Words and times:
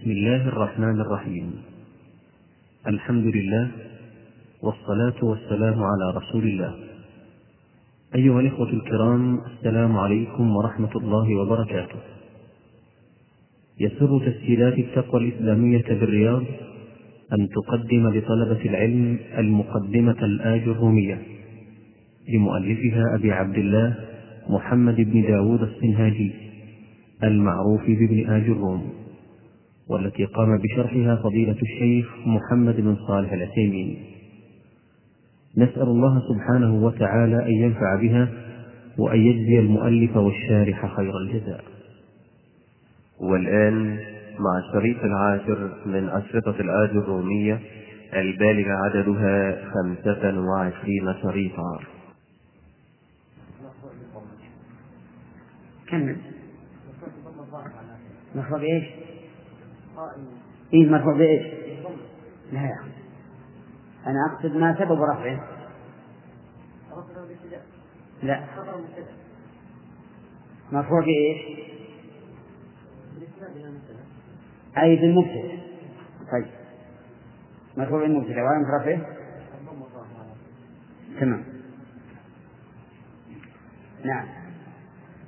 بسم 0.00 0.10
الله 0.10 0.48
الرحمن 0.48 1.00
الرحيم. 1.00 1.52
الحمد 2.86 3.24
لله 3.36 3.68
والصلاة 4.62 5.24
والسلام 5.24 5.82
على 5.82 6.06
رسول 6.16 6.44
الله. 6.44 6.74
أيها 8.14 8.40
الإخوة 8.40 8.70
الكرام 8.72 9.40
السلام 9.44 9.96
عليكم 9.96 10.56
ورحمة 10.56 10.90
الله 10.96 11.36
وبركاته. 11.36 12.00
يسر 13.80 14.10
تسجيلات 14.26 14.78
التقوى 14.78 15.20
الإسلامية 15.20 15.88
بالرياض 15.88 16.44
أن 17.32 17.48
تقدم 17.48 18.08
لطلبة 18.08 18.62
العلم 18.64 19.18
المقدمة 19.38 20.20
الآج 20.24 20.62
الرومية 20.62 21.18
لمؤلفها 22.28 23.04
أبي 23.14 23.32
عبد 23.32 23.58
الله 23.58 23.94
محمد 24.48 24.96
بن 24.96 25.22
داود 25.22 25.62
السنهاجي 25.62 26.32
المعروف 27.22 27.84
بابن 27.86 28.30
آج 28.30 28.42
الروم. 28.48 28.99
والتي 29.90 30.24
قام 30.24 30.58
بشرحها 30.58 31.16
فضيلة 31.16 31.56
الشيخ 31.62 32.06
محمد 32.26 32.76
بن 32.76 32.96
صالح 33.06 33.32
العثيمين. 33.32 34.04
نسأل 35.56 35.82
الله 35.82 36.22
سبحانه 36.28 36.84
وتعالى 36.84 37.46
أن 37.46 37.52
ينفع 37.52 38.00
بها 38.00 38.28
وأن 38.98 39.20
يجزي 39.20 39.58
المؤلف 39.58 40.16
والشارح 40.16 40.96
خير 40.96 41.18
الجزاء. 41.18 41.64
والآن 43.20 43.98
مع 44.38 44.58
الشريط 44.58 45.04
العاشر 45.04 45.70
من 45.86 46.08
أشرطة 46.08 46.60
الآج 46.60 46.90
الرومية 46.90 47.60
البالغ 48.14 48.68
عددها 48.68 49.64
خمسة 49.70 50.40
وعشرين 50.40 51.14
شريطا. 51.22 51.78
كمل. 55.88 56.16
مرفوع 58.34 58.58
بإيش؟ 58.58 59.09
إيه 60.72 60.90
مرفوع 60.90 61.16
بإيش؟ 61.16 61.42
لا. 62.52 62.60
يا 62.60 62.74
أخي 62.74 62.90
أنا 64.06 64.26
أقصد 64.32 64.56
ما 64.56 64.74
سبب 64.78 65.02
رفعه. 65.02 65.48
لا. 68.22 68.44
مرفوع 70.72 71.00
بإيش؟ 71.00 71.60
أي 74.78 74.96
بالمبتدأ. 74.96 75.58
طيب. 76.32 76.46
مرفوع 77.76 78.00
بالمبتدأ. 78.00 78.42
وعلامة 78.42 78.76
رفعه؟ 78.80 79.06
تمام. 81.20 81.44
نعم. 84.04 84.26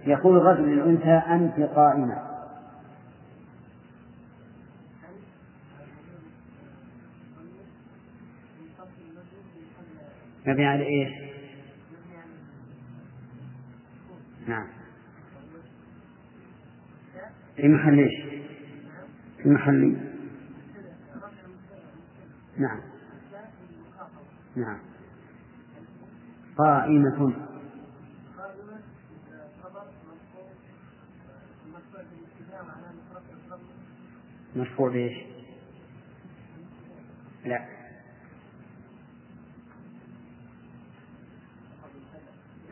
يقول 0.07 0.37
الرجل 0.37 0.63
للأنثى 0.63 1.11
أنت 1.11 1.61
قائمة. 1.61 2.32
مبني 10.47 10.67
على 10.67 10.87
إيش؟ 10.87 11.33
نعم 14.47 14.67
في 17.57 17.69
محل 17.69 17.99
إيش؟ 17.99 18.43
في 19.43 19.49
محل 19.49 19.97
نعم 22.59 22.81
نعم 24.57 24.79
قائمة 26.59 27.33
مرفوع 34.57 34.89
بإيش؟ 34.91 35.25
لا 37.45 37.82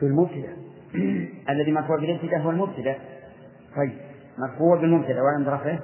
في 0.01 0.07
المبتدأ. 0.07 0.57
الذي 1.53 1.71
مرفوع 1.71 1.97
بالابتداء 1.97 2.39
هو 2.39 2.49
المبتدأ. 2.49 2.95
طيب 3.75 3.97
مرفوع 4.37 4.81
بالمبتدأ. 4.81 5.21
وعند 5.21 5.47
رفعه 5.47 5.79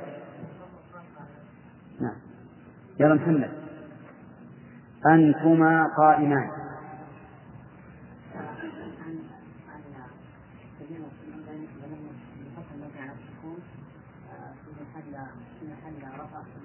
نعم. 2.02 2.16
يلا 3.00 3.14
محمد. 3.14 3.50
أنتما 5.06 5.88
قائمان 5.98 6.50
طيب 8.34 8.48
تعال 8.64 8.86
تعال 8.96 9.08
أن 9.08 9.22
نعم 9.94 10.10
أن 11.46 11.68
مبتدأ 12.58 12.76
مبني 12.76 13.02
على 13.02 13.12
السكون 13.12 13.60
في 15.60 15.66
محل 15.66 16.20
رفع 16.20 16.42
في 16.42 16.60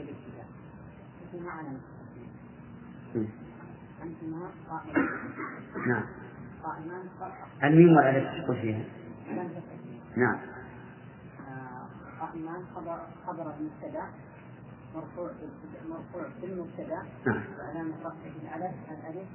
الابتداء 0.00 0.46
اسمها 1.28 1.50
علامة 1.50 1.80
أنتما 4.02 4.50
قائمان 4.70 5.08
نعم. 5.88 6.04
قائمان 6.64 7.08
الميم 7.64 7.96
والألف 7.96 8.44
تقول 8.44 8.56
فيها. 8.60 8.84
نعم. 10.16 10.38
قائمان 12.20 12.64
خبر 12.74 13.06
خبر 13.26 13.54
المبتدأ 13.54 14.02
مرفوع 14.94 15.30
مرفوع 15.88 16.28
بالمبتدأ 16.42 17.02
نعم. 17.26 17.44
وعلامة 17.58 17.94
رفعه 18.00 18.56
الألف 18.56 18.74
الألف 18.90 19.28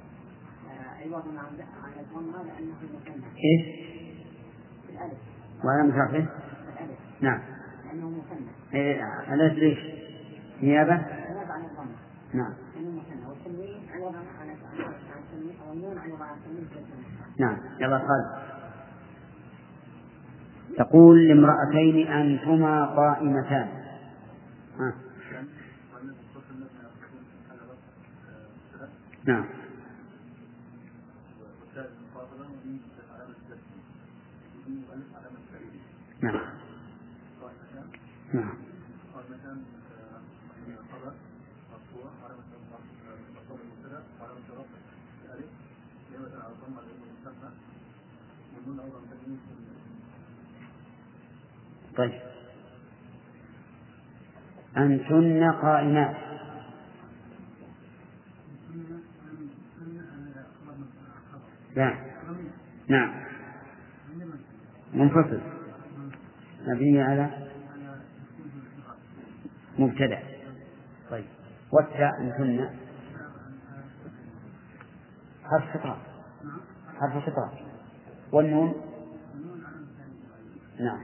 عوض 0.86 1.24
عن 1.38 1.54
لأنه 2.46 2.74
مثنى 2.82 3.24
إيش؟ 3.24 3.88
الألف 4.88 5.18
وعلامة 5.64 6.04
رفعه 6.04 6.28
نعم 7.20 7.40
لأنه 7.86 8.10
مثنى 8.10 8.46
إيه 8.74 9.00
الألف 9.34 9.58
ليش؟ 9.58 9.78
نيابة 10.62 10.92
عوض 10.94 11.50
عن 11.50 11.64
الضمة 11.64 11.96
نعم 12.34 12.52
لأنه 12.74 12.90
مثنى 13.00 13.26
والتنوين 13.28 13.80
عوض 13.94 14.14
عن 14.14 14.24
عن 14.40 14.50
التنوين 14.50 15.98
عوض 15.98 16.22
التنوين 16.36 16.68
نعم 17.38 17.56
يلا 17.80 17.98
قال 17.98 18.48
تقول 20.78 21.28
لامرأتين 21.28 22.06
أنتما 22.08 22.84
قائمتان 22.86 23.68
ها. 24.78 24.94
نعم 29.24 29.44
نعم. 36.22 36.40
نعم. 38.34 38.54
طيب. 51.96 52.20
أنتن 54.76 55.50
قائمات. 55.62 56.16
نعم. 61.76 61.96
نعم. 62.88 63.10
منفصل. 64.94 65.57
مبني 66.68 67.02
على 67.02 67.48
مبتدأ. 69.78 70.22
طيب. 71.10 71.24
والتاء 71.72 72.10
أنتن 72.20 72.70
حرف 75.44 75.76
خطاب 75.76 75.98
حرف 77.00 77.24
خطاب 77.24 77.50
والنون؟ 78.32 78.74
نعم. 80.80 81.02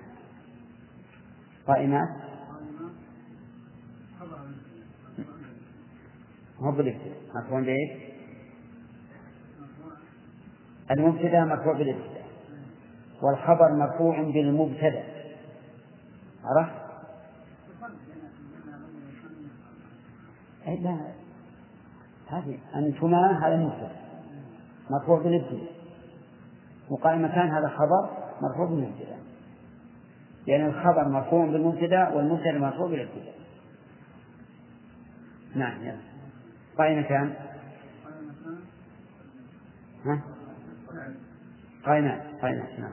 قائمات؟ 1.67 2.09
هو 6.59 6.73
بالابتداء 6.73 7.17
مرفوع 7.35 7.61
بإيش؟ 7.61 8.15
المبتدأ 10.91 11.45
مرفوع 11.45 11.73
بالابتداء 11.73 12.25
والخبر 13.23 13.73
مرفوع 13.73 14.23
بالمبتدأ. 14.23 15.14
عرفت؟ 16.45 16.85
أي 20.67 20.77
لا. 20.77 21.13
هذه 22.27 22.59
أنتما 22.75 23.47
هذا 23.47 23.57
مبتدأ 23.57 23.91
مرفوع 24.91 25.23
بالابتداء. 25.23 25.73
وقائمتان 26.91 27.51
هذا 27.51 27.69
خبر 27.69 28.11
مرفوع 28.43 28.67
بالابتداء. 28.67 29.19
لأن 30.47 30.67
الخبر 30.67 31.09
مرفوع 31.09 31.47
بالمبتدأ 31.47 32.09
والمبتدأ 32.09 32.59
مرفوع 32.59 32.87
بالابتداء. 32.87 33.35
نعم 35.55 35.83
يلا. 35.83 36.01
قائمتان. 36.79 37.35
ها؟ 40.05 40.23
قائمات 41.87 42.23
قائمات 42.43 42.79
نعم. 42.79 42.93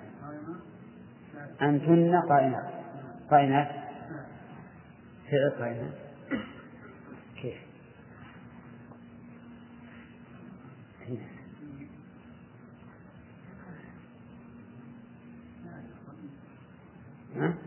أنتن 1.61 2.15
قائمات. 2.29 2.80
قائمات 3.31 3.67
فعل 5.31 5.49
قائمات 5.59 5.93
كيف؟ 7.41 7.57
ها؟ 17.35 17.57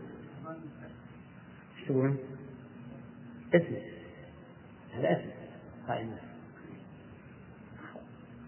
تقولون؟ 1.85 2.17
اسم. 3.53 3.75
هذا 4.93 5.11
اسم. 5.11 5.29
قائمات 5.87 6.19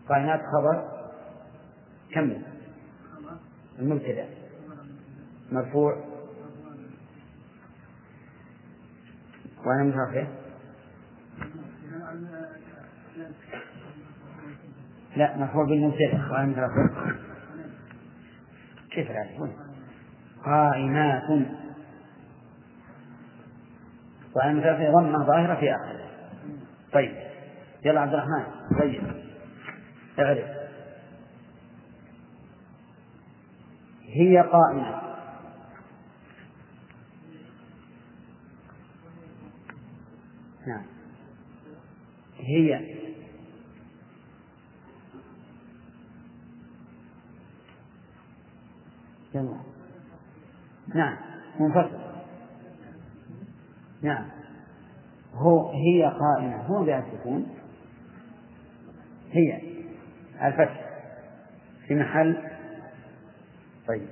قائمات 0.10 0.40
خبر. 0.40 1.08
كمل. 2.12 2.42
المبتدأ. 3.80 4.30
مرفوع. 5.52 6.17
وأنا 9.68 9.84
مترفع 9.84 10.28
لا 15.16 15.38
مرفوع 15.38 15.66
بالمبتدأ 15.66 16.32
وأنا 16.32 16.46
مترفع 16.46 16.88
كيف 18.92 19.12
العادة 19.12 19.54
قائمات. 20.46 21.24
وأنا 24.36 24.54
مترفع 24.54 24.92
ضمة 24.92 25.26
ظاهرة 25.26 25.56
في 25.60 25.76
آخره 25.76 26.10
طيب. 26.94 27.16
يلا 27.86 28.02
عبد 28.02 28.14
الرحمن. 28.14 28.46
طيب. 28.80 29.04
اعرف. 30.20 30.46
هي 34.04 34.38
قائمة. 34.38 35.07
نعم. 40.68 40.86
هي. 42.38 42.98
يلا. 49.36 49.58
نعم. 50.96 51.18
منفصل. 51.60 52.00
نعم. 54.02 54.26
هو 55.34 55.72
هي 55.72 56.04
قائمة. 56.04 56.62
هو 56.62 56.84
بها 56.84 57.00
السكون 57.08 57.56
هي. 59.32 59.62
الفتح. 60.42 60.88
في 61.88 61.96
محل. 61.96 62.38
طيب. 63.88 64.08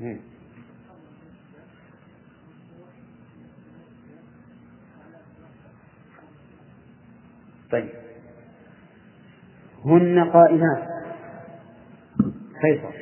مم. 0.00 0.33
طيب. 7.74 7.90
هن 9.84 10.30
قائمات. 10.30 10.88
فيصل 12.60 12.94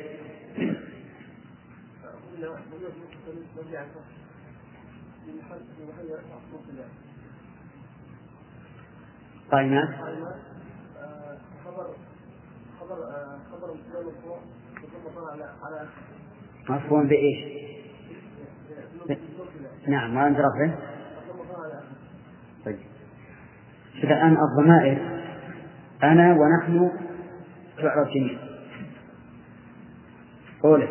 قائمات. 9.51 9.89
خبر 11.65 11.87
خبر 12.79 12.97
خبر 13.51 15.31
على 15.63 15.87
بإيش؟ 17.07 17.63
نعم 19.87 20.15
ما 20.15 20.27
أنت 20.27 20.37
رفعه 20.39 20.77
طيب. 22.65 22.92
شوف 24.01 24.11
الآن 24.11 24.37
الضمائر 24.37 24.97
أنا 26.03 26.35
ونحن 26.39 26.91
تعرف 27.77 28.07
جميعا 28.07 28.43
قوله 30.63 30.87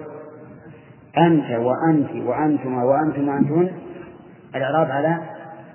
أنت 1.18 1.50
وأنت 1.50 2.10
وأنتما 2.10 2.84
وأنتم 2.84 3.28
وأنتن 3.28 3.70
الإعراب 4.54 4.90
على 4.90 5.18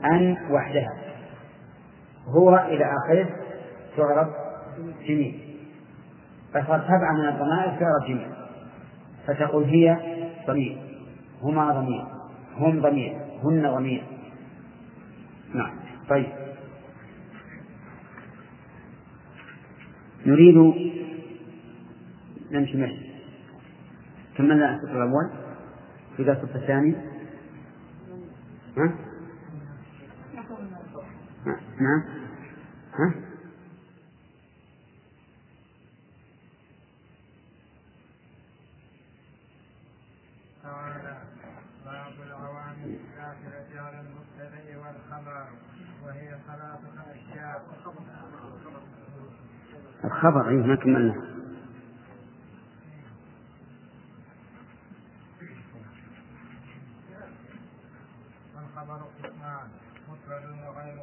أن 0.06 0.38
وحدها. 0.52 0.94
هو 2.28 2.56
إلى 2.56 2.86
آخره 2.86 3.30
تعرف 3.98 4.28
جميع 5.08 5.32
فصار 6.54 6.84
سبعة 6.88 7.14
من 7.14 7.28
الضمائر 7.28 7.80
تعرف 7.80 8.08
جميع 8.08 8.28
فتقول 9.28 9.64
هي 9.64 9.98
ضمير. 10.48 10.78
هما 11.42 11.72
ضمير. 11.72 12.06
هم 12.58 12.82
ضمير. 12.82 13.18
هن 13.44 13.76
ضمير. 13.76 14.04
نعم. 15.54 15.72
طيب. 16.10 16.47
نريد 20.28 20.56
نمشي 22.52 22.78
مشي 22.78 23.08
كملنا 24.38 24.76
السطر 24.76 25.04
الأول؟ 25.04 25.30
إذا 26.20 26.32
السطر 26.32 26.56
الثاني. 26.56 26.96
ها؟ 28.78 28.96
نعم 31.80 32.04
ها؟ 32.94 33.14
تعالى 40.64 41.18
باب 41.86 42.14
العوامل 42.28 42.84
الداخلة 42.86 43.82
على 43.82 44.00
المبتدأ 44.00 44.78
والخبر 44.78 45.48
وهي 46.04 46.38
ثلاثة 46.48 47.12
أشياء 47.12 47.66
الخبر 50.08 50.50
أيه 50.50 50.64
ما 50.64 50.76
كملنا 50.76 51.16
وغير 60.68 60.98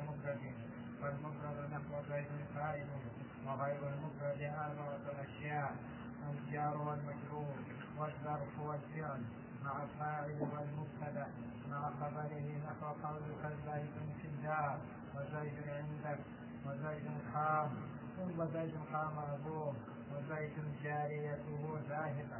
الجار 6.30 6.76
والمجرور 6.76 7.54
والفعل 7.98 9.20
مع 9.64 9.82
الفاعل 9.82 10.30
والمبتدأ 10.40 11.26
مع 11.70 11.90
خبره 11.90 12.58
نحو 12.66 12.86
قولك 12.86 13.56
زيد 13.66 14.14
في 14.22 14.28
الدار 14.28 14.78
وزيد 15.14 15.68
عندك 15.68 16.18
وزيد 16.66 17.06
قام 17.34 17.70
ثم 18.16 18.44
زيد 18.44 18.74
قام 18.92 19.16
أبوه 19.34 19.72
وزيد 20.12 20.56
جاريته 20.84 21.62
ذاهبة 21.88 22.38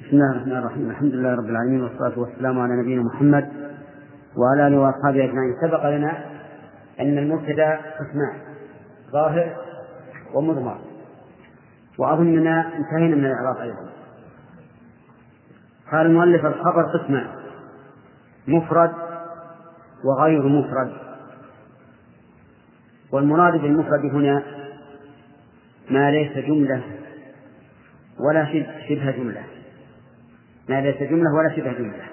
بسم 0.00 0.16
الله 0.16 0.30
الرحمن 0.30 0.56
الرحيم. 0.56 0.90
الحمد 0.90 1.14
لله 1.14 1.34
رب 1.34 1.44
العالمين 1.44 1.82
والصلاة 1.82 2.18
والسلام 2.18 2.60
على 2.60 2.82
نبينا 2.82 3.02
محمد 3.02 3.52
وعلى 4.36 4.66
آله 4.66 4.78
وأصحابه 4.78 5.24
أجمعين. 5.24 5.54
سبق 5.62 5.88
لنا 5.88 6.24
أن 7.00 7.18
المبتدأ 7.18 7.76
قسمان 7.76 8.40
ظاهر 9.12 9.56
ومضمر. 10.34 10.78
وأظننا 11.98 12.76
انتهينا 12.76 13.16
من 13.16 13.24
الإعراب 13.24 13.56
أيضا. 13.56 13.88
قال 15.92 16.06
المؤلف 16.06 16.46
الخبر 16.46 16.98
قسمان 16.98 17.26
مفرد 18.48 18.92
وغير 20.04 20.48
مفرد. 20.48 21.07
والمراد 23.12 23.60
بالمفرد 23.60 24.04
هنا 24.04 24.42
ما 25.90 26.10
ليس 26.10 26.38
جملة 26.38 26.82
ولا 28.20 28.44
شبه 28.88 29.10
جملة. 29.10 29.44
ما 30.68 30.80
ليس 30.80 30.96
جملة 30.96 31.34
ولا 31.34 31.56
شبه 31.56 31.72
جملة. 31.72 32.04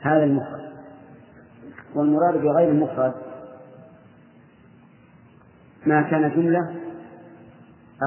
هذا 0.00 0.24
المفرد. 0.24 0.72
والمراد 1.94 2.42
بغير 2.42 2.68
المفرد 2.68 3.14
ما 5.86 6.02
كان 6.02 6.30
جملة 6.30 6.74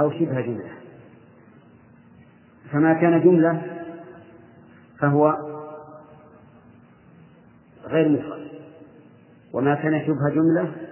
أو 0.02 0.12
شبه 0.12 0.42
جملة. 0.42 0.72
فما 2.72 2.94
كان 2.94 3.22
جملة 3.24 3.62
فهو 5.00 5.34
غير 7.86 8.10
مفرد. 8.10 8.50
وما 9.54 9.76
كان 9.76 10.02
شبه 10.06 10.30
جملة 10.30 10.89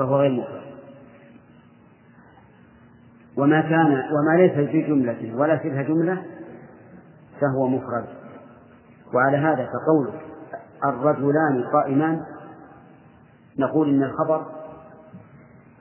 فهو 0.00 0.16
غير 0.16 0.30
مفرد 0.30 0.62
وما 3.36 3.60
كان 3.60 3.86
وما 3.86 4.36
ليس 4.36 4.70
في 4.70 4.82
جملة 4.82 5.34
ولا 5.36 5.58
شبه 5.62 5.82
جملة 5.82 6.24
فهو 7.40 7.66
مفرد. 7.66 8.04
وعلى 9.14 9.36
هذا 9.36 9.68
فقولك 9.72 10.20
الرجلان 10.84 11.64
قائمان 11.72 12.24
نقول 13.58 13.88
إن 13.88 14.02
الخبر 14.02 14.46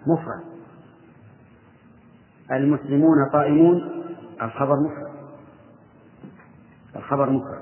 مفرد. 0.08 0.44
المسلمون 2.52 3.30
قائمون 3.34 4.04
الخبر 4.42 4.76
مفرد. 4.80 5.12
الخبر 6.96 7.30
مفرد. 7.30 7.62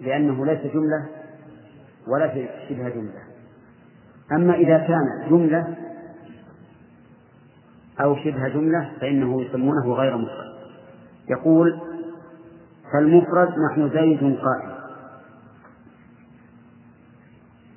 لأنه 0.00 0.46
ليس 0.46 0.72
جملة 0.72 1.08
ولا 2.08 2.34
شبه 2.68 2.88
جملة. 2.88 3.23
أما 4.32 4.54
إذا 4.54 4.78
كان 4.78 5.28
جملة 5.30 5.74
أو 8.00 8.16
شبه 8.16 8.48
جملة 8.48 8.90
فإنه 9.00 9.42
يسمونه 9.42 9.92
غير 9.92 10.16
مفرد. 10.16 10.54
يقول 11.28 11.80
فالمفرد 12.92 13.48
نحن 13.70 13.90
زيد 13.90 14.18
قائم 14.20 14.74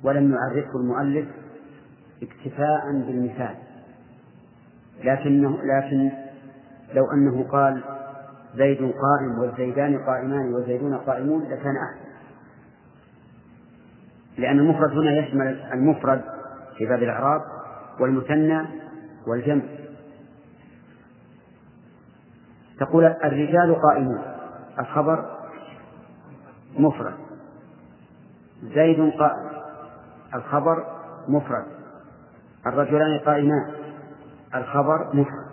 ولم 0.02 0.34
يعرفه 0.34 0.80
المؤلف 0.80 1.28
اكتفاء 2.22 2.92
بالمثال. 2.92 3.54
لكنه 5.04 5.58
لكن 5.62 6.10
لو 6.94 7.12
أنه 7.12 7.44
قال 7.48 7.82
زيد 8.56 8.78
قائم 8.78 9.38
والزيدان 9.40 9.98
قائمان 9.98 10.54
والزيدون 10.54 10.94
قائمون 10.94 11.42
لكان 11.42 11.76
أحسن. 11.76 12.08
لأن 14.38 14.58
المفرد 14.58 14.90
هنا 14.90 15.12
يشمل 15.12 15.60
المفرد 15.72 16.37
في 16.78 16.86
باب 16.86 17.02
الإعراب 17.02 17.40
والمثنى 18.00 18.66
والجمع. 19.26 19.62
تقول 22.80 23.04
الرجال 23.04 23.76
قائمون 23.82 24.22
الخبر 24.78 25.38
مفرد. 26.78 27.14
زيد 28.62 29.12
قائم 29.18 29.48
الخبر 30.34 30.86
مفرد. 31.28 31.64
الرجلان 32.66 33.18
قائمان 33.18 33.74
الخبر 34.54 35.16
مفرد. 35.16 35.48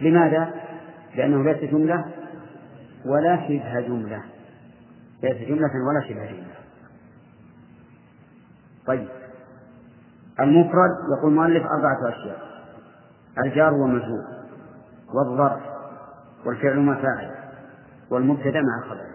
لماذا؟ 0.00 0.54
لأنه 1.14 1.44
ليس 1.44 1.70
جملة 1.70 2.04
ولا 3.06 3.36
شبه 3.48 3.80
جملة. 3.80 4.22
ليس 5.22 5.48
جملة 5.48 5.70
ولا 5.88 6.08
شبه 6.08 6.26
جملة. 6.26 6.54
طيب. 8.86 9.21
المفرد 10.40 10.90
يقول 11.18 11.32
المؤلف 11.32 11.62
أربعة 11.66 12.08
أشياء 12.08 12.38
الجار 13.38 13.74
والمجهول 13.74 14.24
والظرف 15.14 15.62
والفعل 16.46 16.80
ما 16.80 16.94
فاعل 16.94 17.34
والمبتدأ 18.10 18.60
مع 18.60 18.84
الخبر. 18.84 19.12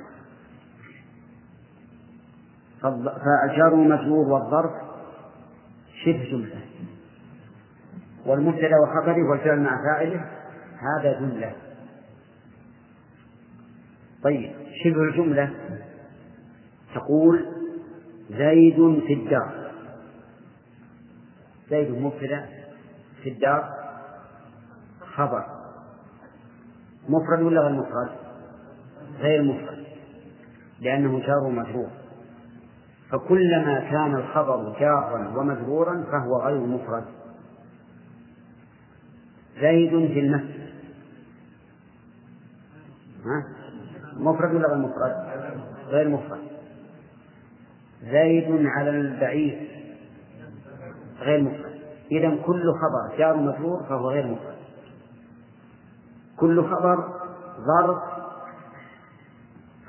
فالجار 2.81 3.73
والمجهول 3.73 4.27
والظرف 4.27 4.71
شبه 6.05 6.23
جملة. 6.31 6.61
والمبتدأ 8.25 8.75
وخبره 8.83 9.29
والفعل 9.29 9.59
مع 9.59 9.83
فاعله 9.83 10.25
هذا 10.77 11.19
جملة. 11.19 11.55
طيب 14.23 14.51
شبه 14.83 15.01
الجملة 15.01 15.53
تقول 16.95 17.45
زيد 18.29 19.03
في 19.07 19.13
الدار. 19.13 19.66
زيد 21.69 21.91
مبتدأ 21.91 22.45
في 23.23 23.29
الدار. 23.29 23.69
خبر. 25.15 25.45
مفرد 27.09 27.41
ولا 27.41 27.61
غير 27.61 27.71
مفرد؟ 27.71 28.09
غير 29.19 29.43
مفرد 29.43 29.83
لأنه 30.79 31.19
جار 31.19 31.43
ومجرور 31.43 31.89
فكلما 33.11 33.79
كان 33.79 34.15
الخبر 34.15 34.79
جارا 34.79 35.37
ومجرورا 35.37 36.03
فهو 36.11 36.41
غير 36.41 36.59
مفرد. 36.59 37.05
زيد 39.61 39.89
في 39.89 40.19
المسجد؟ 40.19 40.67
مفرد 44.13 44.55
ولا 44.55 44.67
غير 44.67 44.77
مفرد؟ 44.77 45.15
غير 45.87 46.09
مفرد. 46.09 46.41
زيد 48.03 48.65
على 48.65 48.89
البعير. 48.89 49.67
غير 51.19 51.41
مفرد. 51.41 51.81
إذا 52.11 52.35
كل 52.45 52.73
خبر 52.73 53.17
جار 53.17 53.37
مجرور 53.37 53.83
فهو 53.83 54.09
غير 54.09 54.27
مفرد. 54.27 54.57
كل 56.37 56.63
خبر 56.63 57.19
ظرف 57.57 58.03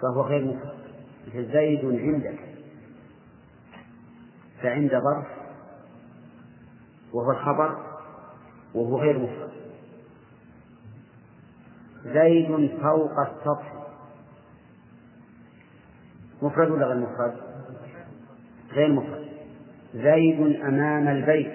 فهو 0.01 0.23
غير 0.23 0.45
مفرد. 0.45 0.79
مثل 1.27 1.53
زيد 1.53 1.85
عندك. 1.85 2.39
فعند 4.63 4.91
ظرف 4.91 5.27
وهو 7.13 7.31
الخبر 7.31 7.77
وهو 8.75 9.01
غير 9.01 9.19
مفرد. 9.19 9.53
زيد 12.05 12.81
فوق 12.83 13.19
السطح. 13.21 13.73
مفرد 16.43 16.71
ولا 16.71 16.87
غير 16.87 16.97
مفرد؟ 16.97 17.37
غير 18.73 18.93
مفرد. 18.93 19.18
زيد 19.95 20.41
أمام 20.63 21.09
البيت. 21.09 21.53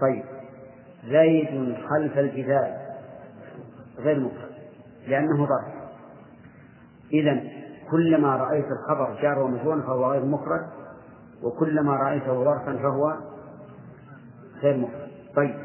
طيب. 0.00 0.24
زيد 1.08 1.76
خلف 1.90 2.18
الجدار 2.18 2.86
غير 3.98 4.20
مفرد 4.20 4.50
لأنه 5.08 5.46
ظرف 5.46 5.74
إذا 7.12 7.40
كلما 7.90 8.36
رأيت 8.36 8.64
الخبر 8.64 9.22
جار 9.22 9.38
ومجرور 9.38 9.82
فهو 9.82 10.12
غير 10.12 10.24
مفرد 10.24 10.66
وكلما 11.42 11.96
رأيته 11.96 12.44
ظرفا 12.44 12.76
فهو 12.76 13.16
غير 14.62 14.76
مفرد 14.76 15.08
طيب. 15.36 15.56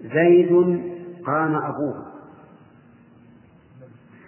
زيد 0.00 0.50
قام 1.26 1.56
أبوه. 1.56 2.06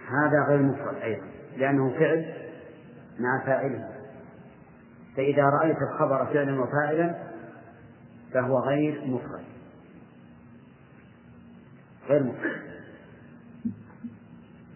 هذا 0.08 0.44
غير 0.48 0.62
مفرد 0.62 0.96
أيضا. 1.02 1.26
لأنه 1.56 1.90
فعل 1.90 2.32
مع 3.18 3.46
فاعله. 3.46 3.97
فإذا 5.18 5.42
رأيت 5.42 5.76
الخبر 5.92 6.26
فعلا 6.26 6.60
وفاعلا 6.60 7.14
فهو 8.32 8.58
غير 8.58 9.04
مفرد. 9.06 9.44
غير 12.08 12.22
مفرد. 12.22 12.62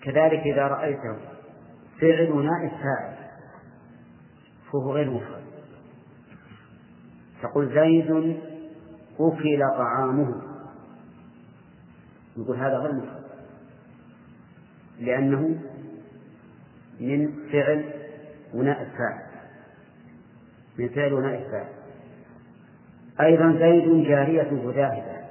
كذلك 0.03 0.41
إذا 0.41 0.63
رأيته 0.63 1.17
فعل 2.01 2.45
نائب 2.45 2.71
فاعل 2.71 3.17
فهو 4.73 4.93
غير 4.93 5.11
مفرد. 5.11 5.43
تقول 7.43 7.75
زيد 7.75 8.41
أكل 9.21 9.61
طعامه. 9.79 10.43
نقول 12.37 12.57
هذا 12.57 12.77
غير 12.77 12.93
مفرد. 12.93 13.25
لأنه 14.99 15.61
من 17.01 17.49
فعل 17.53 17.93
وناء 18.55 18.83
الفاعل 18.83 19.32
من 20.79 20.89
فعل 20.89 21.13
وناء 21.13 21.35
الفاعل 21.35 21.73
أيضا 23.21 23.59
زيد 23.59 24.09
جاريته 24.09 24.73
ذاهبة 24.77 25.23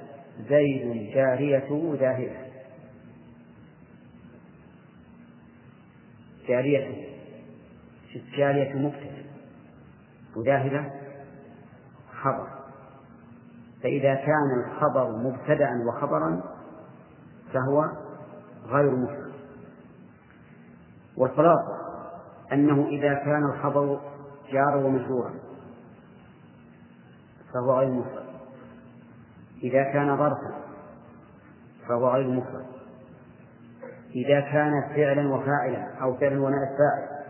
زيد 0.48 1.14
جاريته 1.14 1.96
ذاهبة 2.00 2.42
جاريته 6.48 7.12
جارية 8.36 8.74
مبتدأ. 8.74 9.22
وذاهبة 10.36 10.90
خبر. 12.22 12.48
فإذا 13.82 14.14
كان 14.14 14.64
الخبر 14.66 15.16
مبتدأ 15.16 15.70
وخبرا 15.88 16.42
فهو 17.52 17.90
غير 18.66 18.90
مفرد 18.96 19.32
والخلاصة 21.16 21.82
أنه 22.52 22.88
إذا 22.88 23.14
كان 23.14 23.44
الخبر 23.44 24.00
جار 24.52 24.76
ومجرورا. 24.76 25.34
فهو 27.54 27.78
غير 27.78 27.90
مفرد. 27.90 28.24
إذا 29.62 29.82
كان 29.82 30.16
ظرفا 30.16 30.54
فهو 31.88 32.08
غير 32.08 32.28
مفرد. 32.28 32.66
إذا 34.14 34.40
كان 34.40 34.72
فعلا 34.96 35.34
وفاعلا 35.34 35.94
أو 36.02 36.16
فعلا 36.16 36.42
ونائب 36.42 36.68
فاعل 36.78 37.22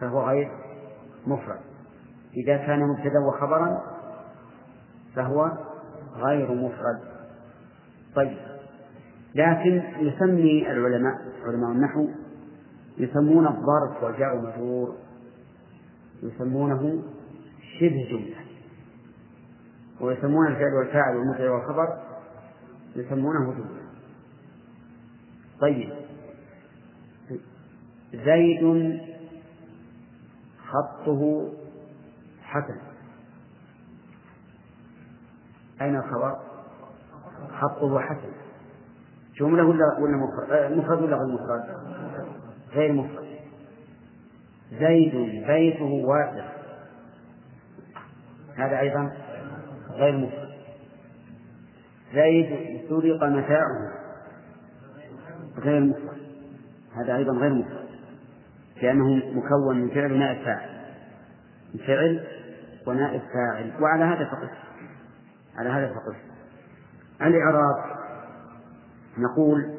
فهو 0.00 0.28
غير 0.28 0.50
مفرد. 1.26 1.60
إذا 2.36 2.56
كان 2.56 2.80
مبتدا 2.88 3.18
وخبرا 3.28 3.82
فهو 5.14 5.52
غير 6.16 6.54
مفرد. 6.54 7.00
طيب. 8.14 8.38
لكن 9.34 9.82
يسمي 9.98 10.70
العلماء 10.70 11.14
علماء 11.44 11.70
النحو 11.70 12.08
يسمون 12.98 13.46
الظرف 13.46 14.02
والجار 14.02 14.34
والمجرور 14.34 14.96
يسمونه 16.22 17.02
شبه 17.80 18.08
جملة 18.10 18.36
ويسمون 20.00 20.46
الفعل 20.46 20.74
والفاعل 20.74 21.16
والمبتدأ 21.16 21.50
والخبر 21.50 22.02
يسمونه 22.96 23.52
جملة 23.52 23.84
طيب 25.60 25.92
زيد 28.14 29.00
خطه 30.68 31.52
حسن 32.42 32.80
أين 35.80 35.96
الخبر؟ 35.96 36.38
خطه 37.60 37.98
حسن 38.00 38.32
جملة 39.40 39.64
ولا 39.64 39.98
ولا 40.00 40.16
مفرد؟ 40.16 40.50
آه، 40.50 40.68
مفرد 40.74 41.02
ولا 41.02 41.16
غير 41.16 41.34
مفرد؟ 41.34 41.64
غير 42.72 42.92
مفرد 42.92 43.23
زيد 44.80 45.44
بيته 45.46 45.84
واسع 45.84 46.48
هذا 48.56 48.80
أيضا 48.80 49.12
غير 49.90 50.16
مفرد 50.16 50.44
زيد 52.14 52.80
سرق 52.88 53.24
متاعه. 53.24 53.92
غير 55.58 55.80
مفرد 55.80 56.18
هذا 56.96 57.16
أيضا 57.16 57.32
غير 57.32 57.54
مفرد 57.54 57.84
لأنه 58.82 59.14
مكون 59.14 59.80
من 59.80 59.90
فعل 59.90 60.12
ونائب 60.12 60.44
فاعل. 60.44 60.68
من 61.74 61.80
فعل 61.86 62.26
ونائب 62.86 63.20
فاعل. 63.20 63.72
وعلى 63.82 64.04
هذا 64.04 64.24
فقط. 64.24 64.50
على 65.56 65.68
هذا 65.68 65.88
فقط. 65.88 66.16
الإعراب. 67.22 67.94
نقول 69.18 69.74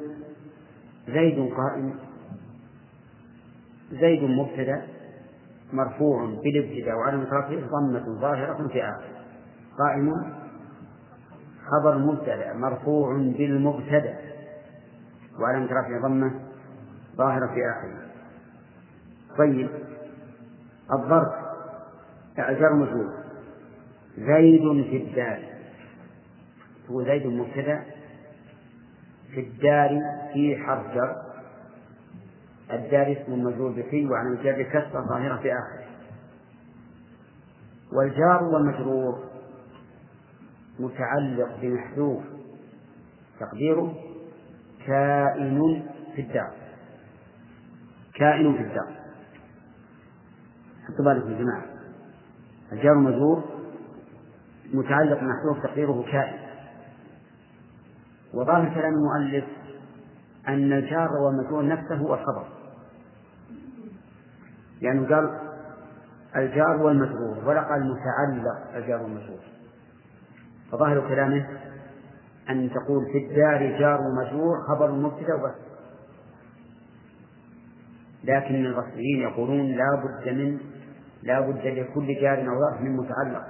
زيد 1.07 1.53
قائم. 1.53 1.95
زيد 3.91 4.23
مبتدأ 4.23 4.81
مرفوع 5.73 6.25
بالابتداء 6.25 6.95
وعلى 6.95 7.23
رفعه 7.23 7.49
ضمة 7.49 8.19
ظاهرة 8.19 8.67
في 8.67 8.83
آخر. 8.83 9.09
قائم. 9.79 10.33
خبر 11.65 11.97
مبتدأ 11.97 12.53
مرفوع 12.53 13.13
بالمبتدأ 13.13 14.17
وعلى 15.39 15.65
رفعه 15.65 16.01
ضمة 16.01 16.31
ظاهرة 17.15 17.47
في 17.47 17.61
آخره 17.69 18.05
طيب. 19.37 19.69
الظرف 20.93 21.33
إعجار 22.39 22.73
مجهول. 22.73 23.13
زيد 24.17 24.83
في 24.83 24.97
الدار. 24.97 25.39
هو 26.89 27.03
زيد 27.03 27.27
مبتدأ 27.27 27.83
في 29.33 29.39
الدار 29.39 30.01
في 30.33 30.57
حرف 30.57 30.95
جر. 30.95 31.24
الدار 32.71 33.11
اسم 33.11 33.43
مجرور 33.43 33.71
بفي 33.71 34.07
وعن 34.09 34.33
الجر 34.33 34.63
كسرة 34.63 35.05
ظاهرة 35.09 35.37
في 35.41 35.53
آخره. 35.53 35.85
والجار 37.93 38.43
والمجرور 38.43 39.23
متعلق 40.79 41.59
بمحذوف. 41.61 42.23
تقديره 43.39 43.93
كائن 44.87 45.83
في 46.15 46.21
الدار. 46.21 46.53
كائن 48.15 48.53
في 48.53 48.61
الدار. 48.61 48.95
حطوا 50.87 51.05
بالكم 51.05 51.31
يا 51.31 51.37
جماعة. 51.37 51.65
الجار 52.71 52.93
المجرور 52.93 53.43
متعلق 54.73 55.19
بمحذوف 55.19 55.63
تقديره 55.63 56.05
كائن. 56.11 56.45
وظاهر 58.33 58.73
كلام 58.73 58.93
المؤلف 58.93 59.45
أن 60.47 60.73
الجار 60.73 61.09
والمجرور 61.11 61.65
نفسه 61.65 61.95
هو 61.95 62.13
الخبر 62.13 62.54
لأنه 64.81 65.01
يعني 65.01 65.15
قال 65.15 65.39
الجار 66.35 66.81
والمجرور 66.81 67.37
ولا 67.45 67.61
قال 67.61 67.91
متعلق 67.91 68.75
الجار 68.75 69.01
والمجرور 69.01 69.39
فظاهر 70.71 71.07
كلامه 71.07 71.45
أن 72.49 72.69
تقول 72.69 73.05
في 73.11 73.17
الدار 73.17 73.79
جار 73.79 73.99
ومجرور 74.01 74.61
خبر 74.67 74.91
مبتدأ 74.91 75.33
وبس. 75.33 75.55
لكن 78.23 78.65
البصريين 78.65 79.21
يقولون 79.21 79.71
لا 79.71 80.03
بد 80.03 80.29
من 80.29 80.57
لا 81.23 81.39
بد 81.39 81.65
لكل 81.65 82.21
جار 82.21 82.39
أو 82.39 82.59
ظرف 82.59 82.81
من 82.81 82.97
متعلق. 82.97 83.45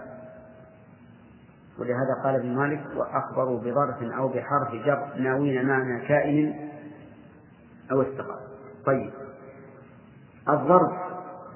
ولهذا 1.80 2.23
قال 2.23 2.36
ابن 2.36 2.56
مالك 2.56 2.84
وأخبروا 2.95 3.60
بظرف 3.60 4.04
أو 4.17 4.28
بحرف 4.28 4.71
جر 4.86 5.13
ناوين 5.17 5.65
معنى 5.65 6.08
كائن 6.08 6.69
أو 7.91 8.02
استقام 8.02 8.39
طيب. 8.86 9.12
الظرف 10.49 11.05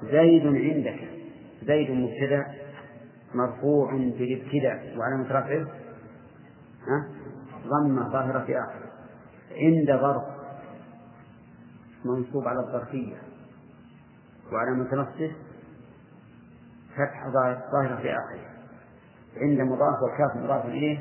زيد 0.04 0.48
عندك. 0.48 1.00
زيد 1.64 1.92
مبتدأ 1.92 2.46
مرفوع 3.34 3.92
بالابتداء. 3.92 4.98
وعلامة 4.98 5.32
رفعه 5.32 5.68
ضمة 7.68 8.10
ظاهرة 8.10 8.46
في 8.46 8.60
آخره 8.60 8.90
عند 9.52 10.02
ظرف. 10.02 10.24
منصوب 12.06 12.48
على 12.48 12.60
الظرفية. 12.60 13.16
وعلامة 14.52 14.96
نصبه 14.96 15.32
فتح 16.94 17.30
ظاهرة 17.72 17.96
في 18.02 18.12
آخره 18.12 18.50
عند 19.38 19.62
مضاف 19.62 20.02
والكاف 20.02 20.44
مضاف 20.44 20.66
إليه 20.66 21.00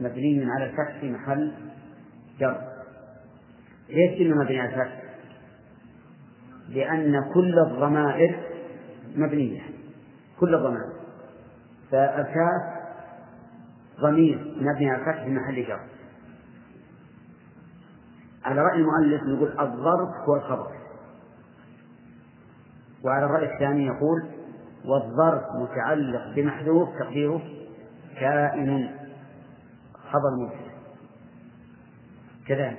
مبني 0.00 0.50
على 0.50 0.64
الفتح 0.64 1.00
في 1.00 1.10
محل 1.10 1.52
جر. 2.40 2.60
ليش 3.88 4.18
كلمة 4.18 4.44
مبني 4.44 4.60
على 4.60 4.68
الفتح؟ 4.68 5.03
لأن 6.68 7.32
كل 7.34 7.58
الضمائر 7.58 8.40
مبنية. 9.16 9.62
كل 10.40 10.54
الضمائر. 10.54 10.92
فالكاف 11.90 12.74
ضمير 14.00 14.54
مبني 14.56 14.90
على 14.90 15.00
الفتح 15.00 15.24
في 15.24 15.30
محل 15.30 15.66
جر. 15.66 15.80
على 18.44 18.60
رأي 18.60 18.76
المؤلف 18.76 19.22
نقول 19.22 19.60
الظرف 19.60 20.28
هو 20.28 20.36
الخبر. 20.36 20.72
وعلى 23.04 23.26
الرأي 23.26 23.54
الثاني 23.54 23.86
يقول 23.86 24.26
والظرف 24.84 25.42
متعلق 25.62 26.34
بمحذوف 26.36 26.88
تقديره 26.98 27.42
كائن. 28.20 28.90
خبر 30.10 30.30
مبتدأ 30.40 30.74
كذلك. 32.46 32.78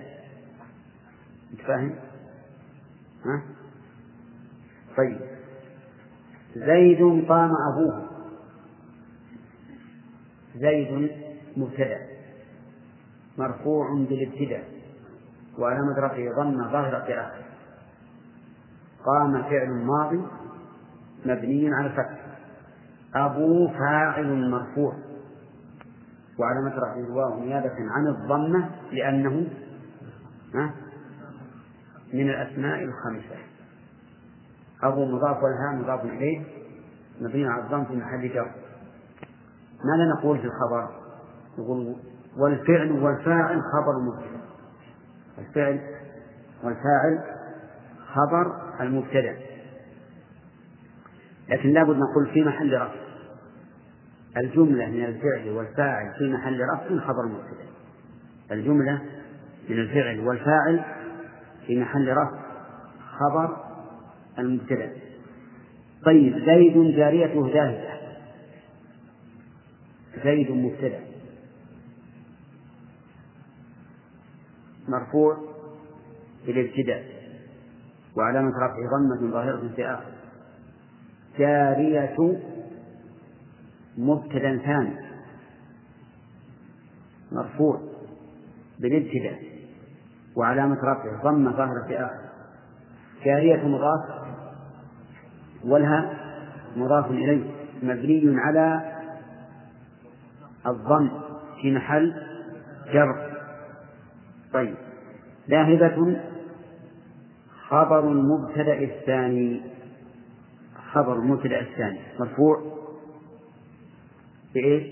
أنت 1.51 1.61
فاهم؟ 1.61 1.95
ها؟ 3.25 3.43
طيب. 4.97 5.19
زيد 6.55 7.25
قام 7.29 7.51
أبوه. 7.73 8.09
زيد 10.55 11.11
مبتدأ 11.57 12.07
مرفوع 13.37 13.93
بالابتداء 13.93 14.63
وعلامة 15.59 15.99
رفعه 15.99 16.43
ضمة 16.43 16.71
في 17.05 17.19
آخره 17.19 17.45
قام 19.05 19.43
فعل 19.43 19.69
ماضي 19.69 20.21
مبني 21.25 21.73
على 21.73 21.87
الفتح. 21.87 22.25
أبو 23.15 23.67
فاعل 23.67 24.49
مرفوع. 24.49 24.93
وعلامة 26.39 26.75
رفعه 26.75 26.99
الواو 26.99 27.39
نيابة 27.39 27.75
عن 27.91 28.07
الضمة 28.07 28.69
لأنه 28.91 29.47
من 32.13 32.29
الأسماء 32.29 32.83
الخمسة. 32.83 33.54
أبو 34.87 35.05
مضاف 35.05 35.43
والهاء 35.43 35.75
مضاف 35.75 36.05
إليه. 36.05 36.43
مبني 37.21 37.47
على 37.47 37.63
الضم 37.63 37.85
في 37.85 37.95
محل 37.95 38.29
جر. 38.33 38.51
ماذا 39.85 40.13
نقول 40.17 40.39
في 40.39 40.45
الخبر؟ 40.45 40.89
نقول 41.59 41.95
والفعل 42.37 42.91
والفاعل 42.91 43.61
خبر 43.61 43.99
مبتدأ. 43.99 44.41
الفعل 45.37 45.79
والفاعل 46.63 47.23
خبر 48.13 48.71
المبتدأ. 48.81 49.37
لكن 51.49 51.69
لابد 51.69 51.95
نقول 51.95 52.27
في 52.33 52.43
محل 52.43 52.73
رفع. 52.81 53.05
الجملة 54.37 54.85
من 54.85 55.05
الفعل 55.05 55.49
والفاعل 55.49 56.13
في 56.17 56.33
محل 56.33 56.61
رفع 56.73 57.07
خبر 57.07 57.25
مبتدأ. 57.25 57.65
الجملة 58.51 59.01
من 59.69 59.79
الفعل 59.79 60.27
والفاعل 60.27 60.83
في 61.67 61.81
محل 61.81 62.11
رفع 62.11 62.39
خبر 63.19 63.64
المبتدأ 64.39 64.91
طيب 66.05 66.39
زيد 66.45 66.95
جاريته 66.95 67.53
جاهزة. 67.53 67.95
زيد 70.23 70.51
مبتدأ 70.51 70.99
مرفوع 74.87 75.37
بالابتداء 76.45 77.05
وعلامة 78.17 78.49
رفعه 78.49 78.89
ضمة 78.97 79.31
ظاهرة 79.31 79.71
في 79.75 79.85
آخر. 79.85 80.11
جارية 81.39 82.39
مبتدأ 83.97 84.57
ثاني. 84.57 84.95
مرفوع 87.31 87.81
بالابتداء. 88.79 89.43
وعلامة 90.35 90.75
رفعه 90.75 91.23
ضمة 91.23 91.51
ظاهرة 91.51 91.87
في 91.87 91.97
آخر. 91.97 92.25
جارية 93.25 93.67
مضاف 93.67 94.24
ولها 95.65 96.13
مضاف 96.75 97.11
إليه 97.11 97.51
مبني 97.83 98.39
على 98.39 98.95
الضم 100.67 101.09
في 101.61 101.71
محل 101.71 102.13
جر. 102.93 103.35
طيب. 104.53 104.75
ذاهبة 105.49 106.21
خبر 107.67 108.11
المبتدأ 108.11 108.79
الثاني. 108.79 109.61
خبر 110.91 111.13
المبتدأ 111.13 111.59
الثاني. 111.59 111.99
مرفوع 112.19 112.61
بإيش؟ 114.53 114.83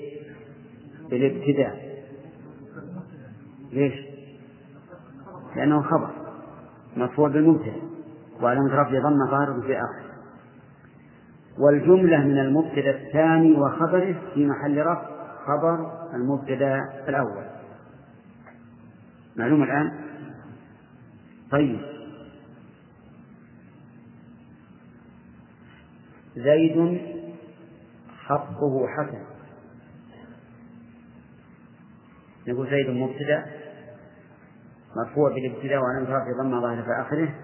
بالابتداء 1.10 2.04
ليش؟ 3.72 3.94
لأنه 5.56 5.82
خبر. 5.82 6.10
مرفوع 6.98 7.30
بالمبتدأ. 7.30 7.82
وعلامة 8.42 8.76
رفع 8.76 9.00
ضمة 9.00 9.32
ظاهرة 9.32 9.62
في 9.62 9.78
آخره 9.78 10.03
والجملة 11.60 12.18
من 12.18 12.40
المبتدأ 12.40 12.92
الثاني 12.92 13.52
وخبره 13.52 14.22
في 14.34 14.46
محل 14.46 14.78
رفع 14.78 15.14
خبر 15.46 15.92
المبتدأ 16.14 16.80
الأول. 17.08 17.46
معلوم 19.36 19.64
الآن؟ 19.64 19.92
طيب. 21.52 21.80
زيد 26.36 27.02
حقه 28.18 28.88
حسن. 28.88 29.24
نقول 32.48 32.70
زيد 32.70 32.90
مبتدأ 32.90 33.46
مرفوع 34.96 35.34
بالابتداء 35.34 35.82
وعلامة 35.82 36.10
رفع 36.10 36.44
ضمة 36.44 36.62
ظاهرة 36.62 36.82
في 36.82 37.02
آخره. 37.02 37.36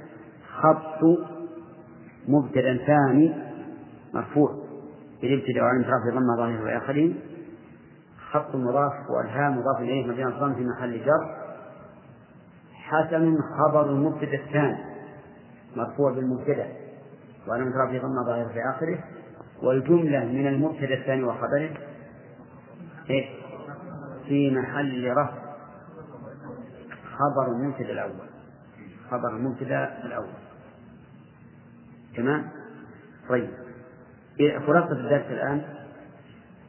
خط 0.62 1.04
مبتدأ 2.28 2.78
ثاني 2.78 3.49
مرفوع 4.13 4.56
بالابتداء 5.22 5.63
وعلامة 5.63 5.88
رفع 5.88 6.19
ضمة 6.19 6.36
ظاهرة 6.38 6.63
في 6.63 6.78
آخره 6.78 7.13
خط 8.32 8.56
مضاف 8.56 8.93
والهاء 9.10 9.52
مضاف 9.52 9.80
إليه 9.80 10.08
مبني 10.08 10.26
الضم 10.26 10.56
في 10.56 10.65
محل 10.65 11.06
جر. 11.06 11.36
حسن 12.74 13.38
خبر 13.58 13.89
المبتدأ 13.89 14.34
الثاني 14.36 14.78
مرفوع 15.76 16.12
بالمبتدأ 16.12 16.67
وعلامة 17.48 17.72
رفع 17.72 17.98
ضمة 18.08 18.24
ظاهرة 18.26 18.48
في 18.48 18.60
آخره. 18.76 19.04
والجملة 19.63 20.26
من 20.26 20.48
المبتدأ 20.48 20.93
الثاني 20.93 21.24
وخبره 21.24 21.69
إيه؟ 23.10 23.26
في 24.28 24.52
محل 24.52 25.12
رفع 25.12 25.34
خبر 27.04 27.52
المبتدأ 27.52 27.91
الأول. 27.91 28.30
خبر 29.12 29.30
المبتدأ 29.30 30.06
الأول. 30.06 30.34
تمام؟ 32.15 32.50
طيب. 33.30 33.50
خلاصة 34.39 34.91
الدرس 34.91 35.25
الآن 35.25 35.62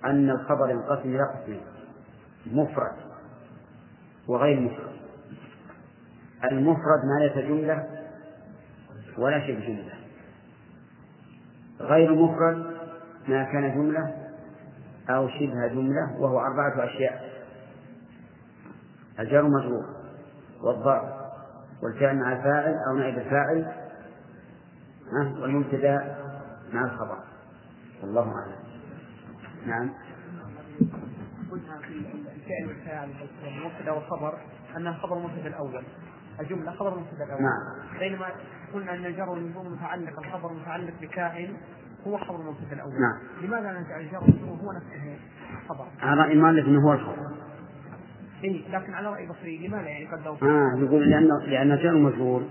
أن 0.04 0.30
الخبر 0.30 0.70
ينقسم 0.70 1.08
إلى 1.08 1.22
قسمين 1.22 1.60
مفرد 2.46 2.92
وغير 4.28 4.60
مفرد. 4.60 4.90
المفرد 6.52 7.04
ما 7.04 7.24
ليس 7.24 7.46
جملة 7.46 7.86
ولا 9.18 9.46
شبه 9.46 9.60
جملة. 9.60 9.94
غير 11.80 12.14
مفرد 12.14 12.56
ما 13.28 13.44
كان 13.44 13.74
جملة 13.74 14.14
أو 15.10 15.28
شبه 15.28 15.66
جملة 15.66 16.16
وهو 16.18 16.40
أربعة 16.40 16.84
أشياء. 16.84 17.30
الجار 19.20 19.42
مجرور 19.48 19.84
والضرب 20.62 21.20
والفعل 21.82 22.16
مع 22.16 22.32
الفاعل 22.32 22.74
أو 22.88 22.96
نائب 22.96 23.18
الفاعل 23.18 23.72
والمبتدأ 25.40 26.16
مع 26.72 26.84
الخبر. 26.84 27.29
والله 28.02 28.22
أعلم. 28.22 28.54
نعم. 29.66 29.90
قلنا 31.50 31.78
في 31.78 31.92
الفعل 32.36 32.68
والفاعل 32.68 33.08
والمبتدا 33.44 33.92
والخبر 33.92 34.38
انها 34.76 34.92
خبر 34.92 35.16
المبتدا 35.16 35.48
الأول. 35.48 35.82
الجملة 36.40 36.72
خبر 36.72 36.94
المبتدا 36.94 37.24
الأول. 37.24 37.42
نعم. 37.42 37.98
بينما 37.98 38.26
قلنا 38.74 38.94
أن 38.94 39.06
الجر 39.06 39.30
والمجرور 39.30 39.68
متعلق 39.68 40.18
الخبر 40.18 40.52
متعلق 40.52 40.94
بكائن 41.02 41.56
هو 42.06 42.18
خبر 42.18 42.40
المبتدا 42.40 42.72
الأول. 42.72 42.92
نعم. 42.92 43.46
لماذا 43.46 43.80
نجعل 43.80 44.00
الجر 44.00 44.20
والمجرور 44.20 44.58
هو 44.58 44.72
نفسه 44.72 45.18
خبر؟ 45.68 45.86
على 46.00 46.20
رأي 46.20 46.34
مالك 46.34 46.64
أنه 46.64 46.88
هو 46.88 46.92
الخبر. 46.92 47.30
اي 48.44 48.64
لكن 48.72 48.94
على 48.94 49.08
رأي 49.08 49.26
بصري 49.26 49.68
لماذا 49.68 49.88
يعني 49.88 50.06
قدروا 50.06 50.36
آه 50.42 50.78
يقول 50.78 51.10
لأن 51.10 51.28
لأن 51.46 51.72
الجار 51.72 51.92
المجرور 51.92 52.42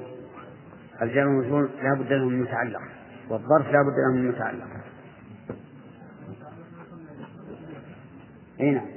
الجار 1.02 1.28
المجرور 1.28 1.70
لا 1.84 1.94
بد 1.94 2.14
له 2.14 2.26
من 2.30 2.42
متعلق 2.42 2.82
والظرف 3.30 3.66
لا 3.66 3.82
بد 3.82 3.96
له 4.08 4.14
من 4.16 4.28
متعلق. 4.28 4.68
إي 8.60 8.72
نعم. 8.72 8.88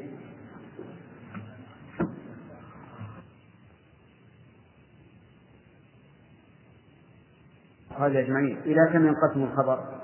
هذا 7.98 8.20
أجمعين. 8.20 8.58
إلى 8.58 8.90
كم 8.92 9.06
ينقسم 9.06 9.42
الخبر؟ 9.42 10.00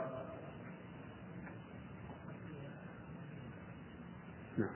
نعم. 4.58 4.68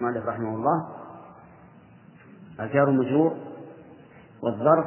مالك 0.00 0.26
رحمه 0.26 0.54
الله. 0.54 0.88
الجار 2.60 2.90
مجرور 2.90 3.36
والظرف 4.42 4.86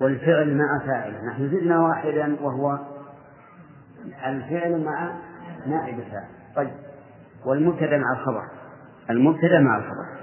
والفعل 0.00 0.56
مع 0.56 0.78
فاعله 0.86 1.24
نحن 1.24 1.50
زدنا 1.50 1.80
واحدا 1.80 2.36
وهو 2.40 2.78
الفعل 4.26 4.84
مع 4.84 5.20
نائب 5.66 5.98
الفاعل 5.98 6.28
طيب. 6.56 6.91
والمبتدا 7.44 7.98
مع 7.98 8.12
الخبر. 8.12 8.48
المبتدا 9.10 9.60
مع 9.60 9.76
الخبر. 9.76 10.22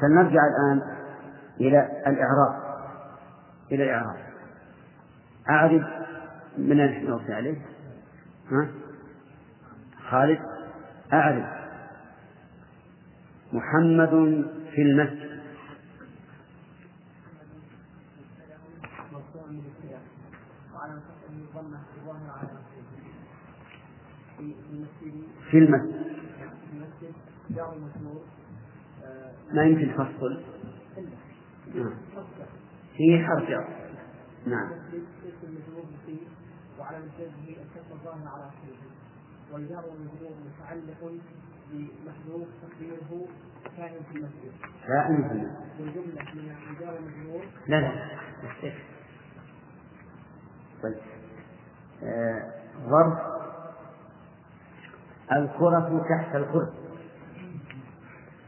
فلنرجع 0.00 0.40
الآن 0.46 0.82
إلى 1.60 1.88
الإعراب. 2.06 2.78
إلى 3.72 3.84
الإعراب. 3.84 4.16
أعرف 5.50 5.82
من 6.58 7.04
نوصي 7.04 7.34
عليه؟ 7.34 7.56
ها؟ 8.50 8.68
خالد 10.10 10.38
أعرف. 11.12 11.46
محمد 13.52 14.10
في 14.74 14.82
المسجد 14.82 15.28
في 25.50 25.58
المسجد. 25.58 26.08
ما 29.52 29.62
يمكن 29.62 29.92
فصل 29.92 30.42
نعم 31.74 31.94
في 32.96 33.24
حرف 33.26 33.48
جر 33.48 33.68
نعم. 34.46 34.70
وعلى 36.78 36.98
مسجده 36.98 37.62
الكسر 37.62 37.92
الظاهر 37.92 38.28
على 38.28 38.44
اخره 38.44 38.78
والجار 39.52 39.84
والمجرور 39.84 40.32
متعلق 40.46 41.12
بمحذوف 41.72 42.48
تقديره 42.62 43.26
كائن 43.76 44.02
في 44.12 44.18
المسجد. 44.18 44.52
كائن 44.86 45.28
في 45.28 45.32
المسجد 45.32 45.56
والجمله 45.80 46.34
من 46.34 46.54
الجار 46.70 46.94
والمجرور 46.94 47.44
لا 47.66 47.80
لا 47.80 48.18
طيب. 50.82 50.94
آه، 52.02 52.52
ظرف 52.90 53.37
الكرة 55.32 56.06
تحت 56.08 56.34
الكرسي. 56.36 56.72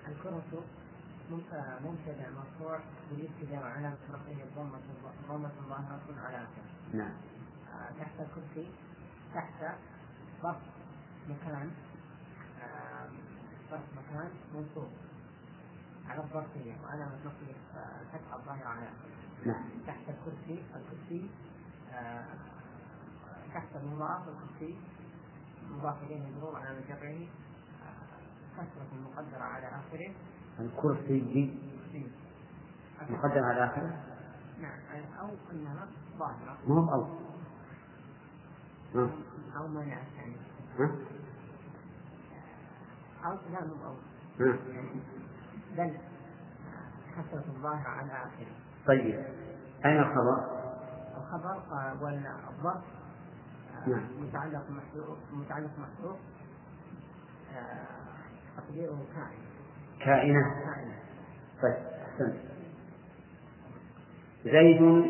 الكرة 0.08 0.42
مبتدا 1.84 2.30
مرفوع 2.30 2.78
بالابتداء 3.10 3.62
وعلامة 3.62 3.96
رفعه 4.10 4.44
الضمة 4.44 4.78
ضمة 5.28 5.50
ظاهرة 5.68 6.00
على 6.26 6.36
آخره 6.36 6.64
نعم. 6.94 7.12
آه، 7.72 7.90
تحت 8.00 8.12
الكرسي 8.20 8.68
تحت 9.34 9.74
ظرف 10.42 10.56
مكان. 11.28 11.70
آه، 12.62 13.08
ظرف 13.70 13.80
مكان 13.96 14.30
منصوب. 14.54 14.88
على 16.08 16.20
الظرفية 16.20 16.72
وعلامة 16.84 17.12
نصبه 17.24 17.54
آه، 17.76 18.00
الفتحة 18.00 18.36
الظاهرة 18.36 18.66
على 18.68 18.88
نعم. 19.46 19.64
تحت 19.86 20.00
الكرسي 20.08 20.62
الكرسي 20.76 21.30
آه، 21.92 22.24
تحت 23.54 23.66
المضاف 23.82 24.22
الكرسي. 24.28 24.76
مضاف 25.70 26.02
إليه 26.02 26.20
مجرور 26.22 26.56
على 26.56 26.80
جره 26.88 27.28
كسرة 28.56 29.00
مقدرة 29.04 29.42
على 29.42 29.66
آخره. 29.66 30.14
الكرسي 30.60 31.20
دي. 31.20 31.58
مقدم 33.10 33.44
على 33.44 33.64
آخره؟ 33.64 34.02
نعم 34.60 34.80
أو 35.20 35.28
أنها 35.52 35.86
ظاهرة. 36.18 36.56
ما 36.68 36.74
هو 36.74 36.94
أو. 36.94 37.06
أو 39.56 39.68
مانع 39.68 39.98
الثاني 40.02 40.36
ها؟ 40.78 40.90
أو 43.24 43.32
لا 43.52 43.64
مو 43.66 43.74
أو. 43.86 43.94
يعني 44.72 45.00
بل 45.76 45.96
كسرة 47.16 47.44
الظاهرة 47.48 47.88
على 47.88 48.12
آخره. 48.12 48.54
طيب. 48.86 49.24
أين 49.84 49.98
الخبر؟ 50.00 50.60
الخبر 51.16 51.62
آه، 51.72 52.02
والظرف 52.02 52.66
آه، 52.66 52.99
نعم. 53.86 54.06
متعلق 54.20 54.70
محذوف 54.70 55.18
متعلق 55.32 55.70
محذوف 55.78 56.16
آه، 57.54 57.86
تقديره 58.56 59.04
كائن. 59.14 59.40
كائنة. 60.00 60.40
كائن 60.64 60.92
طيب 61.62 61.86
أحسنت. 62.02 62.36
زيد 64.44 65.04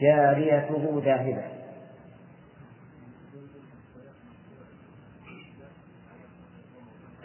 جاريته 0.00 1.02
ذاهبة. 1.04 1.58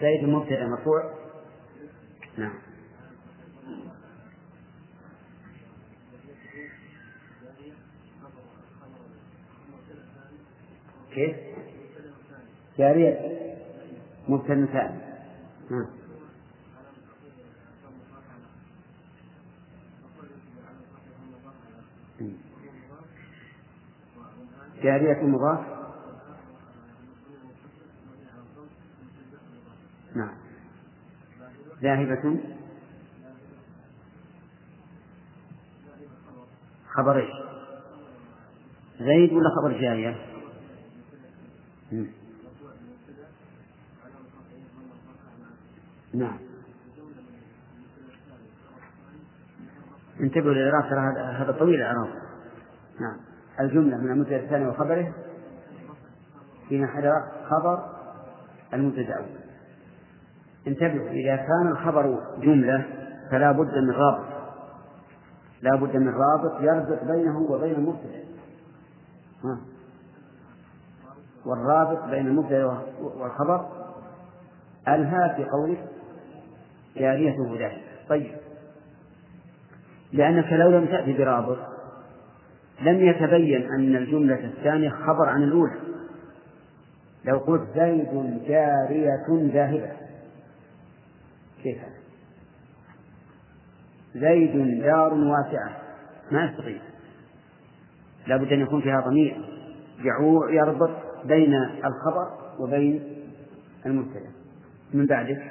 زيد 0.01 0.23
مبتدأ 0.23 0.67
مرفوع 0.67 1.13
نعم. 2.37 2.72
كيف؟ 11.15 11.35
جارية 12.77 13.43
مبتدأ 14.27 14.65
ثاني 14.65 15.03
جارية 24.83 25.23
مضاف 25.23 25.59
نعم 30.15 30.35
ذاهبة 31.81 32.39
خبر 36.89 37.19
إيش؟ 37.19 37.33
زيد 38.99 39.33
ولا 39.33 39.49
خبر 39.49 39.81
جارية؟ 39.81 40.32
مم. 41.93 42.07
نعم. 46.13 46.37
انتبهوا 50.19 50.53
للإعراب 50.53 50.89
ترى 50.89 51.23
هذا 51.23 51.51
طويل 51.51 51.75
الإعراب. 51.75 52.09
نعم. 52.99 53.17
الجملة 53.59 53.97
من 53.97 54.11
المبتدأ 54.11 54.35
الثاني 54.35 54.67
وخبره. 54.67 55.13
في 56.69 56.81
محل 56.81 57.11
خبر 57.49 57.89
المبتدأ 58.73 59.01
الأول 59.01 59.43
انتبهوا 60.67 61.09
إذا 61.09 61.35
كان 61.35 61.67
الخبر 61.71 62.19
جملة 62.37 62.85
فلا 63.31 63.51
بد 63.51 63.77
من 63.77 63.91
رابط. 63.91 64.33
لا 65.61 65.75
بد 65.75 65.97
من 65.97 66.13
رابط 66.13 66.61
يربط 66.61 67.03
بينه 67.03 67.37
وبين 67.37 67.75
المبتدأ. 67.75 68.23
والرابط 71.45 72.03
بين 72.03 72.27
المبتدأ 72.27 72.65
والخبر 73.01 73.65
ألها 74.87 75.33
في 75.35 75.45
قولك 75.45 75.85
جاريته 76.97 77.57
ذلك. 77.59 77.83
طيب. 78.09 78.31
لأنك 80.13 80.53
لو 80.53 80.69
لم 80.69 80.85
تأتي 80.85 81.13
برابط 81.13 81.57
لم 82.81 83.01
يتبين 83.01 83.71
أن 83.71 83.95
الجملة 83.95 84.45
الثانية 84.45 84.89
خبر 84.89 85.29
عن 85.29 85.43
الأولى. 85.43 85.79
لو 87.25 87.37
قلت 87.37 87.69
زيد 87.75 88.43
جارية 88.47 89.51
ذاهبة. 89.53 89.91
كيف؟ 91.63 91.77
زيد 94.15 94.81
دار 94.81 95.13
واسعة. 95.13 95.77
ما 96.31 96.45
يستطيع 96.45 96.81
لابد 98.27 98.51
أن 98.51 98.59
يكون 98.59 98.81
فيها 98.81 99.01
ضمير. 99.01 99.45
يربط. 100.49 101.02
بين 101.25 101.53
الخبر 101.85 102.53
وبين 102.59 103.23
المبتدأ. 103.85 104.31
من 104.93 105.05
بعده. 105.05 105.43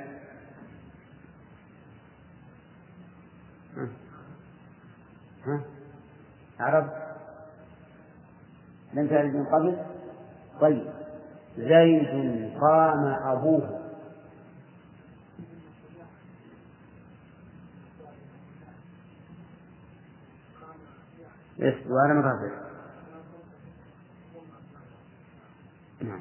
ها؟ 3.76 3.88
ها؟ 5.46 5.60
عرفت 6.60 6.92
لم 8.94 9.08
تعرف 9.08 9.34
من 9.34 9.44
قبل؟ 9.44 9.76
طيب. 10.60 10.92
زيد 11.58 12.52
قام 12.60 13.04
أبوه. 13.06 13.82
يس 21.58 21.74
وأنا 21.86 22.14
مغفر 22.14 22.61
نعم. 26.02 26.20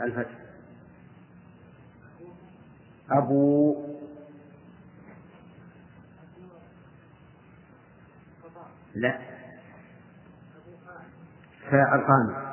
الفتح. 0.00 0.30
أبو. 3.10 3.74
لا. 8.94 9.20
فاعل 11.70 12.00
قام 12.06 12.50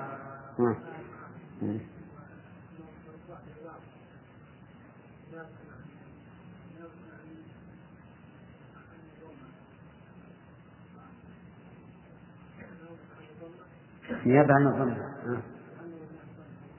نيابة 14.28 14.54
عن 14.54 14.68
الضمة 14.68 15.42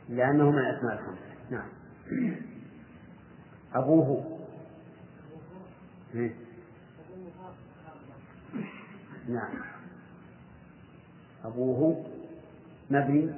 لأنه 0.09 0.51
من 0.51 0.59
الأسماء 0.59 0.93
الخمسة 0.93 1.29
نعم. 1.51 1.69
أبوه. 3.75 4.39
نعم. 9.29 9.63
أبوه 11.45 12.07
مبني 12.91 13.35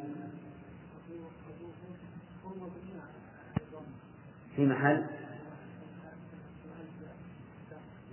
في 4.57 4.67
محل. 4.67 5.05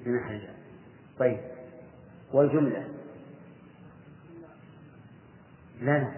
في 0.04 0.10
محل. 0.10 0.48
طيب. 1.20 1.40
والجملة. 2.34 2.97
لا 5.82 6.00
لا. 6.00 6.12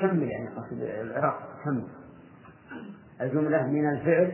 كمل 0.00 0.22
يعني 0.22 0.48
قصد 0.48 0.80
العراق 0.82 1.60
كمل 1.64 1.88
الجملة 3.20 3.66
من 3.66 3.90
الفعل 3.90 4.32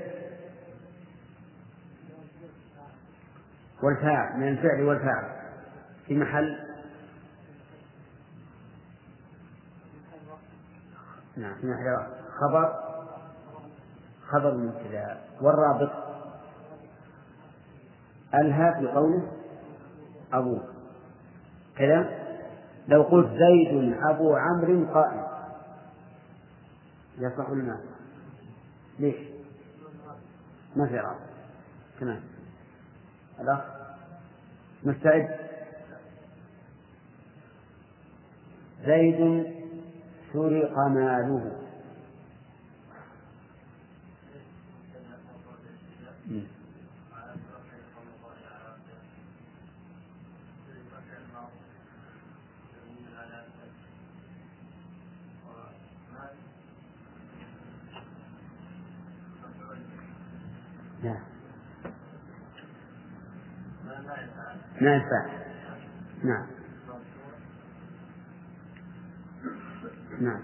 والفاعل 3.83 4.41
من 4.41 4.49
الفعل 4.49 4.83
والفاعل. 4.83 5.43
في 6.07 6.15
محل؟ 6.15 6.59
نعم 11.37 11.55
في 11.55 11.67
محل 11.67 12.07
خبر. 12.41 12.75
خبر 14.29 14.57
مبتدا 14.57 15.21
والرابط. 15.41 15.93
ألها 18.35 18.81
في 18.81 18.87
قوله 18.87 19.33
أبوه. 20.33 20.69
كذا؟ 21.77 22.22
لو 22.89 23.03
قلت 23.03 23.29
زيد 23.29 23.95
أبو 24.11 24.35
عمرو 24.37 24.87
قائم. 24.95 25.27
يصح 27.19 27.51
ما؟ 27.51 27.81
ليش؟ 28.99 29.17
ما 30.77 30.87
في 30.87 30.97
رابط 30.97 31.21
تمام. 32.01 32.23
الأخ؟ 33.41 33.61
مستعد؟ 34.85 35.39
زيد 38.87 39.47
سرق 40.33 40.79
ماله. 40.79 41.63
ما 64.83 64.95
ينفع 64.95 65.27
نعم. 66.25 66.47
نعم. 70.21 70.41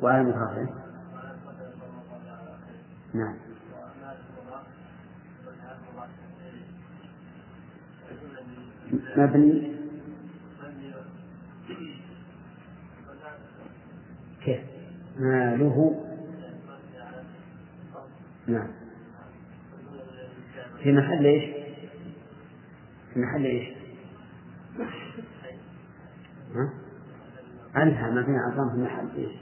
وآية 0.00 0.22
مخاطب 0.22 0.68
نعم. 3.14 3.34
مبني. 9.16 9.76
كيف؟ 14.44 14.60
ماله 15.18 16.04
نعم. 18.46 18.68
في 20.82 20.92
محل 20.92 21.26
إيش؟ 21.26 21.61
في 23.14 23.20
محل 23.20 23.44
إيش؟ 23.44 23.68
أنهى 27.76 28.10
ما 28.10 28.22
فيها 28.24 28.40
عظام 28.52 28.70
في 28.70 28.76
محل 28.76 29.08
إيش؟ 29.16 29.32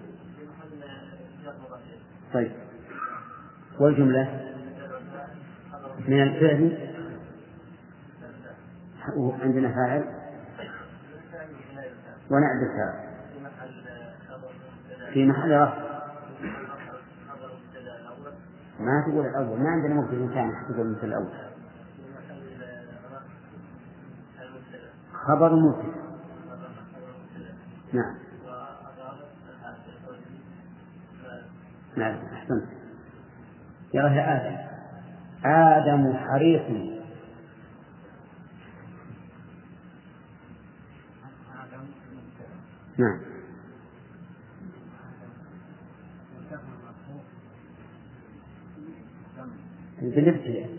طيب. 2.33 2.53
والجملة؟ 3.81 4.55
من 6.09 6.23
الفعل؟ 6.23 6.91
عندنا 9.43 9.69
فاعل. 9.69 10.05
ونعد 12.31 12.63
الفاعل. 12.63 13.11
في 15.13 15.27
محل 15.27 15.51
رفع. 15.51 15.91
ما 18.81 19.05
تقول 19.07 19.27
الأول. 19.27 19.59
ما 19.61 19.71
عندنا 19.71 19.95
مبتدأ 19.95 20.35
ثاني 20.35 20.53
تقول 20.75 20.91
مثل 20.91 21.07
الأول. 21.07 21.40
خبر 25.31 25.55
مبتدأ 25.55 26.01
نعم. 27.93 28.15
نعم 31.97 32.19
أحسنت. 32.33 32.65
يا 33.95 34.07
آدم. 34.07 34.57
آدم 35.45 36.17
حريص. 36.17 36.91
نعم. 42.99 43.21
بالابتلاء 50.01 50.71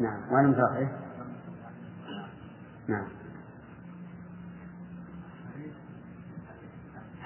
نعم. 0.00 0.32
وأنا 0.32 0.48
متوقع. 0.48 0.88
نعم. 2.88 3.21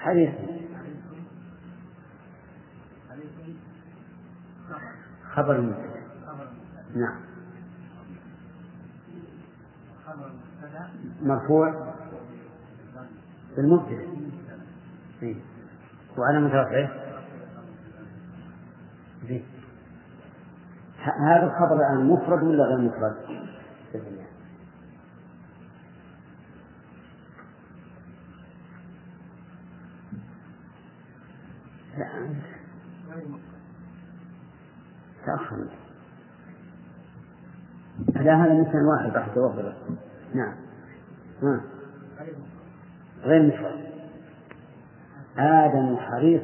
حديث. 0.07 0.29
خبر 5.33 5.61
مبتدا 5.61 6.01
نعم. 6.95 7.19
مرفوع. 11.21 11.93
بالمبتدا 13.55 14.07
إيه. 15.23 15.35
وعلى 16.17 16.39
متوقعه 16.39 16.89
زين 19.27 19.45
هذا 21.19 21.43
الخبر 21.43 21.75
الآن 21.75 22.05
مفرد 22.05 22.43
ولا 22.43 22.63
غير 22.63 22.77
مفرد؟ 22.77 23.15
لا 38.27 38.35
هذا 38.35 38.53
مثل 38.53 38.85
واحد. 38.85 39.17
راح 39.17 39.27
توفر 39.27 39.73
نعم. 40.35 40.55
ها. 41.43 41.61
غير 43.23 43.47
مفرد. 43.47 43.87
آدم 45.37 45.97
حريص 45.97 46.41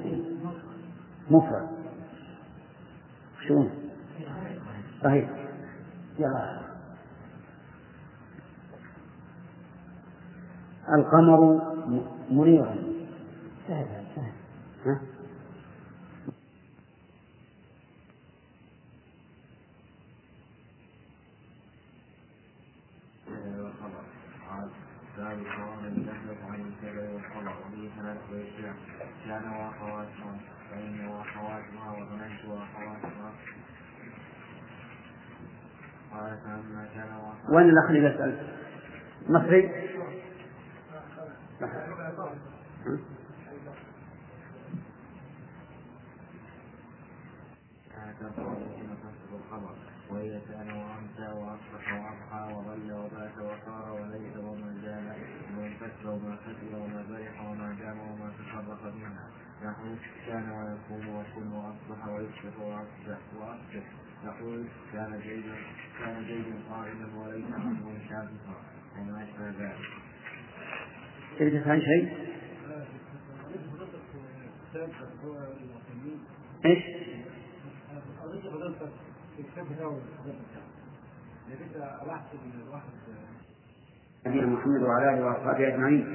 مفرد. 1.31 1.67
شلون؟ 3.47 3.71
صحيح. 5.03 5.29
يلا. 6.19 6.59
القمر 10.93 11.61
منير 12.31 12.65
سهل 13.67 13.85
سهل. 14.15 14.31
ها؟ 14.85 14.99
كان 29.25 29.47
واخواتها 29.49 30.39
فإن 30.71 31.07
واخواتها 31.07 31.91
وظننت 31.91 32.45
واخواتها 32.45 33.33
وين 37.53 37.69
الأخ 37.69 37.89
اللي 37.89 38.07
يسأل؟ 38.07 38.35
مصري؟ 39.29 39.69
وهي 50.09 50.39
كان 50.49 50.69
وامسى 50.71 51.27
واصبح 51.39 51.93
واضحى 51.93 52.53
وظل 52.53 52.91
وبات 52.91 53.37
وصار 53.37 53.91
وليس 53.93 54.37
وما 54.37 54.73
زال 54.83 55.07
ومن 55.57 55.73
كسر 55.81 56.09
وما 56.09 56.35
خسر 56.35 56.75
وما 56.77 57.05
برح 57.09 57.41
وما 57.49 57.75
دام 57.79 57.99
وما 57.99 58.31
تصرف 58.37 58.95
منها 58.95 59.27
نحو 59.65 59.83
كان 60.27 60.49
ويكون 60.49 61.15
وكن 61.15 61.47
واصبح 61.51 62.07
ويصبح 62.07 62.59
واصبح 62.59 63.19
واصبح 63.39 63.83
يقول 64.25 64.65
كان 64.93 65.19
زيد 65.25 65.43
كان 65.99 66.25
زيد 66.27 66.45
قائما 66.69 67.07
وليس 67.17 67.45
عمرو 67.53 67.91
شافقا 68.09 68.55
وما 68.99 69.23
اشبه 69.23 69.49
ذلك. 69.49 69.77
تريد 71.39 71.61
تفهم 71.61 71.79
شيء؟ 71.79 72.17
إيش؟ 76.65 76.83
نبينا 84.25 84.47
محمد 84.47 84.81
وعلى 84.81 85.13
آله 85.13 85.25
وأصحابه 85.25 85.67
أجمعين. 85.67 86.05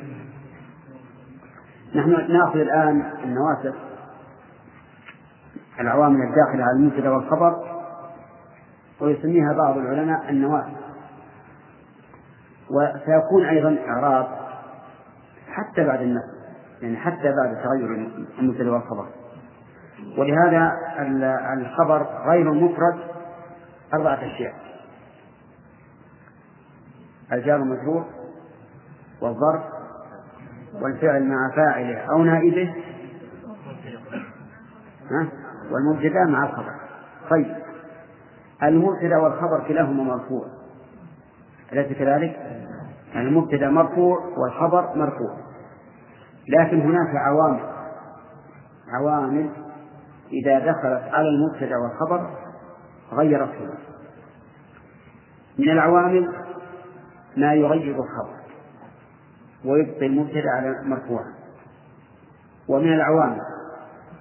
نحن 1.95 2.11
نأخذ 2.33 2.59
الآن 2.59 3.13
النواسخ 3.25 3.75
العوامل 5.81 6.23
الداخلة 6.23 6.65
على 6.65 6.77
المبتدا 6.77 7.11
والخبر 7.11 7.68
ويسميها 9.01 9.53
بعض 9.53 9.79
العلماء 9.79 10.31
النواسخ 10.31 10.79
وسيكون 12.71 13.45
أيضا 13.45 13.79
إعراب 13.89 14.27
حتى 15.49 15.85
بعد 15.85 16.01
النسخ 16.01 16.39
يعني 16.83 16.97
حتى 16.97 17.33
بعد 17.43 17.63
تغير 17.65 18.11
المبتدا 18.39 18.71
والخبر. 18.71 19.07
ولهذا 20.19 20.73
الخبر 21.59 22.07
غير 22.31 22.53
المفرد 22.53 22.99
أربعة 23.95 24.15
أشياء. 24.15 24.55
الجار 27.33 27.61
والمجرور 27.61 28.05
والظرف 29.21 29.63
والفعل 30.75 31.29
مع 31.29 31.51
فاعله 31.57 31.99
أو 31.99 32.25
نائبه 32.25 32.75
والمبتدأ 35.71 36.25
مع 36.25 36.45
الخبر. 36.45 36.75
طيب. 37.31 37.68
المبتدا 38.63 39.17
والخبر 39.19 39.65
كلاهما 39.69 40.03
مرفوع. 40.05 40.47
أليس 41.73 41.99
كذلك؟ 41.99 42.37
المبتدا 43.17 43.71
مرفوع 43.71 44.19
والخبر 44.37 44.97
مرفوع. 44.97 45.37
لكن 46.49 46.81
هناك 46.81 47.17
عوامل. 47.17 47.61
عوامل 48.89 49.51
إذا 50.33 50.59
دخلت 50.59 51.15
على 51.15 51.29
المبتدا 51.29 51.77
والخبر 51.77 52.31
غيرته 53.13 53.75
من 55.59 55.71
العوامل 55.71 56.35
ما 57.37 57.55
يغير 57.55 57.95
الخبر 57.95 58.39
ويبقي 59.65 60.07
المبتدا 60.07 60.51
على 60.51 60.83
مرفوعا. 60.85 61.35
ومن 62.69 62.93
العوامل 62.93 63.41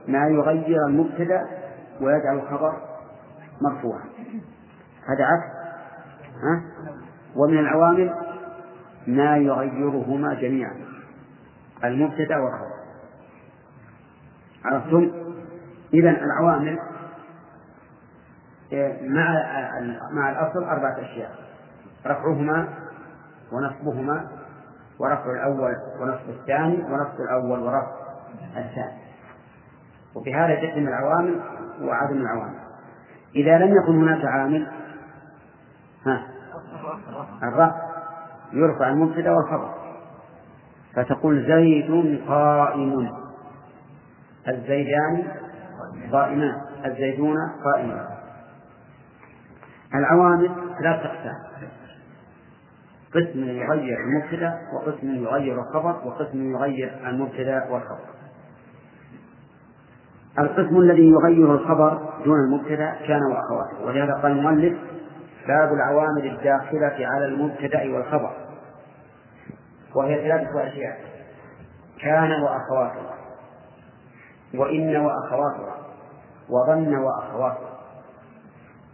ما 0.07 0.27
يغير 0.27 0.85
المبتدا 0.87 1.45
ويجعل 2.01 2.39
الخبر 2.39 2.73
مرفوعا 3.61 4.01
هذا 5.07 5.25
عكس. 5.25 5.57
ها؟ 6.43 6.61
ومن 7.35 7.59
العوامل 7.59 8.13
ما 9.07 9.37
يغيرهما 9.37 10.33
جميعا. 10.33 10.75
المبتدأ 11.83 12.37
والخبر. 12.37 12.77
عرفتم؟ 14.65 15.11
اذا 15.93 16.09
العوامل 16.09 16.79
إيه، 18.71 19.09
مع 19.09 19.33
مع 20.11 20.29
الأصل 20.29 20.63
أربعة 20.63 21.01
أشياء. 21.01 21.31
رفعهما 22.05 22.67
ونصبهما 23.51 24.27
ورفع 24.99 25.31
الأول 25.31 25.75
ونصب 25.99 26.29
الثاني 26.29 26.83
ونصب 26.83 27.21
الأول 27.21 27.59
ورفع 27.59 27.91
الثاني. 28.57 29.01
وبهذا 30.15 30.55
تتم 30.55 30.87
العوامل 30.87 31.41
وعدم 31.81 32.17
العوامل. 32.21 32.56
إذا 33.37 33.57
لم 33.57 33.75
يكن 33.77 33.95
هناك 33.95 34.25
عامل 34.25 34.67
ها 36.05 36.27
الرفع 37.43 37.75
يرفع 38.53 38.89
المبتدأ 38.89 39.31
والخبر 39.31 39.73
فتقول 40.95 41.45
زيد 41.45 42.21
قائم. 42.27 43.11
الزيدان 44.47 45.23
قائمان 46.11 46.61
الزيدون 46.85 47.37
قائمان. 47.63 48.07
العوامل 49.95 50.51
ثلاث 50.79 51.05
أقسام. 51.05 51.47
قسم 53.15 53.43
يغير 53.43 53.97
المبتدأ 53.97 54.53
وقسم 54.73 55.15
يغير 55.15 55.61
الخبر 55.61 56.07
وقسم 56.07 56.51
يغير 56.51 57.09
المبتدأ 57.09 57.67
والخبر 57.69 58.17
القسم 60.39 60.77
الذي 60.77 61.09
يغير 61.09 61.53
الخبر 61.53 62.06
دون 62.27 62.39
المبتدأ 62.39 62.95
كان 63.07 63.23
وأخواته. 63.23 63.85
ولهذا 63.85 64.13
قال 64.13 64.31
المؤلف 64.31 64.77
باب 65.47 65.73
العوامل 65.73 66.27
الداخلة 66.27 67.07
على 67.07 67.25
المبتدأ 67.25 67.93
والخبر. 67.93 68.31
وهي 69.95 70.15
ثلاثة 70.15 70.67
أشياء. 70.67 70.99
كان 72.01 72.31
وأخواتها 72.31 73.17
وإن 74.53 74.95
وأخواتها 74.95 75.77
وظن 76.49 76.95
وأخواتها 76.95 77.79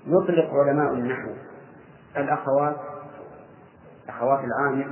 يطلق 0.07 0.53
علماء 0.53 0.93
النحو 0.93 1.29
الأخوات 2.17 2.75
أخوات 4.09 4.39
العامل 4.43 4.91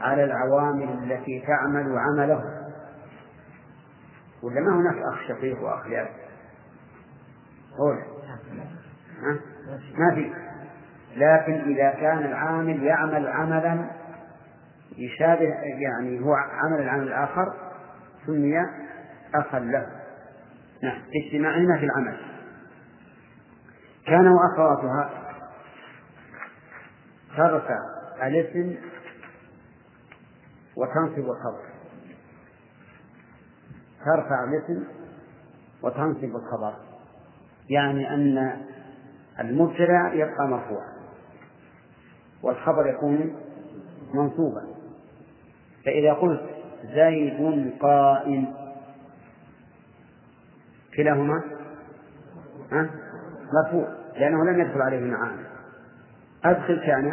على 0.00 0.24
العوامل 0.24 0.88
التي 0.88 1.44
تعمل 1.46 1.98
عمله. 1.98 2.44
ولا 4.42 4.60
ما 4.60 4.76
هناك 4.76 5.02
أخ 5.12 5.28
شقيق 5.28 5.62
وأخ 5.62 5.86
لأب؟ 7.78 7.98
ما 9.98 10.14
في. 10.14 10.32
لكن 11.16 11.52
إذا 11.52 11.90
كان 11.90 12.18
العامل 12.18 12.82
يعمل 12.82 13.26
عملا 13.26 13.90
يشابه 14.96 15.54
يعني 15.62 16.20
هو 16.20 16.34
عمل 16.34 16.80
العمل 16.80 17.02
الآخر 17.02 17.54
سمي 18.26 18.54
أخا 19.34 19.58
له. 19.58 19.86
نعم. 20.82 21.02
اجتماعهما 21.24 21.78
في 21.78 21.84
العمل. 21.84 22.20
كان 24.06 24.28
وأخواتها. 24.28 25.10
ترفع 27.36 27.78
الاسم 28.22 28.76
وتنصب 30.76 31.30
الخبر. 31.30 31.70
ترفع 34.04 34.44
الاسم 34.44 34.84
وتنصب 35.82 36.36
الخبر. 36.36 36.89
يعني 37.70 38.14
أن 38.14 38.56
المبتدأ 39.40 40.10
يبقى 40.12 40.48
مرفوعا. 40.48 40.90
والخبر 42.42 42.86
يكون 42.86 43.36
منصوبا. 44.14 44.62
فإذا 45.84 46.12
قلت 46.12 46.42
زيد 46.94 47.72
قائم 47.80 48.54
كلاهما 50.96 51.42
مرفوع 53.52 53.88
لأنه 54.16 54.44
لم 54.44 54.60
يدخل 54.60 54.82
عليه 54.82 55.00
معاني 55.00 55.46
أدخل 56.44 56.80
كان 56.86 57.12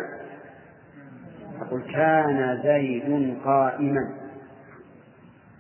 أقول 1.62 1.82
كان 1.82 2.60
زيد 2.64 3.38
قائما. 3.44 4.14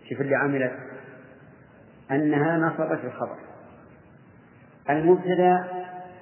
شوف 0.09 0.21
اللي 0.21 0.35
عملت 0.35 0.73
أنها 2.11 2.57
نصبت 2.57 2.99
الخبر. 3.05 3.46
المبتدأ 4.89 5.65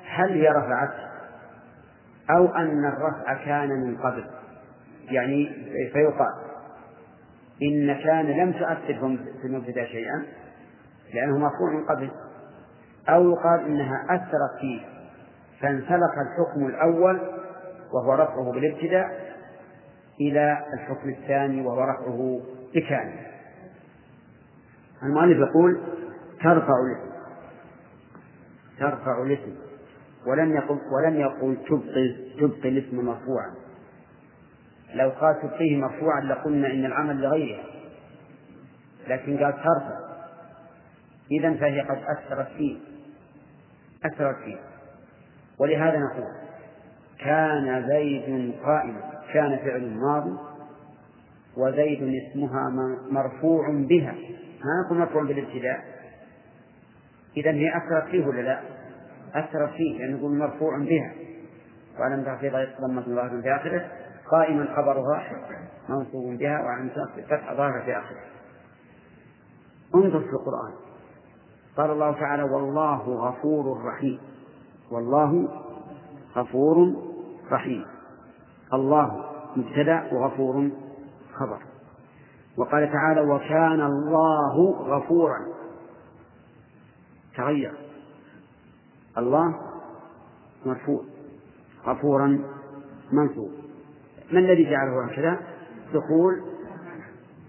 هل 0.05 0.29
هي 0.29 0.49
رفعت 0.49 0.93
أو 2.29 2.55
أن 2.55 2.85
الرفع 2.85 3.45
كان 3.45 3.69
من 3.69 3.97
قبل؟ 3.97 4.25
يعني 5.11 5.51
فيقال 5.93 6.33
إن 7.61 7.93
كان 8.03 8.25
لم 8.25 8.51
تؤثر 8.51 9.17
في 9.41 9.47
المبتدأ 9.47 9.85
شيئا 9.85 10.25
لأنه 11.13 11.37
مرفوع 11.37 11.71
من 11.73 11.85
قبل 11.85 12.11
أو 13.09 13.31
يقال 13.31 13.65
إنها 13.65 14.05
أثرت 14.09 14.59
فيه 14.61 14.81
فانسلخ 15.61 16.11
الحكم 16.17 16.67
الأول 16.67 17.19
وهو 17.93 18.13
رفعه 18.13 18.51
بالابتداء 18.51 19.35
إلى 20.21 20.65
الحكم 20.73 21.09
الثاني 21.09 21.65
وهو 21.65 21.83
رفعه 21.83 22.41
بكامل. 22.75 23.25
المؤلف 25.03 25.37
يقول 25.37 25.81
ترفع 26.43 26.73
ترفع 28.79 29.23
الاسم. 29.23 29.55
ولم 30.27 30.55
يقل 30.55 30.79
ولم 30.91 31.19
يقل 31.19 31.57
تبطل 31.69 32.31
تبطل 32.39 32.67
الاسم 32.67 33.05
مرفوعا. 33.05 33.55
لو 34.93 35.09
قال 35.09 35.41
تبقيه 35.41 35.77
مرفوعا 35.77 36.21
لقلنا 36.21 36.71
إن 36.71 36.85
العمل 36.85 37.21
لغيره. 37.21 37.63
لكن 39.07 39.37
قال 39.37 39.53
ترفع. 39.53 39.99
اذا 41.31 41.53
فهي 41.53 41.81
قد 41.81 41.97
أثرت 41.97 42.47
فيه. 42.57 42.77
أثرت 44.05 44.35
فيه. 44.45 44.57
ولهذا 45.59 45.99
نقول 45.99 46.31
كان 47.19 47.87
زيد 47.87 48.53
قائما. 48.63 49.11
كان 49.33 49.57
فعل 49.57 49.93
ماضي. 49.93 50.37
وزيد 51.57 52.21
اسمها 52.23 52.69
مرفوع 53.11 53.67
بها. 53.71 54.15
ما 54.63 54.85
يكون 54.85 54.97
مرفوع 54.97 55.23
بالابتداء. 55.23 55.94
إذا 57.37 57.51
هي 57.51 57.77
أثرت 57.77 58.11
فيه 58.11 58.25
ولا 58.25 58.41
لا؟ 58.41 58.61
أثرت 59.35 59.69
فيه 59.69 59.99
لأنه 59.99 60.17
يقول 60.17 60.37
مرفوع 60.37 60.77
بها. 60.77 61.13
وعلم 61.99 62.23
تخفيض 62.23 62.53
ضمة 62.81 63.01
ظاهرة 63.01 63.41
في 63.41 63.55
آخره. 63.55 63.91
قائما 64.31 64.65
خبرها 64.75 65.23
منصوب 65.89 66.37
بها 66.37 66.61
وعلم 66.63 66.89
فتح 67.29 67.53
ظاهرة 67.53 67.83
في 67.85 67.97
آخره. 67.97 68.19
انظر 69.95 70.19
في 70.19 70.29
القرآن. 70.33 70.73
قال 71.77 71.91
الله 71.91 72.11
تعالى 72.11 72.43
والله 72.43 73.01
غفور 73.01 73.85
رحيم. 73.85 74.19
والله 74.91 75.49
غفور 76.35 76.95
رحيم. 77.51 77.85
الله 78.73 79.25
مبتدأ 79.55 80.13
وغفور 80.13 80.69
خبر. 81.33 81.57
وقال 82.57 82.91
تعالى 82.91 83.21
وكان 83.21 83.81
الله 83.81 84.71
غفورا. 84.71 85.54
تغير. 87.37 87.73
الله 89.17 89.61
مرفوع 90.65 91.03
غفورا 91.85 92.39
منصوب 93.11 93.51
ما 94.31 94.39
الذي 94.39 94.63
جعله 94.63 95.05
هكذا؟ 95.05 95.39
دخول 95.93 96.41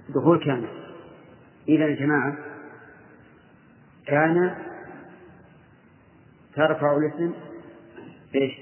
دخول 0.08 0.44
كان 0.44 0.66
إذا 1.68 1.84
يا 1.84 1.96
جماعة 1.96 2.36
كان 4.06 4.54
ترفع 6.54 6.96
الاسم 6.96 7.32
إيش؟ 8.34 8.52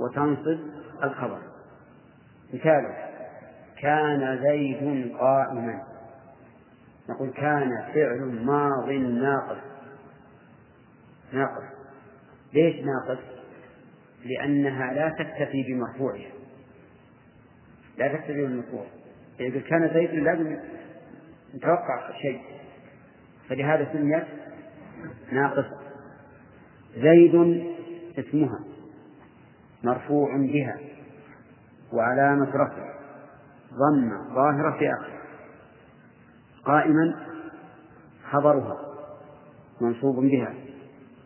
وتنصب 0.00 0.58
الخبر. 1.04 1.38
مثال 2.54 2.94
كان 3.80 4.38
زيد 4.42 5.12
قائما. 5.16 5.82
نقول 7.08 7.30
كان 7.30 7.70
فعل 7.94 8.44
ماض 8.44 8.88
ناقص. 8.90 9.73
ناقص. 11.32 11.64
ليش 12.52 12.76
ناقص؟ 12.84 13.22
لأنها 14.24 14.92
لا 14.92 15.08
تكتفي 15.08 15.62
بمرفوعها. 15.62 16.32
لا 17.98 18.08
تكتفي 18.08 18.42
بالمرفوع. 18.42 18.86
إذا 19.40 19.60
كان 19.60 19.90
زيد 19.94 20.10
لازم 20.10 20.56
نتوقع 21.54 22.10
شيء. 22.22 22.40
فلهذا 23.48 23.92
سميت 23.92 24.24
ناقصة 25.32 25.78
زيد 26.96 27.64
اسمها 28.18 28.64
مرفوع 29.82 30.36
بها 30.36 30.78
وعلامة 31.92 32.48
رفع. 32.48 32.94
ضم 33.72 34.34
ظاهرة 34.34 34.78
في 34.78 34.90
آخر. 34.92 35.12
قائما 36.64 37.26
خبرها 38.30 38.76
منصوب 39.80 40.24
بها. 40.24 40.63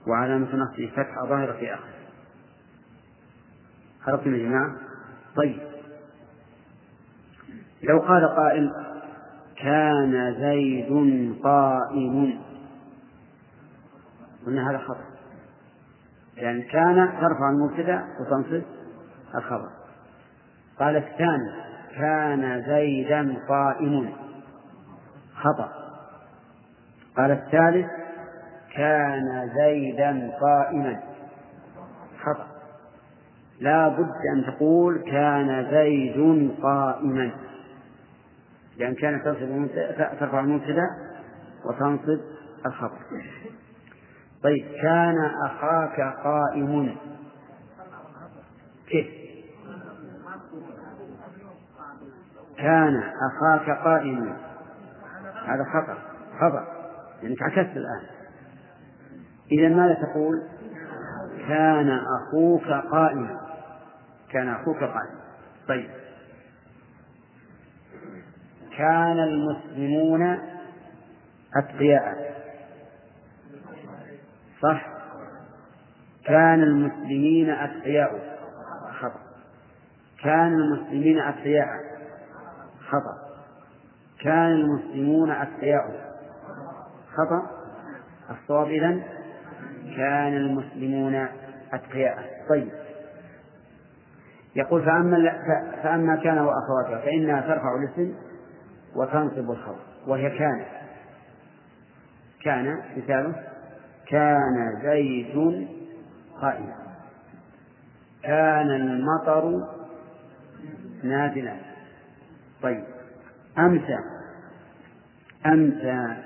وعلامة 0.09 0.57
نصبه 0.57 0.91
فتحة 0.97 1.27
ظاهرة 1.27 1.53
في 1.53 1.75
آخر 1.75 1.89
عرفتم 4.07 4.35
يا 4.35 4.39
جماعة؟ 4.39 4.77
طيب. 5.37 5.59
لو 7.83 7.99
قال 7.99 8.29
قائل 8.37 8.73
كان 9.57 10.35
زيد 10.41 10.93
قائم. 11.43 12.41
قلنا 14.47 14.71
هذا 14.71 14.79
خطأ. 14.79 15.05
لأن 16.37 16.63
كان 16.63 17.13
ترفع 17.21 17.51
المبتدأ 17.51 18.05
وتنصب 18.21 18.63
الخبر. 19.35 19.69
قال 20.79 20.97
الثاني 20.97 21.53
كان 21.97 22.63
زيدا 22.67 23.37
قائم. 23.49 24.13
خطأ. 25.35 25.73
قال 27.17 27.31
الثالث 27.31 28.08
كان 28.79 29.51
زيدا 29.55 30.31
قائما. 30.41 31.01
خطأ 32.22 32.47
لا 33.61 33.89
بد 33.89 34.11
أن 34.35 34.45
تقول 34.47 34.99
كان 34.99 35.70
زيد 35.70 36.51
قائما. 36.62 37.31
لأن 38.76 38.95
كان 38.95 39.22
تنصب 39.24 39.66
ترفع 40.20 40.41
المبتدأ 40.41 40.87
وتنصب 41.64 42.20
الخبر 42.66 42.99
طيب 44.43 44.66
كان 44.83 45.31
أخاك 45.45 46.01
قائم. 46.24 46.97
كيف؟ 48.89 49.07
كان 52.57 53.03
أخاك 53.31 53.70
قائما 53.70 54.37
هذا 55.47 55.64
خطأ 55.64 55.99
خطأ. 56.41 56.64
لأنك 57.22 57.41
يعني 57.41 57.53
عكست 57.53 57.76
الآن. 57.76 58.18
إذا 59.53 59.68
ماذا 59.68 59.94
تقول؟ 59.94 60.42
كان 61.49 61.90
أخوك 61.90 62.64
قائما. 62.64 63.40
كان 64.30 64.49
أخوك 64.49 64.76
قائما. 64.76 65.20
طيب. 65.68 65.90
كان 68.76 69.18
المسلمون 69.18 70.38
أتقياء. 71.57 72.38
صح. 74.62 74.86
كان 76.24 76.62
المسلمين 76.62 77.51
أتقياء. 77.51 78.38
خطأ. 79.01 79.20
كان 80.22 80.53
المسلمين 80.53 81.18
أتقياء. 81.20 81.66
خطأ. 82.88 83.28
كان 84.20 84.53
المسلمون 84.53 85.30
أتقياء. 85.30 86.14
خطأ. 87.16 87.59
الصواب 88.30 88.66
إذن 88.66 89.18
كان 89.99 90.36
المسلمون 90.36 91.28
أتقياء. 91.72 92.46
طيب. 92.49 92.68
يقول 94.57 94.84
فأما 94.84 95.42
فأما 95.82 96.16
كان 96.16 96.38
وأخواتها 96.38 96.99
فإنها 97.05 97.40
ترفع 97.40 97.76
الاسم 97.76 98.14
وتنصب 98.96 99.51
الخبر. 99.51 99.78
وهي 100.07 100.38
كان. 100.38 100.64
كان 102.44 102.82
مثاله 102.96 103.34
كان 104.07 104.80
زيد 104.82 105.68
قائما. 106.40 106.76
كان 108.22 108.70
المطر 108.70 109.68
نازلا. 111.03 111.57
طيب. 112.62 112.84
أمسى. 113.59 113.99
أمسى. 115.46 116.16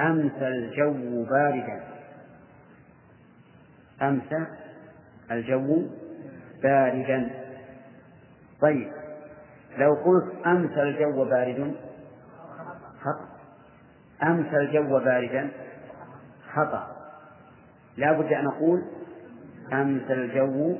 أمسى 0.00 0.48
الجو 0.48 1.24
باردا. 1.24 1.97
أمسى 4.02 4.46
الجو 5.30 5.86
باردا. 6.62 7.30
طيب 8.60 8.92
لو 9.78 9.94
قلت 9.94 10.46
أمسى 10.46 10.82
الجو 10.82 11.24
بارد 11.24 11.74
خطأ. 13.00 13.28
أمسى 14.22 14.56
الجو 14.56 14.98
باردا 14.98 15.50
خطأ. 16.52 16.96
لا 17.96 18.12
بد 18.12 18.32
أن 18.32 18.46
أقول 18.46 18.82
أمسى 19.72 20.12
الجو 20.12 20.78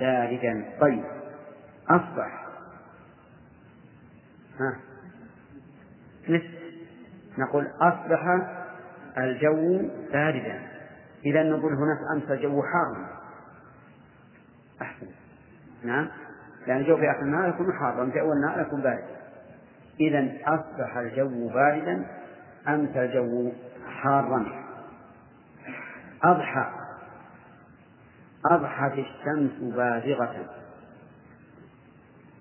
باردا. 0.00 0.64
طيب 0.80 1.04
أصبح. 1.88 2.46
ها. 4.60 4.76
نقول 7.38 7.66
أصبح 7.80 8.38
الجو 9.18 9.88
باردا. 10.12 10.73
إذا 11.24 11.42
نقول 11.42 11.72
هناك 11.72 11.98
أمس 12.12 12.30
الجو 12.30 12.62
حارا 12.62 13.08
أحسن. 14.82 15.06
نعم. 15.84 16.08
لأن 16.66 16.76
الجو 16.76 16.96
في 16.96 17.10
آخر 17.10 17.22
النهار 17.22 17.48
يكون 17.48 17.72
حارا 17.72 18.10
في 18.10 18.20
أول 18.20 18.32
النهار 18.36 18.60
يكون 18.60 18.82
باردا 18.82 19.16
إذا 20.00 20.32
أصبح 20.46 20.96
الجو 20.96 21.48
باردا 21.48 22.06
أمسى 22.68 23.04
الجو 23.04 23.52
حارا. 23.86 24.64
أضحى. 26.22 26.66
أضحت 28.50 28.92
الشمس 28.92 29.74
بازغة. 29.74 30.34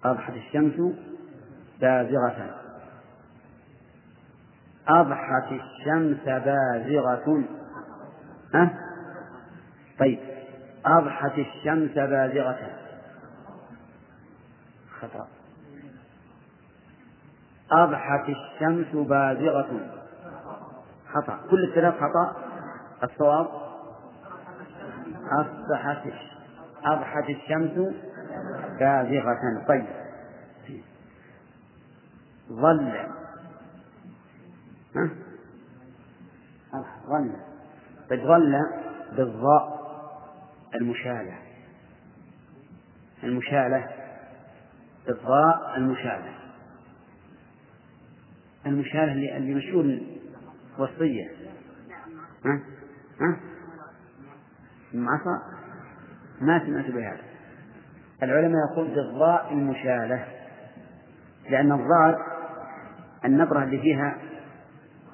أضحت 0.06 0.34
الشمس 0.34 0.96
بازغة. 1.82 2.56
أضحت 4.88 5.52
الشمس 5.52 6.26
بازغة. 6.26 7.63
ها؟ 8.54 8.80
طيب. 10.00 10.20
أضحت 10.86 11.40
الشمس 11.40 11.92
بازغة. 11.92 12.70
خطأ. 15.02 15.28
أضحت 17.72 18.30
الشمس 18.30 19.08
بازغة. 19.08 20.04
خطأ. 21.14 21.40
كل 21.50 21.64
الثلاث 21.64 21.94
خطأ؟ 21.94 22.36
الصواب؟ 23.04 23.48
أصبحت 25.32 26.08
أضحت 26.86 27.30
الشمس 27.30 27.94
بازغة. 28.80 29.66
طيب. 29.68 29.86
ظل؟ 32.52 32.94
ظل. 37.08 37.53
طيب 38.10 38.20
ظل 38.20 38.56
بالضاء 39.18 39.84
المشالة. 40.76 41.38
المشالة 43.24 43.90
بالضاء 45.08 45.78
المشالة. 45.78 46.34
المشالة 48.66 49.38
اللي 49.38 49.54
مشهور 49.54 50.00
وصية. 50.78 51.30
ها؟ 52.46 52.62
ها؟ 53.22 53.40
عصا 54.94 55.42
ما 56.42 56.66
سمعت 56.66 56.86
بهذا. 56.86 57.22
العلماء 58.24 58.72
يقول 58.72 58.88
بالضاء 58.88 59.54
المشالة 59.54 60.28
لأن 61.50 61.72
الضاد 61.72 62.18
النبرة 63.26 63.64
اللي 63.64 63.80
فيها 63.80 64.18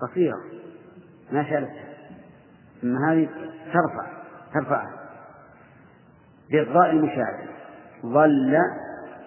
قصيرة 0.01 0.43
ما 1.31 1.43
شالتها. 1.43 1.88
أما 2.83 3.11
هذه 3.11 3.29
ترفع 3.73 4.07
ترفعها 4.53 4.99
بالضاء 6.51 6.89
المشالة 6.89 7.47
ظل 8.05 8.57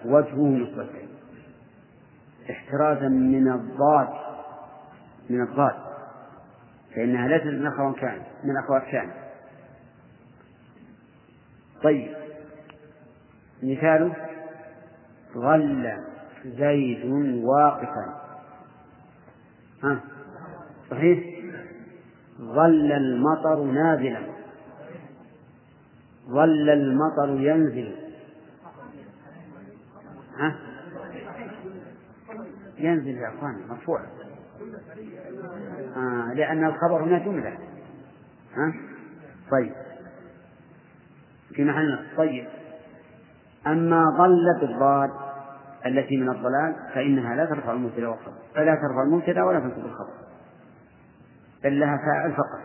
وجهه 0.05 0.45
مسودا 0.47 1.07
احترازا 2.49 3.07
من 3.07 3.51
الضاد 3.51 4.09
من 5.29 5.41
الضاد. 5.41 5.75
فإنها 6.95 7.27
ليست 7.27 7.45
من 7.45 7.67
أخوات 7.67 7.95
كان 7.95 8.21
من 8.43 8.57
أخوات 8.63 8.83
كان. 8.83 9.11
طيب. 11.83 12.13
مثاله 13.63 14.15
ظل 15.33 15.97
زيد 16.45 17.05
واقفا. 17.43 18.21
ها؟ 19.83 19.99
صحيح؟ 20.91 21.32
ظل 22.41 22.91
المطر 22.91 23.63
نازلا. 23.63 24.21
ظل 26.27 26.69
المطر 26.69 27.29
ينزل. 27.29 27.95
ها؟ 30.37 30.55
ينزل 32.77 33.17
يا 33.17 33.29
أخوان 33.37 33.67
مرفوع. 33.69 34.01
آه 35.95 36.33
لأن 36.33 36.65
الخبر 36.65 37.03
هنا 37.03 37.19
جملة 37.19 37.57
ها؟ 38.53 38.73
طيب. 39.51 39.73
في 41.53 41.63
محل 41.63 41.99
طيب. 42.17 42.47
أما 43.67 44.17
ظل 44.17 44.59
بالضاد 44.61 45.09
التي 45.85 46.17
من 46.17 46.29
الضلال 46.29 46.75
فإنها 46.93 47.35
لا 47.35 47.45
ترفع 47.45 47.71
المبتدأ 47.71 48.07
والخبر. 48.07 48.33
فلا 48.55 48.75
ترفع 48.75 49.03
المبتدأ 49.03 49.43
ولا 49.43 49.59
تنصب 49.59 49.85
الخبر. 49.85 50.22
بل 51.63 51.79
لها 51.79 51.97
فاعل 51.97 52.33
فقط. 52.33 52.61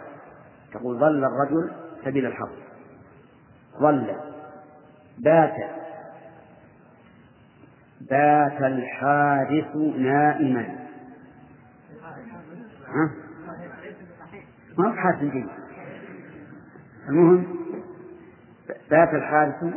تقول 0.73 0.99
ظل 0.99 1.25
الرجل 1.25 1.73
سبيل 2.05 2.27
الحق 2.27 2.49
ظل. 3.81 4.17
بات. 5.19 5.55
بات 8.01 8.63
الحارس 8.63 9.77
نائما. 9.97 10.79
ها؟ 12.87 13.11
ما 14.79 14.89
هو 14.89 14.93
حارس 14.93 15.19
جيد. 15.19 15.49
المهم 17.09 17.59
بات 18.91 19.15
الحارس 19.15 19.75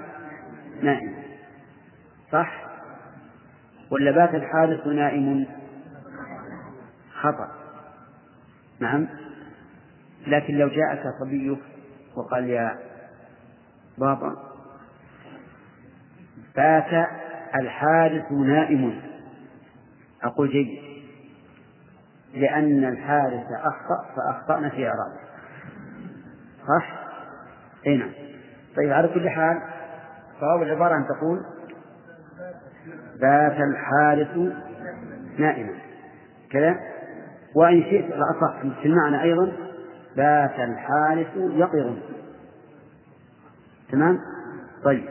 نائما 0.81 1.23
صح؟ 2.31 2.61
ولا 3.91 4.11
بات 4.11 4.35
الحارس 4.35 4.87
نائم؟ 4.87 5.45
خطأ. 7.21 7.60
نعم. 8.81 9.07
لكن 10.27 10.53
لو 10.53 10.67
جاءك 10.67 11.03
صبيك 11.19 11.59
وقال 12.15 12.49
يا 12.49 12.79
بابا 13.97 14.35
بات 16.55 17.07
الحارس 17.55 18.31
نائم. 18.31 19.01
أقول 20.23 20.49
جيد 20.49 20.67
لأن 22.33 22.83
الحارس 22.85 23.45
أخطأ 23.51 24.15
فأخطأنا 24.15 24.69
في 24.69 24.87
إعرابه. 24.87 25.19
صح؟ 26.67 27.01
أي 27.87 27.97
نعم. 27.97 28.11
طيب 28.77 28.91
على 28.91 29.07
كل 29.07 29.29
حال 29.29 29.61
صواب 30.39 30.61
العبارة 30.61 30.97
أن 30.97 31.05
تقول 31.07 31.45
بات 33.21 33.57
الحارس 33.59 34.53
نائما. 35.37 35.73
كذا؟ 36.51 36.90
وإن 37.55 37.83
شئت 37.83 38.05
الأصح 38.05 38.61
في 38.81 38.87
المعنى 38.87 39.21
أيضا 39.21 39.51
بات 40.17 40.59
الحارس 40.59 41.27
يقظ 41.35 41.97
تمام؟ 43.91 44.19
طيب. 44.83 45.09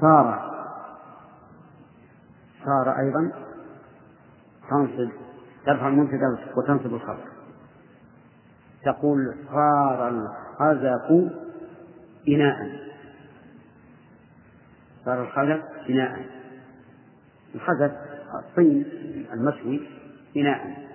صار. 0.00 0.52
صار 2.64 2.98
أيضا. 2.98 3.32
تنصب. 4.70 5.10
ترفع 5.66 5.88
المنتدى 5.88 6.24
وتنصب 6.56 6.94
الخبر 6.94 7.28
تقول 8.84 9.34
صار 9.52 10.08
الخزف 10.08 11.32
إناء. 12.28 12.70
صار 15.04 15.22
الخزف 15.22 15.62
إناء. 15.90 16.26
الخزف 17.54 17.92
الطين 18.34 18.84
المشوي 19.32 20.05
إناء 20.36 20.86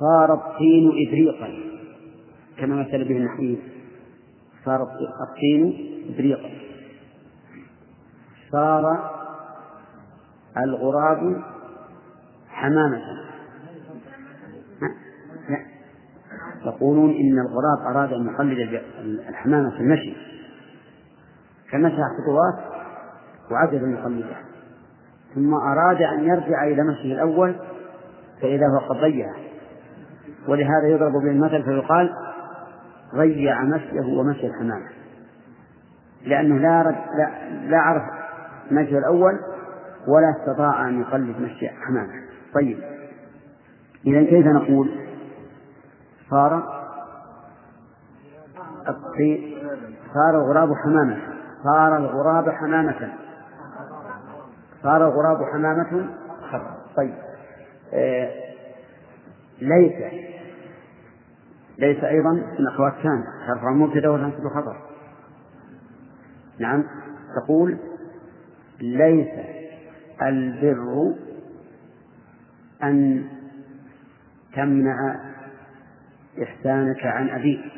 صار 0.00 0.34
الطين 0.34 0.90
إبريقا 1.08 1.48
كما 2.58 2.76
مثل 2.76 3.04
به 3.04 3.16
النحوي 3.16 3.58
صار 4.64 4.82
الطين 5.28 5.88
إبريقا. 6.14 6.50
صار 8.52 9.10
الغراب 10.56 11.42
حمامة. 12.48 13.02
يقولون 16.66 17.10
إن 17.10 17.38
الغراب 17.38 17.96
أراد 17.96 18.12
أن 18.12 18.26
يقلد 18.26 18.82
الحمامة 19.28 19.70
في 19.70 19.80
المشي. 19.80 20.14
فمشى 21.72 21.96
خطوات 21.96 22.72
وعجز 23.50 23.82
أن 23.82 23.92
يقلدها 23.92 24.42
ثم 25.34 25.54
أراد 25.54 26.02
أن 26.02 26.24
يرجع 26.24 26.64
إلى 26.64 26.82
مشيه 26.82 27.14
الأول 27.14 27.56
فإذا 28.42 28.66
هو 28.66 28.78
قد 28.78 28.96
ضيعه 29.00 29.34
ولهذا 30.48 30.86
يضرب 30.86 31.12
به 31.12 31.30
المثل 31.30 31.62
فيقال 31.62 32.12
ضيع 33.14 33.62
مشيه 33.62 34.18
ومشي 34.18 34.46
الحمامة 34.46 34.88
لأنه 36.26 36.58
لا 36.58 36.82
رد 36.82 36.96
لا, 37.18 37.48
لا 37.68 37.78
عرف 37.78 38.02
مشيه 38.70 38.98
الأول 38.98 39.38
ولا 40.08 40.34
استطاع 40.40 40.88
أن 40.88 41.00
يقلد 41.00 41.40
مشي 41.40 41.68
حمامة. 41.68 42.12
طيب. 42.54 42.78
إذا 44.06 44.22
كيف 44.22 44.46
نقول؟ 44.46 44.90
صار 46.30 46.62
صار 50.14 50.42
الغراب 50.42 50.68
حمامة. 50.84 51.18
صار 51.64 51.96
الغراب 51.96 52.50
حمامة. 52.50 53.12
صار 54.82 55.08
الغراب 55.08 55.38
حمامة. 55.52 56.08
طيب. 56.96 57.14
ليس 59.60 60.12
ليس 61.78 62.04
أيضا 62.04 62.30
من 62.32 62.66
أخوات 62.74 62.92
كان 63.02 63.24
ترفع 63.46 63.70
المبتدأ 63.70 64.08
وتنصب 64.08 64.46
الخبر 64.46 64.76
نعم 66.58 66.84
تقول 67.36 67.78
ليس 68.80 69.28
البر 70.22 71.14
أن 72.82 73.28
تمنع 74.54 75.20
إحسانك 76.42 77.06
عن 77.06 77.28
أبيك. 77.30 77.72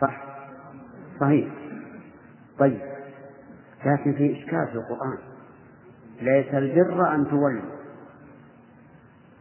صح 0.00 0.24
صحيح. 1.20 1.48
طيب 2.58 2.80
لكن 3.86 4.12
في 4.12 4.32
إشكال 4.32 4.66
في 4.66 4.74
القرآن. 4.74 5.18
ليس 6.22 6.54
البر 6.54 7.14
أن 7.14 7.28
تولوا 7.28 7.62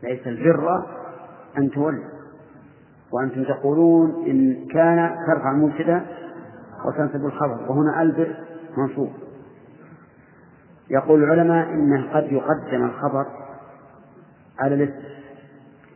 ليس 0.03 0.27
البر 0.27 0.85
أن 1.57 1.69
تولوا 1.69 2.03
وأنتم 3.13 3.43
تقولون 3.43 4.25
إن 4.27 4.67
كان 4.67 5.15
ترفع 5.27 5.51
المبتدأ 5.51 6.05
وتنسب 6.85 7.25
الخبر 7.25 7.65
وهنا 7.69 8.01
البر 8.01 8.35
منصوب. 8.77 9.09
يقول 10.89 11.23
العلماء 11.23 11.69
إنه 11.69 12.13
قد 12.13 12.31
يقدم 12.31 12.85
الخبر 12.85 13.25
على 14.59 14.75
الاسم. 14.75 15.03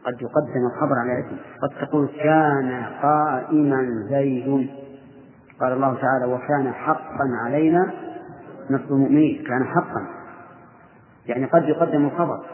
قد 0.05 0.21
يقدم 0.21 0.65
الخبر 0.65 0.99
على 0.99 1.19
الاسم. 1.19 1.37
قد 1.61 1.87
تقول 1.87 2.07
كان 2.23 2.83
قائما 3.01 4.07
زيد. 4.09 4.69
قال 5.59 5.73
الله 5.73 5.97
تعالى 6.01 6.33
وكان 6.33 6.71
حقا 6.73 7.29
علينا 7.45 7.93
نصر 8.69 8.93
المؤمنين. 8.93 9.43
كان 9.43 9.63
حقا. 9.63 10.16
يعني 11.27 11.45
قد 11.45 11.63
يقدم 11.69 12.05
الخبر. 12.05 12.45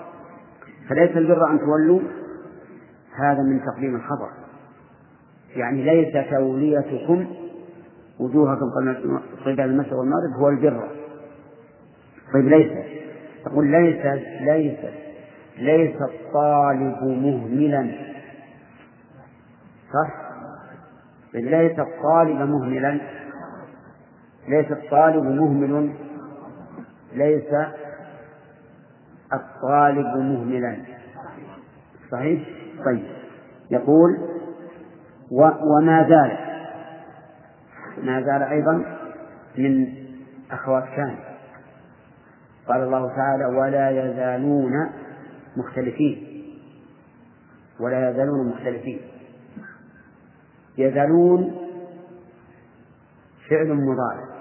فليس 0.89 1.17
البر 1.17 1.51
أن 1.51 1.59
تولوا 1.59 2.01
هذا 3.15 3.41
من 3.41 3.61
تقديم 3.65 3.95
الخبر. 3.95 4.29
يعني 5.55 5.83
ليس 5.83 6.29
توليتكم 6.29 7.27
وجوهكم 8.19 8.69
قبل 9.45 9.61
المشرق 9.61 9.97
والمغرب 9.97 10.33
هو 10.39 10.49
البر. 10.49 10.89
طيب 12.33 12.47
ليس. 12.47 12.71
تقول 13.45 13.71
ليس 13.71 14.05
ليس 14.41 14.79
ليس 15.57 15.95
الطالب 16.01 17.03
مهملا. 17.03 17.91
صح؟ 19.93 20.23
طيب 21.33 21.45
ليس 21.45 21.79
الطالب 21.79 22.49
مهملا. 22.49 22.99
ليس 24.47 24.71
الطالب 24.71 25.23
مهمل. 25.23 25.93
ليس 27.13 27.53
الطالب 29.33 30.17
مهملا. 30.17 30.77
صحيح؟ 32.11 32.49
طيب. 32.85 33.03
يقول 33.71 34.17
و 35.31 35.41
وما 35.41 36.09
زال 36.09 36.37
ما 38.03 38.21
زال 38.21 38.43
أيضا 38.43 38.85
من 39.57 39.87
أخوات 40.51 40.83
كان 40.83 41.15
قال 42.67 42.83
الله 42.83 43.15
تعالى 43.15 43.45
ولا 43.45 43.89
يزالون 43.89 44.89
مختلفين. 45.57 46.43
ولا 47.79 48.09
يزالون 48.09 48.49
مختلفين. 48.49 49.01
يزالون 50.77 51.55
فعل 53.49 53.73
مضارع 53.73 54.33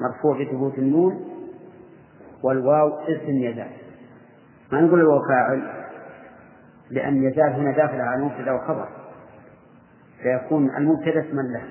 مرفوع 0.00 0.42
بثبوت 0.42 0.78
النون 0.78 1.23
والواو 2.44 2.88
اسم 2.88 3.30
يزال 3.30 3.70
ما 4.72 4.80
نقول 4.80 5.00
الواو 5.00 5.20
فاعل؟ 5.28 5.62
لأن 6.90 7.22
يزال 7.24 7.52
هنا 7.52 7.72
داخل 7.72 8.00
على 8.00 8.20
المبتدأ 8.20 8.52
وخبر. 8.52 8.88
فيكون 10.22 10.76
المبتدأ 10.76 11.20
اسما 11.20 11.42
له. 11.42 11.62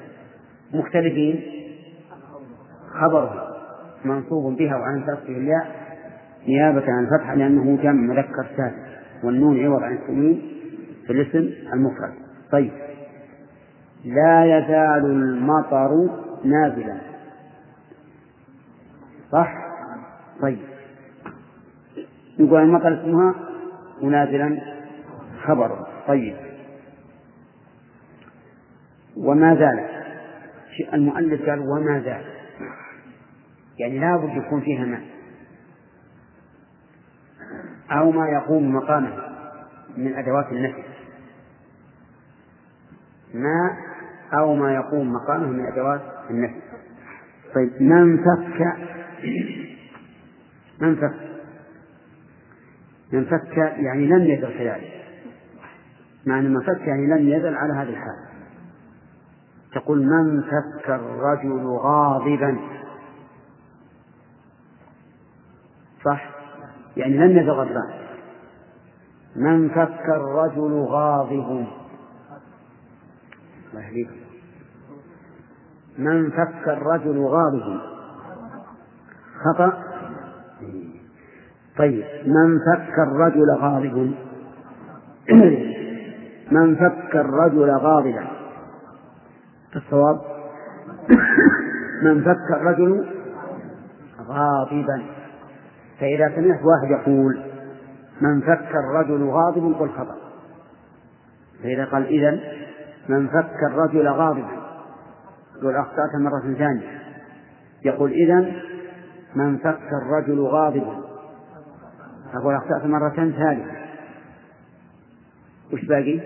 مختلفين؟ 0.79 1.43
خبره 3.01 3.47
منصوب 4.05 4.57
بها 4.57 4.75
وعن 4.75 5.03
كسره 5.03 5.37
الياء 5.37 5.83
نيابة 6.47 6.83
عن 6.87 7.03
الفتحة 7.03 7.35
لأنه 7.35 7.77
جمع 7.83 8.13
مذكر 8.13 8.47
سالم 8.57 8.83
والنون 9.23 9.65
عوض 9.65 9.83
عن 9.83 9.93
التنوين 9.93 10.41
في 11.07 11.13
الاسم 11.13 11.53
المفرد. 11.73 12.13
طيب. 12.51 12.71
لا 14.05 14.57
يزال 14.57 15.05
المطر 15.05 16.09
نازلا. 16.43 16.97
صح؟ 19.31 19.62
طيب. 20.43 20.59
نقول 22.39 22.61
المطر 22.61 23.01
اسمها 23.01 23.35
ونازلا 24.01 24.61
خبر. 25.43 25.87
طيب. 26.07 26.35
وما 29.17 29.55
زال. 29.55 29.85
المؤلف 30.93 31.49
قال 31.49 31.59
وما 31.59 31.99
زال. 31.99 32.25
يعني 33.79 33.99
لا 33.99 34.17
بد 34.17 34.45
يكون 34.45 34.61
فيها 34.61 34.85
ماء 34.85 35.01
أو 37.91 38.11
ما 38.11 38.29
يقوم 38.29 38.75
مقامه 38.75 39.13
من 39.97 40.15
أدوات 40.15 40.51
النفي. 40.51 40.83
ماء 43.33 43.77
أو 44.33 44.55
ما 44.55 44.73
يقوم 44.73 45.13
مقامه 45.13 45.47
من 45.47 45.65
أدوات 45.65 46.01
النفي. 46.29 46.61
طيب 47.55 47.81
من 47.81 48.17
فك 48.17 48.93
من 50.83 50.95
فك؟ 50.95 51.13
من 53.13 53.25
فك 53.25 53.57
يعني 53.57 54.07
لم 54.07 54.23
يزل 54.23 54.57
كذلك 54.57 55.03
معنى 56.25 56.49
من 56.49 56.61
فك 56.61 56.81
يعني 56.81 57.07
لم 57.07 57.29
يزل 57.29 57.55
على 57.55 57.73
هذه 57.73 57.89
الحال. 57.89 58.33
تقول 59.73 60.05
من 60.05 60.41
فك 60.41 60.89
الرجل 60.89 61.67
غاضبا؟ 61.67 62.57
صح؟ 66.05 66.29
يعني 66.97 67.17
لم 67.17 67.37
يزل 67.37 67.51
غضبان 67.51 68.03
من 69.35 69.69
فك 69.69 70.09
الرجل 70.09 70.73
غاضب؟ 70.73 71.67
الله 73.73 73.85
يهديكم 73.87 74.15
من 75.97 76.29
فك 76.31 76.67
الرجل 76.67 77.25
غاضب؟ 77.25 77.81
خطأ؟ 79.43 79.82
طيب 81.77 82.05
من 82.25 82.59
فك 82.59 82.99
الرجل 82.99 83.51
غاضب 83.51 84.13
من 86.51 86.75
فك 86.75 87.15
الرجل 87.15 87.69
غاضبا؟ 87.69 88.27
الصواب؟ 89.75 90.21
من 92.03 92.23
فك 92.23 92.51
الرجل 92.51 93.05
غاضبا. 94.27 95.03
فإذا 95.99 96.35
سمعت 96.35 96.59
واحد 96.63 96.91
يقول 97.01 97.41
من 98.21 98.41
فك 98.41 98.75
الرجل 98.75 99.29
غاضب 99.29 99.75
قل 99.79 99.89
خطأ. 99.89 100.15
فإذا 101.63 101.85
قال 101.85 102.05
إذا 102.05 102.39
من 103.09 103.27
فك 103.27 103.63
الرجل 103.71 104.07
غاضبا؟ 104.07 104.63
يقول 105.57 105.75
أخطأت 105.75 106.15
مرة 106.15 106.53
ثانية. 106.57 107.01
يقول 107.85 108.11
إذا 108.11 108.51
من 109.35 109.57
فك 109.57 109.89
الرجل 110.03 110.41
غاضبا؟ 110.41 111.02
أقول 112.33 112.55
أخطأت 112.55 112.85
مرة 112.85 113.09
ثالثة. 113.15 113.71
وش 115.73 115.85
باقي؟ 115.85 116.19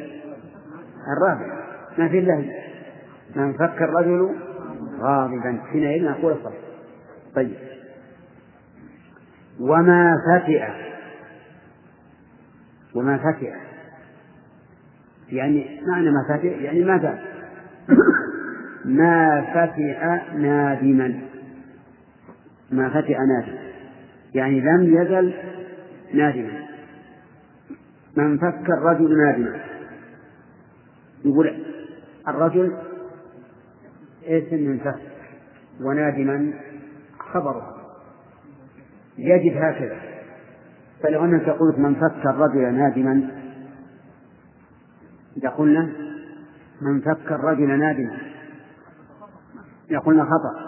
الرابع. 1.17 1.67
ما 1.97 2.07
في 2.07 2.19
إلا 2.19 2.35
من 3.35 3.53
فك 3.53 3.81
الرجل 3.81 4.35
غاضبا. 4.99 5.59
حينئذ 5.71 6.03
نقول 6.03 6.35
صح 6.43 6.51
طيب. 7.35 7.55
وما 9.59 10.15
فتئ 10.27 10.63
وما 12.95 13.17
فتئ 13.17 13.53
يعني 15.29 15.81
معنى 15.87 16.11
ما 16.11 16.37
فتئ 16.37 16.63
يعني 16.63 16.83
ما 16.85 17.19
ما 18.85 19.41
فتئ 19.53 19.99
نادما. 20.37 21.19
ما 22.71 22.89
فتئ 22.89 23.17
نادما. 23.17 23.67
يعني 24.35 24.61
لم 24.61 25.01
يزل 25.01 25.33
نادما. 26.13 26.67
من 28.17 28.37
فك 28.37 28.69
الرجل 28.69 29.17
نادما. 29.17 29.59
يقول 31.25 31.63
الرجل 32.27 32.77
اسم 34.23 34.55
من 34.55 34.79
فك؟ 34.79 35.01
ونادما 35.81 36.53
خبره. 37.19 37.77
يجب 39.17 39.57
هكذا. 39.57 39.97
فلو 41.03 41.25
أنك 41.25 41.49
قلت 41.49 41.79
من 41.79 41.95
فك 41.95 42.25
الرجل 42.25 42.73
نادما 42.73 43.29
لقلنا 45.43 45.89
من 46.81 47.01
فك 47.01 47.31
الرجل 47.31 47.79
نادما. 47.79 48.17
لقلنا 49.91 50.23
خطأ. 50.23 50.67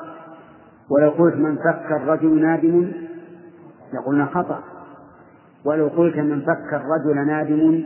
ولو 0.90 1.10
قلت 1.10 1.36
من 1.36 1.56
فك 1.56 1.92
الرجل 1.92 2.42
نادم 2.42 2.92
لقلنا 3.94 4.26
خطأ. 4.26 4.79
ولو 5.70 5.88
قلت 5.88 6.18
من 6.18 6.42
فك 6.42 6.74
الرجل 6.74 7.28
نادم 7.28 7.84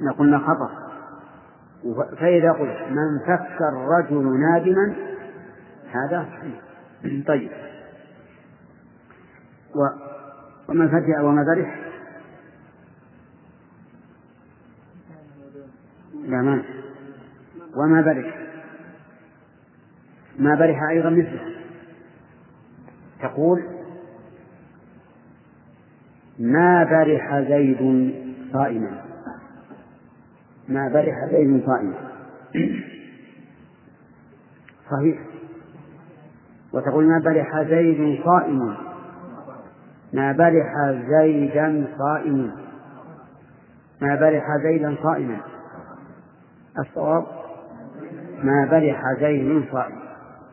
لقلنا 0.00 0.38
خطأ. 0.38 0.70
فإذا 2.16 2.52
قلت 2.52 2.76
من 2.90 3.18
فك 3.26 3.58
الرجل 3.72 4.40
نادما 4.40 4.94
هذا 5.90 6.26
طيب. 7.26 7.50
ومن 10.68 10.88
فجأ 10.88 11.20
وما 11.20 11.44
برح 11.44 11.78
لا 16.24 16.42
ما 16.42 16.62
وما 17.76 18.00
برح؟ 18.00 18.38
ما 20.38 20.54
برح 20.54 20.82
أيضا 20.90 21.10
مثله. 21.10 21.54
تقول 23.22 23.77
ما 26.38 26.84
برح 26.84 27.40
زيد 27.40 28.12
صائما. 28.52 29.04
ما 30.68 30.88
برح 30.88 31.24
زيد 31.30 31.66
صائما. 31.66 31.94
صحيح. 34.90 35.18
وتقول 36.72 37.04
ما 37.04 37.18
برح 37.18 37.62
زيد 37.62 38.24
صائم 38.24 38.76
ما 40.12 40.32
برح 40.32 40.72
زيدا 41.08 41.86
صائما. 41.98 42.56
ما 44.00 44.14
برح 44.14 44.56
زيدا 44.62 44.96
صائما. 45.02 45.38
الصواب 46.78 47.26
ما 48.42 48.68
برح 48.70 49.02
زيد 49.20 49.64
صائم 49.72 49.98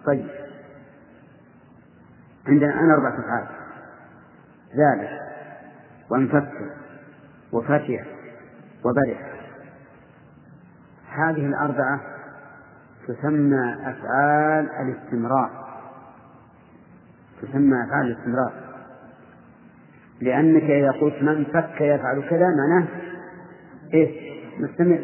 طيب. 0.06 0.28
عندنا 2.48 2.74
الآن 2.74 2.92
أربعة 2.92 3.20
أفعال. 3.20 3.48
زاد 4.74 5.25
وانفك 6.12 6.52
وفتح 7.52 8.06
وبرح. 8.86 9.36
هذه 11.10 11.46
الأربعة 11.46 12.02
تسمى 13.08 13.76
أفعال 13.84 14.70
الاستمرار. 14.70 15.50
تسمى 17.42 17.84
أفعال 17.84 18.08
الاستمرار. 18.08 18.54
لأنك 20.22 20.64
إذا 20.64 20.92
قلت 20.92 21.24
من 21.24 21.46
فك 21.46 21.82
يفعل 21.82 22.30
كذا 22.30 22.48
معناه 22.48 22.88
إيه 23.94 24.36
مستمر. 24.60 25.04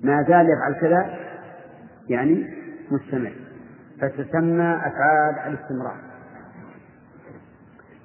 ما 0.00 0.22
زال 0.22 0.46
يفعل 0.50 0.80
كذا 0.80 1.18
يعني 2.08 2.46
مستمر. 2.90 3.32
فتسمى 4.00 4.76
أفعال 4.76 5.38
الاستمرار. 5.46 5.96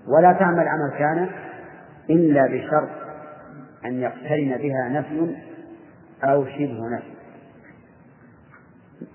ولا 0.07 0.33
تعمل 0.33 0.67
عمل 0.67 0.91
كان 0.97 1.29
إلا 2.09 2.47
بشرط 2.47 2.89
أن 3.85 3.99
يقترن 3.99 4.57
بها 4.57 4.89
نفي 4.89 5.35
أو 6.23 6.45
شبه 6.45 6.89
نفي. 6.95 7.13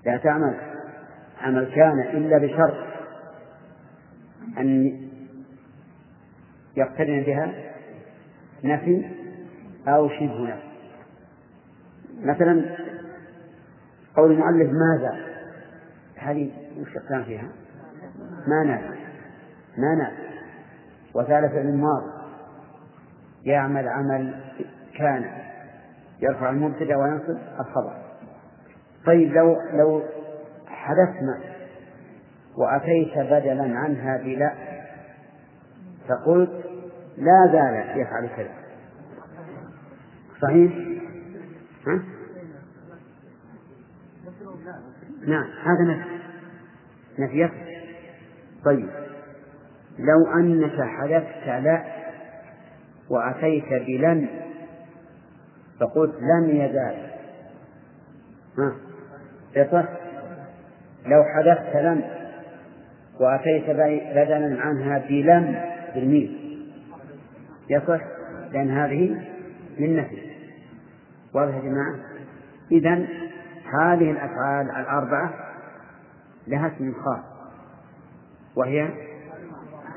لا 0.05 0.17
تعمل. 0.17 0.55
عمل 1.41 1.71
كان 1.75 1.99
إلا 1.99 2.37
بشرط 2.37 2.77
أن 4.57 4.99
يقترن 6.77 7.23
بها 7.23 7.53
نفي 8.63 9.05
أو 9.87 10.09
شبه 10.09 10.43
نفي. 10.43 10.69
مثلا 12.23 12.75
قول 14.15 14.31
المؤلف 14.31 14.71
ماذا؟ 14.71 15.29
هذه 16.15 16.51
وش 16.77 17.23
فيها؟ 17.25 17.49
ما 18.47 18.63
نافع. 18.63 18.95
ما 19.77 19.95
نافع. 19.95 20.29
وثالث 21.13 21.53
الماضي. 21.53 22.18
يعمل 23.43 23.87
عمل 23.87 24.33
كان 24.97 25.31
يرفع 26.21 26.49
المبتدأ 26.49 26.97
وينصب 26.97 27.37
الخبر 27.59 27.93
طيب 29.05 29.33
لو 29.33 29.55
لو 29.73 30.03
حدثنا 30.67 31.39
وأتيت 32.57 33.17
بدلا 33.17 33.79
عنها 33.79 34.17
بلا 34.17 34.53
فقلت 36.07 36.65
لا 37.17 37.51
زال 37.51 38.01
يفعل 38.01 38.29
كذا 38.37 38.53
صحيح؟ 40.41 40.71
ها؟ 41.87 42.03
نعم 45.27 45.45
هذا 45.63 45.83
نفي 45.83 47.43
نفي 47.43 47.49
طيب 48.65 48.89
لو 49.99 50.33
أنك 50.39 50.81
حذفت 50.81 51.47
لا 51.47 51.98
وأتيت 53.09 53.69
بلن. 53.87 54.27
فقلت 55.79 56.15
لن 56.15 56.49
يزال. 56.49 57.09
ها. 58.57 58.75
يصح 59.55 59.89
لو 61.05 61.23
حذفت 61.23 61.75
لن. 61.75 62.03
وأتيت 63.19 63.63
بدلا 63.69 64.61
عنها 64.61 64.97
بلم 64.97 65.61
بالميم 65.95 66.39
يصح 67.69 68.01
لأن 68.51 68.71
هذه 68.71 69.21
من 69.79 69.95
نفي. 69.95 70.29
واضح 71.33 71.55
يا 71.55 71.61
جماعة؟ 71.61 71.95
إذا 72.71 73.07
هذه 73.81 74.11
الأفعال 74.11 74.69
الأربعة 74.69 75.33
لها 76.47 76.67
اسم 76.67 76.93
خاص 76.93 77.23
وهي 78.55 78.89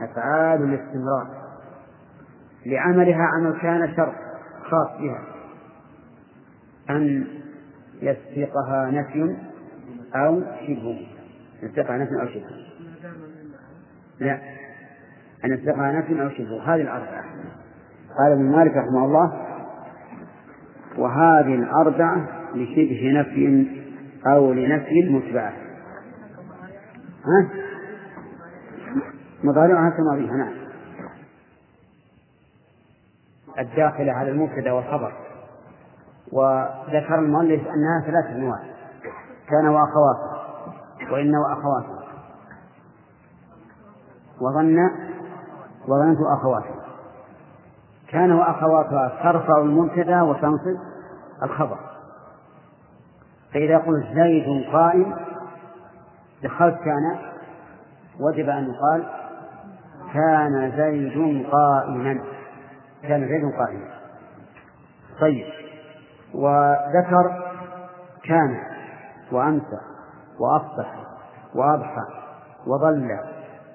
أفعال 0.00 0.62
الاستمرار. 0.62 1.41
لعملها 2.66 3.22
عمل 3.22 3.58
كان 3.62 3.96
شرط 3.96 4.14
خاص 4.62 4.88
بها. 5.00 5.24
أن 6.90 7.26
يسبقها 8.02 8.90
نفي 8.90 9.36
أو 10.14 10.42
شبه. 10.66 11.06
يسبقها 11.62 11.98
نفي 11.98 12.20
أو 12.22 12.26
شبه. 12.26 12.46
لا. 14.20 14.38
أن 15.44 15.52
يسبقها 15.52 15.92
نفي 15.92 16.22
أو 16.22 16.28
شبه. 16.28 16.74
هذه 16.74 16.80
الأربعة. 16.80 17.24
قال 18.18 18.32
ابن 18.32 18.42
مالك 18.42 18.76
رحمه 18.76 19.04
الله 19.04 19.32
وهذه 20.98 21.54
الأربعة 21.54 22.28
لشبه 22.54 23.12
نفي 23.20 23.66
أو 24.26 24.52
لنفي 24.52 25.08
متبعة. 25.10 25.52
ها؟ 27.24 27.48
مضارعها 29.44 29.90
كماضيها 29.90 30.36
نعم. 30.36 30.61
الداخلة 33.58 34.12
على 34.12 34.30
المبتدأ 34.30 34.72
والخبر. 34.72 35.12
وذكر 36.32 37.18
المؤلف 37.18 37.60
أنها 37.60 38.00
ثلاثة 38.06 38.36
أنواع 38.36 38.58
كان 39.48 39.68
وأخواته 39.68 40.32
وإن 41.12 41.36
وأخواته. 41.36 42.02
وظن 44.40 44.78
وظننت 45.88 46.18
أخواته. 46.38 46.74
كان 48.08 48.32
وأخواتها 48.32 49.22
ترفع 49.22 49.58
المبتدأ 49.58 50.22
وتنصب 50.22 50.78
الخبر. 51.42 51.78
فإذا 53.54 53.78
قلت 53.78 54.06
زيد 54.14 54.72
قائم 54.72 55.16
دخلت 56.42 56.78
كان 56.84 57.18
وجب 58.20 58.48
أن 58.48 58.70
يقال 58.70 59.04
كان 60.12 60.72
زيد 60.76 61.46
قائما. 61.46 62.20
كان 63.02 63.28
زيد 63.28 63.44
قائما. 63.58 63.88
طيب. 65.20 65.46
وذكر 66.34 67.52
كان 68.24 68.56
وأمسى 69.32 69.80
وأصبح 70.40 70.94
وأضحى 71.54 72.04
وظل 72.66 73.18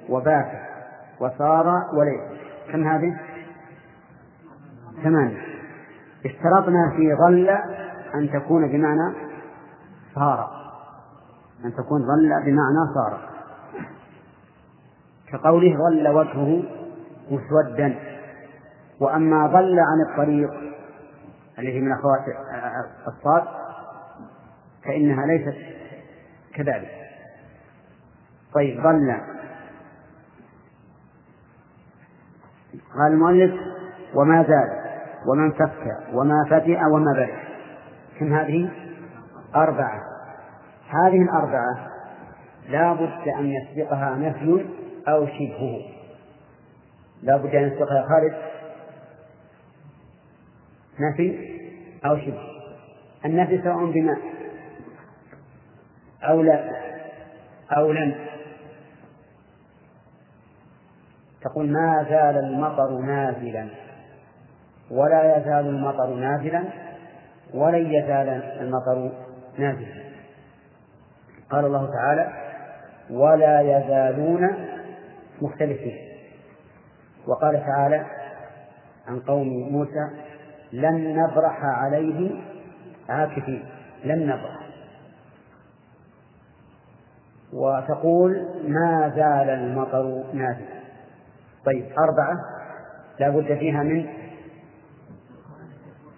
وبات 0.09 0.51
وصار 1.19 1.67
وليس. 1.93 2.41
كم 2.71 2.87
هذه؟ 2.87 3.19
ثمانية 5.03 5.41
اشترطنا 6.25 6.93
في 6.95 7.15
ظل 7.15 7.49
أن 8.15 8.29
تكون 8.31 8.67
بمعنى 8.67 9.15
صار. 10.15 10.49
أن 11.65 11.73
تكون 11.73 12.01
ظل 12.01 12.29
بمعنى 12.45 12.93
صار. 12.95 13.19
كقوله 15.31 15.77
ظل 15.77 16.07
وجهه 16.07 16.63
مسودا. 17.31 18.16
وأما 18.99 19.47
ظل 19.47 19.79
عن 19.79 20.11
الطريق 20.11 20.49
التي 21.59 21.79
من 21.79 21.91
أخوات 21.91 22.21
الصاد 23.07 23.43
فإنها 24.85 25.25
ليست 25.25 25.57
كذلك. 26.55 26.91
طيب 28.53 28.83
ظل 28.83 29.21
قال 32.97 33.11
المؤلف 33.11 33.53
وما 34.15 34.43
زال 34.43 34.69
وما 35.27 35.45
انفك 35.45 35.97
وما 36.13 36.45
فتئ 36.49 36.79
وما 36.85 37.13
برئ 37.13 37.33
كم 38.19 38.33
هذه؟ 38.33 38.71
أربعة. 39.55 40.01
هذه 40.89 41.21
الأربعة 41.21 41.87
لا 42.69 42.93
بد 42.93 43.27
أن 43.27 43.45
يسبقها 43.45 44.15
نفي 44.15 44.65
أو 45.07 45.25
شبهه. 45.25 45.79
لا 47.23 47.37
بد 47.37 47.55
أن 47.55 47.63
يسبقها 47.63 48.07
خالد. 48.09 48.56
نفي 50.99 51.57
أو 52.05 52.17
شبه؟ 52.17 52.41
النفي 53.25 53.61
سواء 53.63 53.91
بما 53.91 54.17
أو 56.23 56.41
لا 56.41 56.71
أو 57.77 57.91
لم. 57.91 58.15
تقول 61.41 61.71
ما 61.71 62.05
زال 62.09 62.37
المطر 62.37 62.99
نازلا. 62.99 63.67
ولا 64.91 65.37
يزال 65.37 65.67
المطر 65.67 66.13
نازلا. 66.13 66.63
ولن 67.53 67.93
يزال 67.93 68.29
المطر 68.61 69.11
نازلا. 69.57 70.03
قال 71.49 71.65
الله 71.65 71.91
تعالى 71.91 72.33
ولا 73.09 73.61
يزالون 73.61 74.49
مختلفين. 75.41 75.97
وقال 77.27 77.63
تعالى 77.65 78.05
عن 79.07 79.19
قوم 79.19 79.47
موسى 79.47 80.26
لن 80.73 81.17
نبرح 81.23 81.59
عليه 81.63 82.41
عاكفين 83.09 83.65
لن 84.03 84.27
نبرح. 84.27 84.67
وتقول 87.53 88.31
ما 88.67 89.09
زال 89.15 89.49
المطر 89.49 90.23
نازلا 90.33 90.77
طيب 91.65 91.85
أربعة 91.85 92.37
لا 93.19 93.29
بد 93.29 93.57
فيها 93.57 93.83
من 93.83 94.09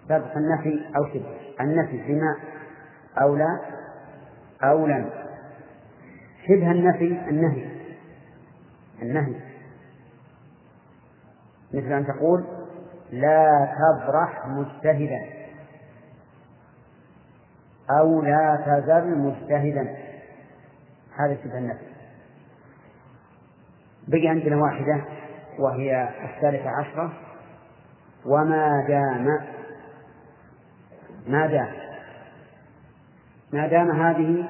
سبق 0.08 0.36
النفي 0.36 0.96
أو 0.96 1.06
شبه 1.14 1.36
النفي 1.60 2.02
بما 2.08 2.36
أو 3.22 3.36
لا 3.36 3.60
أو 4.62 4.86
لم. 4.86 5.10
شبه 6.48 6.70
النفي 6.70 7.28
النهي. 7.30 7.66
النهي. 9.02 9.34
مثل 11.74 11.92
أن 11.92 12.06
تقول 12.06 12.44
لا 13.12 13.74
تبرح 13.78 14.46
مجتهدا. 14.46 15.20
أو 17.90 18.22
لا 18.22 18.62
تزل 18.66 19.18
مجتهدا. 19.18 19.96
هذا 21.18 21.38
شبه 21.44 21.58
النفي 21.58 21.90
بقي 24.08 24.28
عندنا 24.28 24.56
واحدة 24.56 25.04
وهي 25.58 26.08
الثالثة 26.24 26.70
عشرة. 26.70 27.12
وما 28.26 28.84
دام 28.88 29.24
ما 31.26 31.46
دام 31.46 31.68
ما 33.52 33.66
دام 33.66 33.90
هذه 33.90 34.48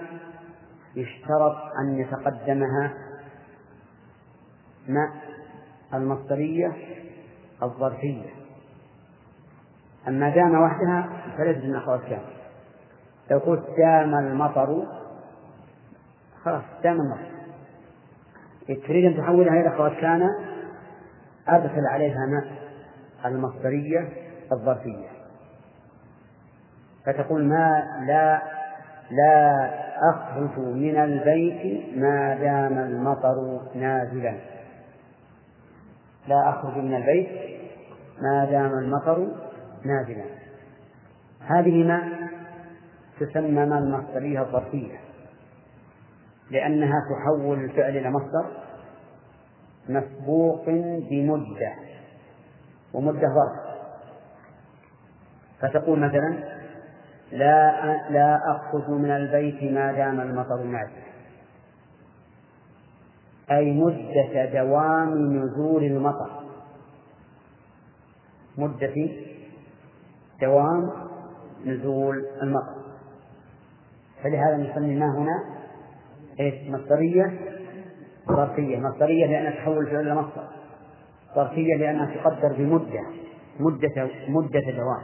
يشترط 0.96 1.56
أن 1.80 1.98
يتقدمها 1.98 2.94
مع 4.88 5.12
المصدرية 5.94 6.72
الظرفية. 7.62 8.39
أما 10.08 10.30
دام 10.30 10.62
وحدها 10.62 11.08
فليست 11.36 11.64
من 11.64 11.76
أخوات 11.76 12.00
كان 12.00 12.20
لو 13.30 13.38
قلت 13.38 13.64
دام 13.78 14.14
المطر 14.14 14.86
خلاص 16.44 16.62
دام 16.82 17.00
المطر. 17.00 17.30
تريد 18.86 19.04
أن 19.04 19.16
تحولها 19.16 19.60
إلى 19.60 19.68
أخوات 19.68 19.92
كان 19.92 20.22
أدخل 21.48 21.86
عليها 21.86 22.26
ماء 22.26 22.44
المصدرية 23.24 24.08
الظرفية. 24.52 25.08
فتقول 27.06 27.44
ما 27.44 27.82
لا 28.06 28.42
لا 29.10 29.70
أخرج 30.10 30.58
من 30.58 30.96
البيت 30.96 31.98
ما 31.98 32.34
دام 32.34 32.78
المطر 32.78 33.60
نازلا. 33.74 34.34
لا 36.28 36.48
أخرج 36.48 36.76
من 36.76 36.94
البيت 36.94 37.28
ما 38.22 38.44
دام 38.44 38.78
المطر 38.78 39.49
نازلا 39.84 40.24
هذه 41.40 41.84
ما 41.84 42.28
تسمى 43.20 43.66
ما 43.66 43.78
المصدرية 43.78 44.40
الظرفية 44.42 45.00
لأنها 46.50 46.94
تحول 47.10 47.64
الفعل 47.64 47.96
إلى 47.96 48.10
مصدر 48.10 48.46
مسبوق 49.88 50.64
بمدة 51.10 51.72
ومدة 52.94 53.28
ظرف. 53.28 53.70
فتقول 55.60 55.98
مثلا 55.98 56.60
لا 57.32 57.82
لا 58.10 58.40
أخرج 58.46 58.90
من 58.90 59.10
البيت 59.10 59.72
ما 59.72 59.92
دام 59.92 60.20
المطر 60.20 60.62
نازلا 60.62 61.10
أي 63.50 63.72
مدة 63.72 64.44
دوام 64.44 65.36
نزول 65.36 65.84
المطر. 65.84 66.30
مدة 68.58 68.94
دوام 70.40 70.90
نزول 71.66 72.26
المطر 72.42 72.80
فلهذا 74.22 74.56
نسمي 74.56 74.98
ما 74.98 75.18
هنا؟ 75.18 75.44
إيش؟ 76.40 76.54
مصدرية؟ 76.70 77.38
ظرفية 78.28 78.78
مصدرية 78.78 79.26
لأنها 79.26 79.50
تحول 79.50 79.78
الفعل 79.78 80.00
إلى 80.00 80.14
مصدر. 80.14 80.48
ظرفية 81.34 81.76
لأنها 81.76 82.06
تقدر 82.14 82.52
بمدة. 82.52 83.02
مدة 83.60 84.08
مدة 84.28 84.60
دوام. 84.60 85.02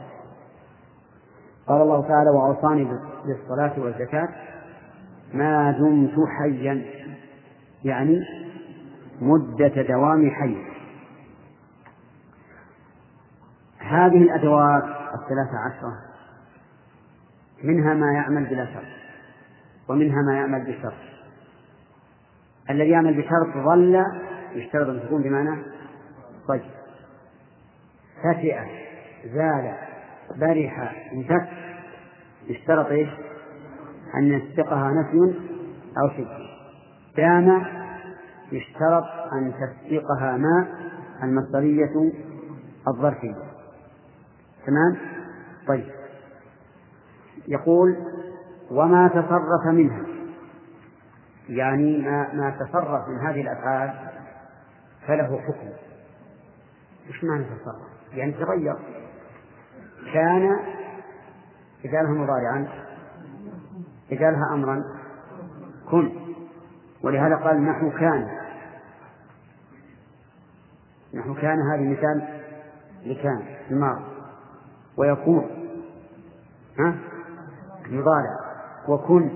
قال 1.67 1.81
الله 1.81 2.01
تعالى 2.01 2.29
وأوصاني 2.29 2.87
بالصلاة 3.25 3.79
والزكاة 3.79 4.29
ما 5.33 5.71
دمت 5.71 6.13
حيا. 6.39 6.85
يعني 7.83 8.19
مدة 9.21 9.81
دوام 9.81 10.29
حي. 10.29 10.57
هذه 13.79 14.17
الأدوات 14.17 14.83
الثلاثة 15.15 15.57
عشرة. 15.57 15.93
منها 17.63 17.93
ما 17.93 18.13
يعمل 18.13 18.45
بلا 18.45 18.65
شرط 18.65 18.83
ومنها 19.89 20.21
ما 20.21 20.33
يعمل 20.33 20.63
بشرط. 20.63 20.93
الذي 22.69 22.89
يعمل 22.89 23.21
بشرط 23.21 23.65
ظل 23.65 24.03
يشترط 24.53 24.87
أن 24.87 25.01
تكون 25.07 25.23
بمعنى 25.23 25.63
ضج 26.47 26.61
فتئ 28.23 28.59
زال 29.33 29.75
برح 30.37 31.05
انفك 31.13 31.47
يشترط 32.47 32.85
إيش؟ 32.85 33.09
أن 34.15 34.23
يسبقها 34.23 34.91
نفي 34.91 35.39
أو 35.97 36.09
شبه 36.17 36.47
دام 37.17 37.65
يشترط 38.51 39.05
أن 39.33 39.53
تسبقها 39.53 40.37
ما 40.37 40.67
المصدرية 41.23 42.11
الظرفية. 42.87 43.46
تمام؟ 44.67 44.97
طيب. 45.67 45.91
يقول 47.47 47.97
وما 48.71 49.07
تصرف 49.07 49.65
منها. 49.73 50.03
يعني 51.49 51.97
ما, 51.97 52.33
ما 52.33 52.49
تصرف 52.49 53.07
من 53.07 53.19
هذه 53.27 53.41
الأفعال 53.41 53.93
فله 55.07 55.41
حكم. 55.41 55.69
وش 57.09 57.23
معنى 57.23 57.43
تصرف؟ 57.43 58.13
يعني 58.13 58.31
تغير. 58.31 58.75
كان 60.13 60.59
إذا 61.85 62.01
مضارعا 62.01 62.67
إذا 64.11 64.31
لها 64.31 64.53
أمرا. 64.53 64.83
كن. 65.91 66.11
ولهذا 67.03 67.35
قال 67.35 67.63
نحو 67.63 67.89
كان. 67.89 68.27
نحو 71.13 71.33
كان 71.33 71.57
هذا 71.71 71.81
مثال 71.81 72.41
لكان 73.05 73.45
الماضي. 73.71 74.16
ويكون 74.97 75.49
ها؟ 76.79 76.95
مضارع. 77.89 78.37
وكن 78.87 79.29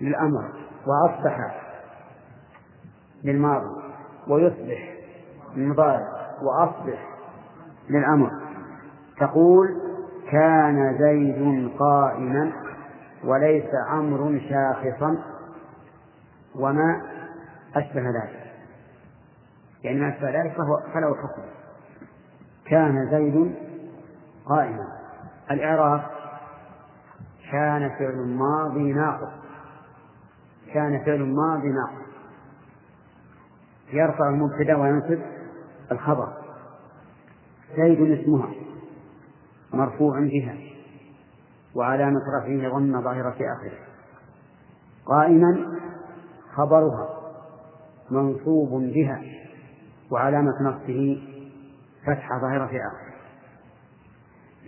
للأمر 0.00 0.44
وأصبح 0.86 1.60
للماضي 3.24 3.82
ويصبح 4.28 4.94
للمضارع 5.56 6.08
وأصبح 6.42 7.08
للأمر. 7.90 8.30
تقول 9.18 9.68
كان 10.30 10.98
زيد 10.98 11.70
قائما 11.78 12.52
وليس 13.24 13.70
عمرو 13.88 14.38
شاخصا. 14.38 15.16
وما 16.54 17.02
أشبه 17.74 18.00
ذلك. 18.00 18.52
يعني 19.84 20.00
ما 20.00 20.08
أشبه 20.08 20.30
ذلك 20.30 20.52
فهو 20.52 20.80
فله 20.94 21.14
حكم. 21.14 21.42
كان 22.64 23.08
زيد 23.10 23.54
قائما. 24.50 24.86
الإعراب 25.50 26.02
كان 27.52 27.90
فعل 27.98 28.16
ماضي 28.16 28.92
ناقص. 28.92 29.32
كان 30.74 31.04
فعل 31.04 31.22
ماضي 31.22 31.68
ناقص. 31.68 32.10
يرفع 33.92 34.28
المبتدا 34.28 34.76
وينصب 34.76 35.18
الخبر. 35.92 36.32
زيد 37.76 38.20
اسمها 38.20 38.50
مرفوع 39.72 40.20
بها 40.20 40.56
وعلامة 41.74 42.20
رفعه 42.38 42.78
ضم 42.78 43.02
ظاهرة 43.02 43.36
آخره. 43.56 43.78
قائما 45.06 45.78
خبرها 46.54 47.08
منصوب 48.10 48.82
بها 48.82 49.22
وعلامة 50.10 50.52
نصبه 50.62 51.22
فتحة 52.06 52.40
ظاهرة 52.40 52.66
آخره. 52.66 53.09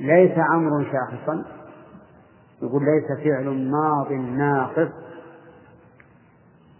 ليس 0.00 0.38
عمرو 0.38 0.84
شاخصا. 0.84 1.44
يقول 2.62 2.82
ليس 2.84 3.24
فعل 3.24 3.70
ماض 3.70 4.12
ناقص. 4.12 4.92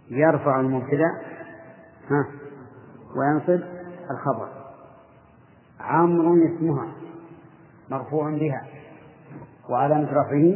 يرفع 0.09 0.59
المبتدأ 0.59 1.11
ها 2.09 2.25
وينصب 3.15 3.63
الخبر. 4.11 4.47
عمرو 5.79 6.35
اسمها 6.45 6.87
مرفوع 7.91 8.29
بها. 8.29 8.65
وعلامة 9.69 10.09
رفعه 10.11 10.55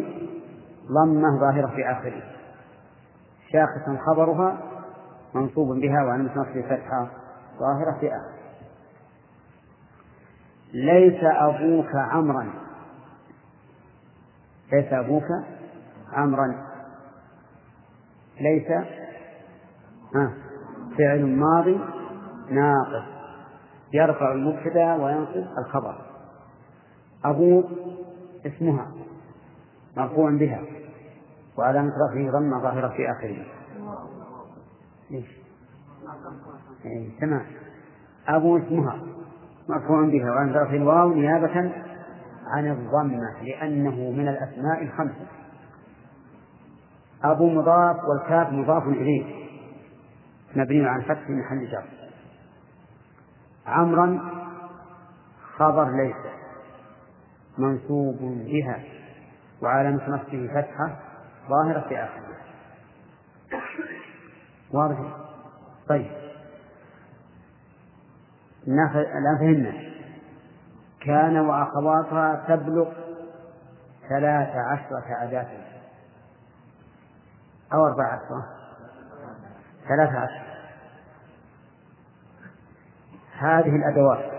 ضمة 0.87 1.39
ظاهرة 1.39 1.67
في 1.67 1.91
آخره. 1.91 2.23
شاخصا 3.51 3.97
خبرها 4.05 4.57
منصوب 5.35 5.79
بها 5.79 6.03
وعلامة 6.03 6.31
نصبه 6.31 6.61
فتحة 6.61 7.07
ظاهرة 7.59 7.97
في 7.99 8.07
آخره. 8.07 8.46
ليس 10.73 11.23
أبوك 11.23 11.95
عمرا. 11.95 12.53
ليس 14.73 14.93
أبوك 14.93 15.23
عمرا. 16.13 16.67
ليس. 18.41 18.71
ها. 20.15 20.33
فعل 20.97 21.25
ماضي 21.25 21.79
ناقص. 22.49 23.07
يرفع 23.93 24.31
المبتدا 24.31 24.93
وينصب 24.93 25.47
الخبر. 25.57 26.01
أبوك 27.25 27.65
اسمها 28.45 28.91
مرفوع 29.97 30.31
بها. 30.31 30.61
وعلامة 31.57 31.89
رفعه 31.89 32.31
ضمة 32.31 32.61
ظاهرة 32.61 32.87
في 32.87 33.11
آخره. 33.11 33.45
ليش؟ 35.11 35.27
إيه 36.85 37.19
تمام. 37.19 37.45
أبو 38.27 38.57
اسمها. 38.57 39.16
مرفوع 39.69 40.05
بها 40.05 40.31
وعلامة 40.31 40.51
رفعه 40.51 40.75
الواو 40.75 41.13
نيابة 41.13 41.71
عن 42.47 42.71
الضمة 42.71 43.43
لأنه 43.43 44.11
من 44.11 44.27
الأسماء 44.27 44.83
الخمسة. 44.83 45.27
أبو 47.23 47.49
مضاف 47.49 47.95
والكاف 48.03 48.51
مضاف 48.51 48.83
إليه. 48.83 49.47
مبني 50.55 50.95
الفتح 50.95 51.27
في 51.27 51.31
محل 51.31 51.71
جر. 51.71 51.83
عمرا 53.67 54.19
خبر 55.57 55.91
ليس. 55.91 56.15
منصوب 57.57 58.17
بها. 58.21 58.83
وعلامة 59.61 60.09
نصبه 60.09 60.47
فتحة 60.47 60.99
ظاهرة 61.49 61.87
في 61.89 61.97
آخره 61.97 62.27
واضح؟ 64.73 64.97
طيب. 65.89 66.26
الآن 68.67 69.37
فهمنا. 69.39 69.73
كان 71.01 71.37
وأخواتها 71.37 72.45
تبلغ 72.47 72.93
ثلاث 74.09 74.49
عشرة 74.55 75.23
أداة 75.23 75.47
أو 77.73 77.87
أربع 77.87 78.13
عشرة. 78.13 78.45
ثلاث 79.87 80.09
عشرة. 80.09 80.47
هذه 83.39 83.75
الأدوات. 83.75 84.37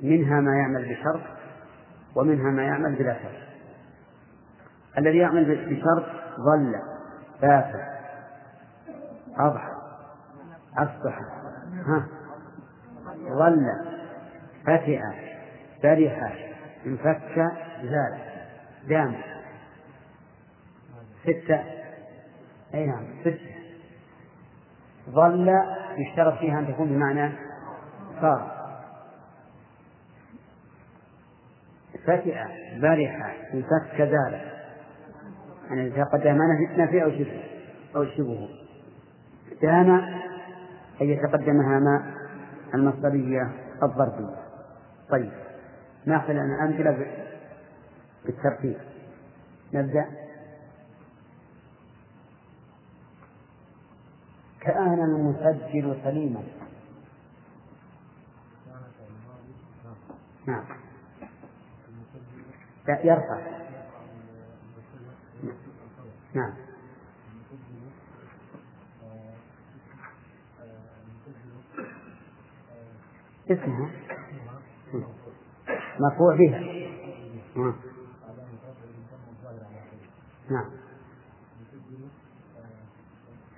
منها 0.00 0.40
ما 0.40 0.56
يعمل 0.56 0.94
بشرط 0.94 1.20
ومنها 2.16 2.50
ما 2.50 2.62
يعمل 2.62 2.94
بلا 2.94 3.14
شرط. 3.14 3.44
الذي 4.98 5.18
يعمل 5.18 5.44
بشرط 5.44 6.04
ظل 6.40 6.74
بات 7.42 7.74
أضحى 9.38 9.74
أصبح 10.78 11.18
ها؟ 11.86 12.06
ظل 13.34 13.66
فتئ 14.66 15.00
فرح 15.82 16.34
انفك 16.86 17.52
زال 17.82 18.18
دام. 18.88 19.14
ستة. 21.22 21.60
أي 22.74 22.86
نعم 22.86 23.04
ستة. 23.20 23.54
ظل 25.10 25.52
يشترط 25.98 26.38
فيها 26.38 26.58
أن 26.58 26.68
تكون 26.68 26.88
بمعنى 26.88 27.32
صار. 28.20 28.54
فتئ 32.06 32.36
برح 32.82 33.36
انفك 33.54 33.96
زال 33.98 34.40
يعني 35.70 35.86
يتقدم 35.86 36.38
نفي 36.76 37.02
أو 37.02 37.10
شبه. 37.10 37.42
أو 37.96 38.04
شبهه. 38.04 38.48
دام 39.62 39.90
أن 41.00 41.10
يتقدمها 41.10 41.78
ما 41.78 42.14
المصدرية 42.74 43.52
الظرفية 43.82 44.36
طيب 45.10 45.32
ناخذ 46.06 46.30
الآن 46.30 46.50
أمثلة 46.50 47.06
بالترتيب. 48.24 48.76
نبدأ. 49.74 50.06
كأن 54.60 55.02
المسجل 55.02 56.00
سليما. 56.04 56.42
نعم. 60.46 60.64
يرفع. 62.88 63.40
نعم. 66.34 66.73
اسمها 73.50 73.90
مرفوع 76.00 76.36
بها. 76.36 76.58
آه. 77.56 77.74
نعم. 80.50 80.70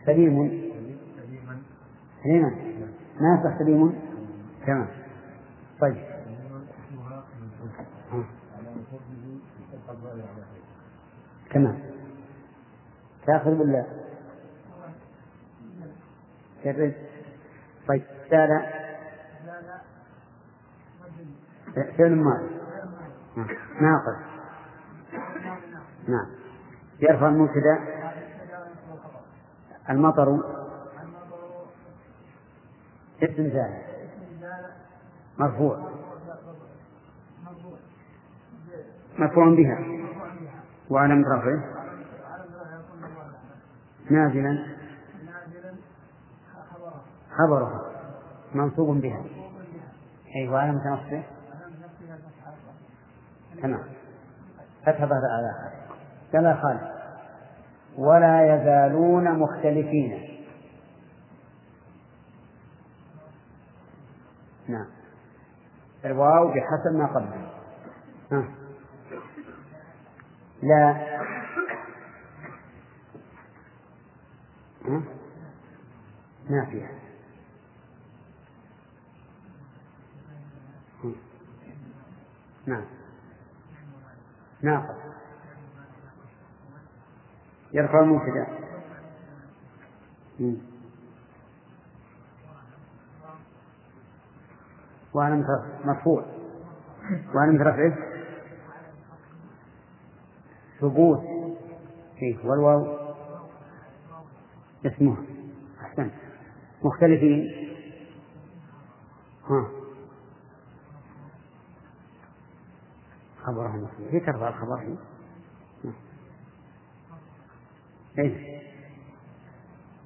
سليم. 0.06 0.66
سليما 2.24 2.50
ما 3.20 3.40
يصح 3.40 3.58
سليم؟ 3.58 4.00
تمام. 4.66 4.88
طيب. 5.80 6.04
تمام. 11.50 11.78
تاخذ 13.26 13.60
جرد 16.64 16.94
طيب. 17.88 18.02
سال 18.30 18.85
فعل 21.76 22.14
ماضي. 22.14 22.50
ناقص. 23.80 24.16
نعم. 26.08 26.26
يرفع 27.00 27.28
المبتدا. 27.28 27.78
المطر. 29.90 30.40
اسم 33.22 33.50
زاد 33.50 33.82
مرفوع. 35.38 35.90
مرفوع 39.18 39.54
بها. 39.54 39.78
وعلم 40.90 41.24
رفعه. 41.24 41.64
نازلا. 44.10 44.66
خبرها 47.38 47.80
منصوب 48.54 49.00
بها. 49.00 49.24
أي 50.36 50.48
وعلم 50.48 50.76
نصبه 50.76 51.35
تمام 53.62 53.84
فتح 54.82 54.98
ظهر 54.98 55.22
على 55.36 55.72
كما 56.32 56.62
قال 56.62 56.92
ولا 57.98 58.54
يزالون 58.54 59.38
مختلفين. 59.38 60.36
نعم. 64.68 64.86
الواو 66.04 66.48
بحسب 66.48 66.96
ما 66.96 67.06
قبله 67.06 67.50
ها. 68.32 68.44
لا. 70.62 71.16
ها؟ 74.84 75.02
نافية 76.50 76.96
نعم. 82.66 82.95
ناقص. 84.66 84.96
يرفع 87.72 88.00
المبتدا 88.00 88.46
وعلم 95.14 95.46
مرفوع. 95.84 96.24
وعلم 97.34 97.62
رفعه 97.62 97.98
ثبوت. 100.80 101.20
فيه 102.18 102.36
والواو. 102.44 102.96
اسمه. 104.86 105.16
أحسنت. 105.80 106.12
مختلفين. 106.82 107.66
ها. 109.50 109.75
خبرهم 113.46 113.88
هي 114.10 114.20
ترفع 114.20 114.48
الخبر 114.48 114.96
إيه. 118.18 118.60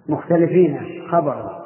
مختلفين 0.09 1.09
خبر. 1.11 1.61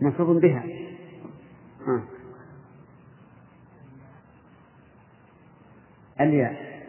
منصوب 0.00 0.40
بها. 0.40 0.64
ها. 1.86 2.02
الياء. 6.20 6.82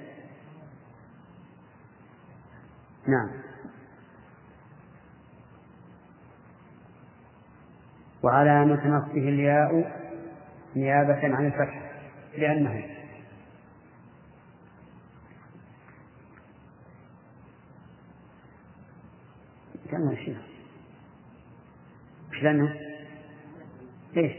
نعم. 3.08 3.30
وعلامة 8.24 8.88
نصبه 8.88 9.30
الياء. 9.30 10.07
نيابة 10.78 11.36
عن 11.36 11.46
الفتح 11.46 11.82
لأنه 12.38 12.84
كم 19.92 20.10
الشيخ 20.10 20.38
مش 22.32 22.44
لأنه؟ 22.44 22.76
إيش؟ 24.18 24.32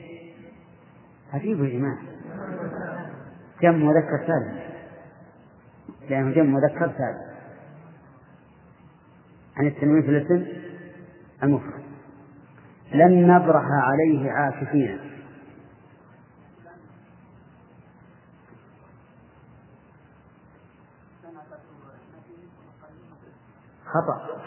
عجيب 1.32 1.64
يا 1.64 1.78
جماعة. 1.78 1.98
جمع 3.62 3.76
مذكر 3.76 4.26
سالم 4.26 4.60
لأنه 6.10 6.34
جمع 6.34 6.58
مذكر 6.58 6.92
سالم 6.98 7.28
عن 9.56 9.66
التنوين 9.66 10.02
في 10.02 10.08
الاسم 10.08 10.46
المفرد. 11.42 11.82
لن 12.92 13.26
نبرح 13.26 13.64
عليه 13.64 14.30
عاكفين. 14.30 15.17
خطأ. 23.88 24.42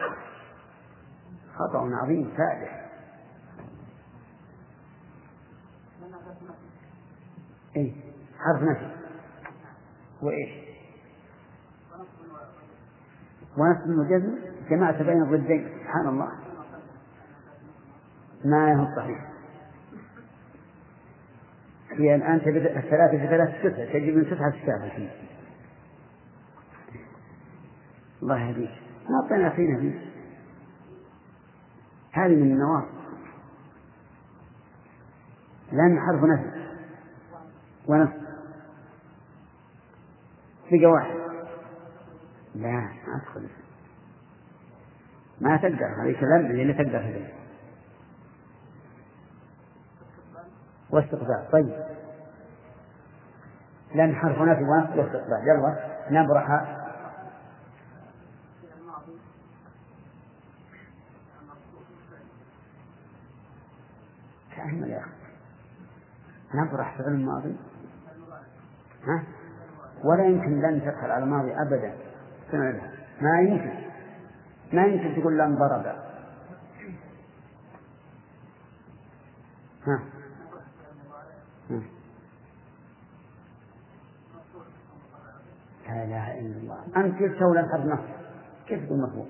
خطأ 1.56 1.90
عظيم 1.96 2.32
فادح. 2.38 2.90
إيه 7.76 7.94
حرف 8.40 8.62
نفي. 8.62 8.92
وإيش؟ 10.22 10.50
ونفس 13.58 13.82
المجزم 13.86 14.36
جمعت 14.70 15.02
بين 15.02 15.22
الضدين 15.24 15.70
سبحان 15.80 16.08
الله. 16.08 16.32
ما 18.46 18.74
هو 18.74 18.96
صحيح. 18.96 19.32
هي 21.92 22.16
الآن 22.16 22.36
الثلاثة 22.36 23.18
في 23.18 23.28
ثلاثة 23.28 23.70
تسعة 23.70 23.94
تجيب 23.94 24.16
من 24.18 24.26
تسعة 24.26 24.50
تسعة 24.50 25.10
الله 28.24 28.40
يهديك. 28.40 28.91
أعطينا 29.24 29.50
فينا 29.50 29.80
فيه 29.80 30.12
هذه 32.12 32.36
من 32.36 32.52
النواصب. 32.52 33.02
لأن 35.72 36.00
حرف 36.00 36.24
نفي 36.24 36.76
ونفس. 37.88 38.22
بقى 40.72 40.86
واحد 40.86 41.16
لا 42.56 42.72
ما 43.08 43.20
تدخل 43.20 43.50
ما 45.42 45.58
تقدر. 45.58 46.04
هذه 46.04 46.20
كلام 46.20 46.46
اللي 46.46 46.74
تقدر 46.74 47.00
هذه 47.00 47.34
واستقبال. 50.90 51.48
طيب. 51.52 51.86
لأن 53.96 54.16
حرف 54.16 54.38
نفي 54.42 54.64
ونفس 54.64 54.98
واستقبال. 54.98 55.48
يلا. 55.48 55.92
نبرح 56.12 56.78
تأمل 64.56 64.90
يا 64.90 65.00
أخي 65.00 65.12
نبرح 66.54 66.98
فعل 66.98 67.08
الماضي؟ 67.14 67.56
ها؟ 69.08 69.24
ولا 70.04 70.26
يمكن 70.26 70.62
لن 70.62 70.82
تدخل 70.82 71.12
على 71.12 71.24
الماضي 71.24 71.52
أبدا. 71.54 71.94
ما 73.22 73.42
يمكن. 73.42 73.74
ما 74.74 74.86
يمكن 74.86 75.22
تقول 75.22 75.38
لن 75.38 75.56
ضرب 75.56 75.86
ها؟ 79.86 80.00
لا 85.88 86.04
إله 86.04 86.40
إلا 86.40 86.58
الله. 86.58 86.78
أنت 86.98 87.18
كيف 87.18 87.36
تسوي 87.36 87.60
الحرف 87.60 87.86
نص 87.86 88.00
كيف 88.68 88.86
تقول 88.86 89.00
مرفوع 89.00 89.26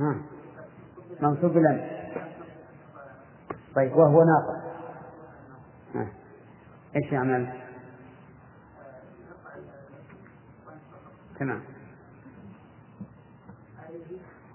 ها؟ 0.00 0.16
منصوب 1.20 1.56
لن 1.56 1.90
طيب 3.74 3.92
وهو 3.96 4.24
ناقص. 4.24 4.57
إيش 6.96 7.12
يعمل؟ 7.12 7.52
تمام 11.38 11.60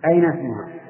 أين 0.06 0.26
اسمها؟ 0.26 0.84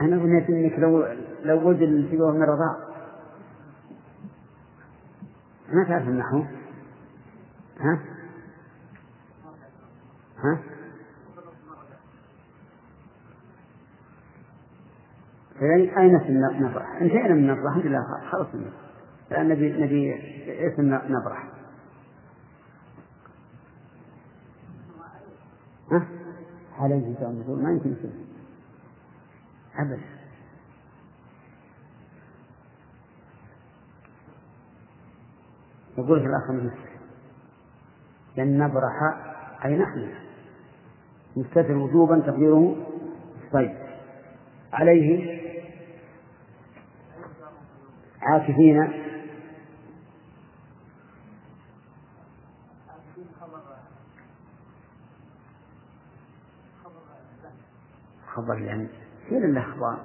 أنا 0.00 0.16
بنيت 0.16 0.50
إنك 0.50 0.78
لو 0.78 1.06
لو 1.44 1.68
وجد 1.68 1.82
الانتباه 1.82 2.30
من 2.30 2.42
الرضاع 2.42 2.76
ما 5.72 5.84
تعرف 5.84 6.08
النحو 6.08 6.44
ها؟ 7.80 8.00
ها؟ 10.38 10.75
إذا 15.62 15.98
أين 16.00 16.16
النبرح؟ 16.16 16.96
انتهينا 17.00 17.34
من 17.34 17.50
النبرح 17.50 17.76
الحمد 17.76 17.86
لله 17.86 18.04
خلص 18.30 18.54
منه 18.54 18.72
الآن 19.30 19.48
نبي 19.48 19.72
نبي 19.72 20.14
اسم 20.68 20.82
نبرح 20.94 21.48
ها؟ 25.92 26.06
عليه 26.78 27.12
الصلاة 27.12 27.56
ما 27.62 27.70
يمكن 27.70 27.92
يصير. 27.92 28.10
أبدا 29.78 30.00
يقول 35.98 36.20
في 36.20 36.26
الآخر 36.26 36.52
مثل 36.52 36.76
لأن 38.36 38.58
نبرح 38.58 38.92
أي 39.64 39.76
نحن. 39.76 40.08
مستتر 41.36 41.76
وجوبا 41.76 42.18
تقديره 42.18 42.76
طيب. 43.52 43.74
عليه 44.72 45.35
عاكفين. 48.26 49.06
خبر 58.26 58.58
يعني 58.58 58.88
فين 59.28 59.44
الأخبار 59.44 59.98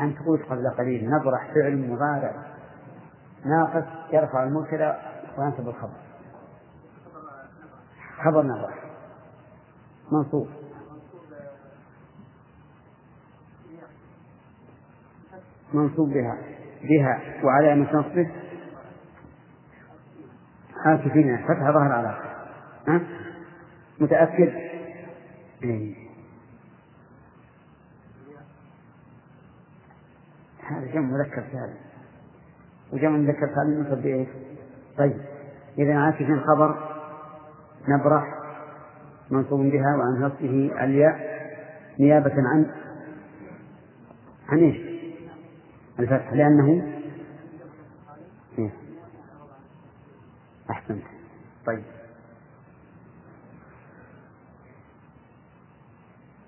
أنت 0.00 0.18
قلت 0.18 0.42
قبل 0.42 0.70
قليل 0.70 1.10
نبرح 1.10 1.54
فعل 1.54 1.90
مضارع. 1.90 2.56
ناقص 3.44 4.12
يرفع 4.12 4.42
المبتدأ 4.42 4.98
وينصب 5.38 5.68
الخبر 5.68 6.00
خبر 8.24 8.42
نبرح. 8.42 8.84
منصوب. 10.12 10.65
منصوب 15.76 16.08
بها 16.08 16.38
بها 16.82 17.20
وعلامة 17.44 17.92
نصبه 17.92 18.30
عاكفين 20.84 21.36
فتح 21.36 21.70
ظهر 21.70 21.92
على 21.92 22.18
ها 22.88 23.00
متأكد 24.00 24.52
إيه. 25.62 25.94
هذا 30.68 30.86
جمع 30.92 31.18
مذكر 31.18 31.44
سالم 31.52 31.76
وجمع 32.92 33.16
مذكر 33.16 33.48
سالم 33.54 33.78
ينصب 33.78 34.02
بإيش؟ 34.02 34.28
طيب 34.98 35.20
إذا 35.78 35.94
عاكفين 35.98 36.40
خبر 36.40 36.96
نبرح 37.88 38.24
منصوب 39.30 39.60
بها 39.60 39.96
وعن 39.96 40.22
نصبه 40.22 40.84
الياء 40.84 41.36
نيابة 42.00 42.32
عن 42.36 42.66
عن 44.48 44.58
إيش؟ 44.58 44.95
الفتح 45.98 46.32
لأنه 46.32 46.92
إيه؟ 48.58 48.70
أحسنت 50.70 51.04
طيب 51.66 51.84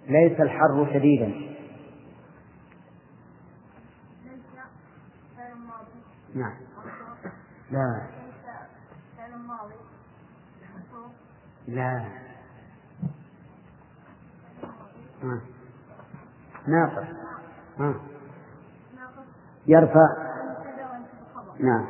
ليس 0.06 0.40
الحر 0.40 0.90
شديدا 0.94 1.48
نعم 6.34 6.56
لا 7.70 8.06
لا. 11.68 12.08
ناقص 16.68 17.06
آه. 17.80 17.94
يرفع. 19.68 20.28
نعم. 21.60 21.86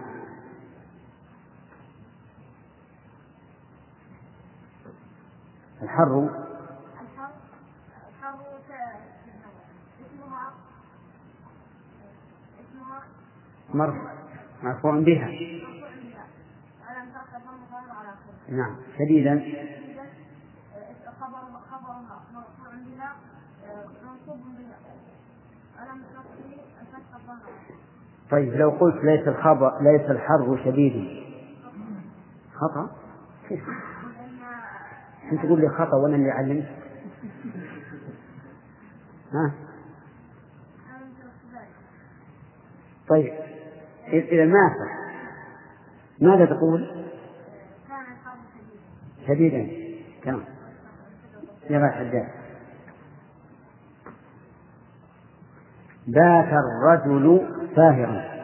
الحر. 5.83 6.29
مرفوع 13.75 14.13
مرفوع 14.63 15.01
بها. 15.01 15.29
نعم. 18.49 18.77
شديدا 18.99 19.43
خبر 21.21 21.39
خبرها 21.71 22.23
مرفوع 22.35 22.75
بها 22.75 23.17
منصوب 24.05 24.41
بها 24.59 24.79
طيب 28.31 28.55
لو 28.55 28.71
قلت 28.71 29.05
ليس 29.05 29.29
الخبر 29.29 29.83
ليس 29.83 30.11
الحر 30.11 30.61
شديد 30.65 31.25
خطأ 32.55 32.91
كيف؟ 33.49 33.65
أنت 35.33 35.47
تقول 35.47 35.61
لي 35.61 35.69
خطأ 35.69 35.97
وأنا 35.97 36.17
اللي 36.17 36.31
علمت 36.31 36.67
ها؟ 39.33 39.53
طيب 43.09 43.33
إذا 44.13 44.45
ما 44.45 44.75
ماذا 46.21 46.45
تقول؟ 46.45 47.05
شديدا 49.27 49.69
تمام 50.25 50.45
يا 51.71 51.91
حداد 51.91 52.38
بات 56.09 56.49
الرجل 56.53 57.49
ساهرا 57.77 58.39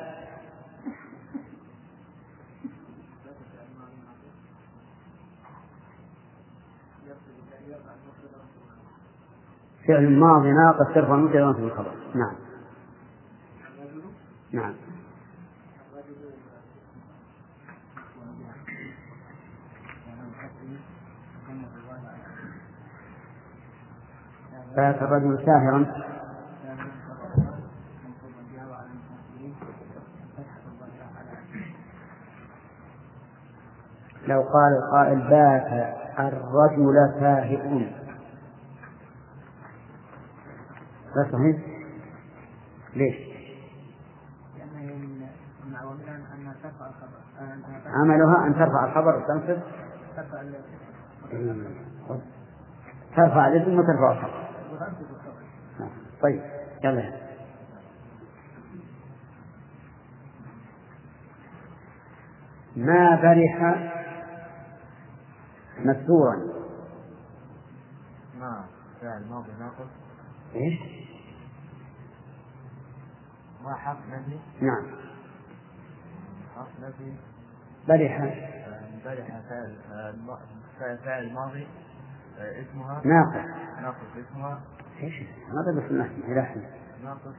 فعل 9.88 10.18
ماضي 10.18 10.52
ناقص 10.52 10.94
ترفع 10.94 11.14
المبتدا 11.14 11.52
في 11.52 11.58
الخبر. 11.58 11.94
نعم. 12.14 12.34
نعم. 14.52 14.74
بات 24.76 25.02
الرجل 25.02 25.46
ساهرا 25.46 26.13
لو 34.26 34.42
قال 34.42 34.72
القائل 34.82 35.28
بات 35.30 35.94
الرجل 36.18 37.20
ساهئ 37.20 37.88
لا 41.16 41.26
صحيح؟ 41.32 41.56
ليش؟ 42.96 43.34
عملها 47.86 48.46
أن 48.46 48.54
ترفع 48.54 48.84
الخبر 48.84 49.16
وتنصب 49.16 49.62
ترفع 53.16 53.48
الاسم 53.48 53.78
وترفع 53.78 54.12
الخبر 54.12 54.44
طيب 56.22 56.42
يلا 56.84 57.24
ما 62.76 63.20
برح 63.22 64.03
مكسورا 65.84 66.36
نعم 68.40 68.64
فعل 69.00 69.26
ماضي 69.30 69.52
ناقص؟ 69.58 69.90
إيش؟ 70.54 70.80
ما 73.64 73.74
حرف 73.74 73.98
نفي 74.08 74.38
نعم. 74.60 74.86
حرف 76.56 76.80
نفي 76.80 77.14
برح 77.88 78.18
برح 79.04 79.40
فعل 80.80 80.98
فعل 80.98 81.32
ماضي 81.32 81.66
اسمها؟ 82.38 83.02
ناقص. 83.04 83.80
ناقص 83.82 84.28
اسمها. 84.30 84.60
إيش؟ 85.02 85.14
هذا 85.48 85.78
بس 85.78 85.90
النحو 85.90 86.12
إلى 86.32 86.66
ناقص 87.04 87.34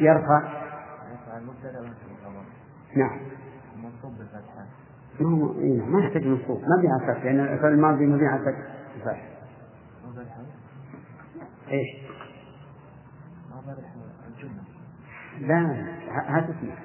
يرفع. 0.00 0.38
يرفع 1.10 1.38
المبتدا 1.38 1.94
نعم. 2.96 3.20
منصوب 3.76 4.18
بالفتحة. 4.18 4.66
إيه 5.20 5.82
ما 5.82 6.04
يحتاج 6.04 6.26
منصوب 6.26 6.60
ما 6.60 6.80
فيها 6.80 7.14
فتح 7.14 7.24
لأن 7.24 7.40
الفعل 7.40 7.72
الماضي 7.72 8.06
ما 8.06 8.18
فيها 8.18 8.38
فتح 8.38 8.74
الفتح 8.96 9.28
إيش؟ 11.70 12.02
لا 15.40 15.86
هات 16.08 16.44
اسمه 16.44 16.76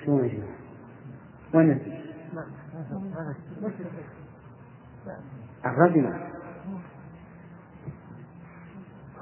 شلون 0.00 0.24
يا 0.24 0.28
جماعة؟ 0.28 0.48
وين؟ 1.54 2.02
الرجل 5.64 6.12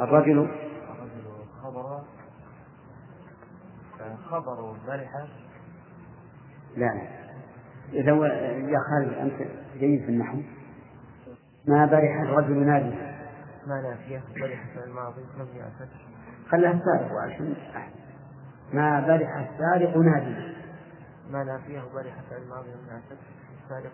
الرجل 0.00 0.65
خبر 1.76 2.02
خبر 4.30 4.76
برحة 4.86 5.28
لا 6.76 6.86
لا. 6.86 7.08
إذا 7.92 8.12
هو 8.12 8.24
يا 8.24 8.78
خالد 8.90 9.12
أنت 9.12 9.48
جيد 9.78 10.02
في 10.04 10.08
النحو. 10.08 10.38
ما 11.68 11.86
برح 11.86 12.20
الرجل 12.20 12.66
نادما 12.66 13.16
ما 13.66 13.80
نافية 13.82 14.22
برحة 14.40 14.64
في 14.74 14.84
الماضي 14.84 15.22
مبني 15.38 15.62
على 15.62 15.70
الفتح 15.72 16.00
خلها 16.50 16.70
السارق 16.72 17.12
عشان 17.12 17.54
ما 18.72 19.00
برح 19.00 19.36
السارق 19.36 19.96
نادما 19.96 20.54
ما 21.30 21.44
نافية 21.44 21.80
برحة 21.94 22.20
في 22.28 22.36
الماضي 22.36 22.68
مبني 22.68 22.90
على 22.90 23.00
الفتح 23.10 23.26
السارق 23.64 23.92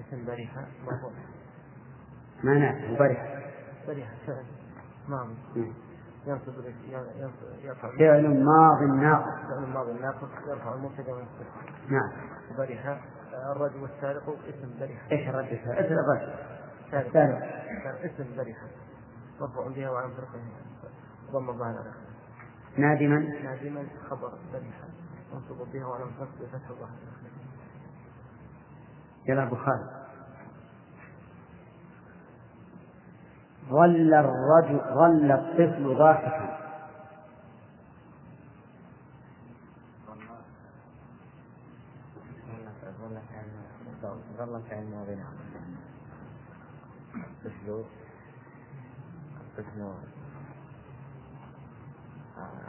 اسم 0.00 0.24
برحة 0.26 0.66
مرفوع 0.86 1.10
ما 2.44 2.54
نافع 2.54 2.98
برح 2.98 3.42
برحة 3.88 4.14
فعل 4.26 4.44
ماضي 5.08 5.34
مم. 5.56 5.72
ينصب 6.28 6.52
يرفع 7.64 7.98
فعل 7.98 8.44
ماض 8.44 8.82
ناقص. 8.82 9.48
فعل 9.48 9.64
الماضي 9.64 9.90
الناقص 9.90 10.28
يرفع 10.48 10.74
المبتدا 10.74 11.12
وينصب 11.12 11.44
نعم. 11.88 12.10
برحة 12.58 13.00
الرجل 13.52 13.82
والسارق 13.82 14.22
اسم 14.22 14.78
برحة 14.80 15.10
إيش 15.12 15.28
الرد 15.28 15.44
إيش 15.44 15.60
الرد 15.66 16.32
سارق. 16.90 17.06
السارق. 17.06 17.38
اسم 18.04 18.36
برحة 18.36 18.66
مرفوع 19.40 19.68
بها 19.68 19.90
وعن 19.90 20.10
فرقه 20.10 20.40
ضم 21.32 21.50
الظاهر 21.50 21.78
على. 21.78 21.92
نادما. 22.76 23.18
نادما 23.18 23.86
خبر 24.10 24.32
برحة 24.52 24.88
منصوب 25.32 25.68
بها 25.72 25.86
وعلى 25.86 26.04
فرقه 26.18 26.30
بفتح 26.40 26.70
الظاهر. 26.70 26.98
يلا 29.28 29.42
أبو 29.42 29.56
ظل 33.70 34.14
الرجل 34.14 34.80
ظل 34.94 35.32
الطفل 35.32 35.96
ضاحكا. 35.98 36.58
ظل 44.38 44.62
فعل 44.70 44.84
ماضي 44.90 45.14
نعم 45.14 45.32
الطفل 47.14 47.84
الطفل 49.40 49.92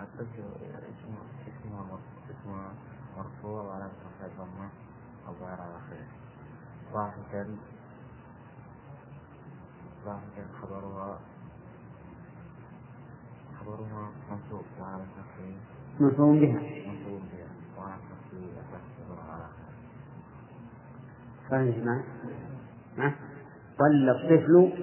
الطفل 0.01 0.43
اسمه 2.29 2.71
مرفوع 3.17 3.61
وعلى 3.61 3.85
رفع 3.85 4.25
الضمة 4.25 4.69
الظاهر 5.27 5.61
على 5.61 5.77
آخره 5.77 6.07
ضاحكا. 6.93 7.57
خبرها 10.61 11.19
خبرها 13.59 14.09
منصوب 14.31 14.65
رفعه 14.79 15.53
منصوب 15.99 16.35
بها. 16.35 16.59
منصوب 16.87 17.21
بها. 17.31 17.49
وعلى 17.77 17.95
الظاهر 18.33 19.31
على 19.31 19.45
فاهم 21.49 21.67
يا 21.67 21.71
جماعة؟ 21.71 22.03
ظل 23.79 24.09
الطفل 24.09 24.73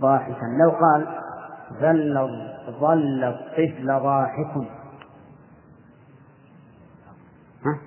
ضاحكا. 0.00 0.46
لو 0.46 0.70
قال 0.70 1.22
ظل 1.72 2.14
ظل 2.80 3.24
الطفل 3.24 3.86
ضاحك 3.86 4.56
ها؟ 7.64 7.78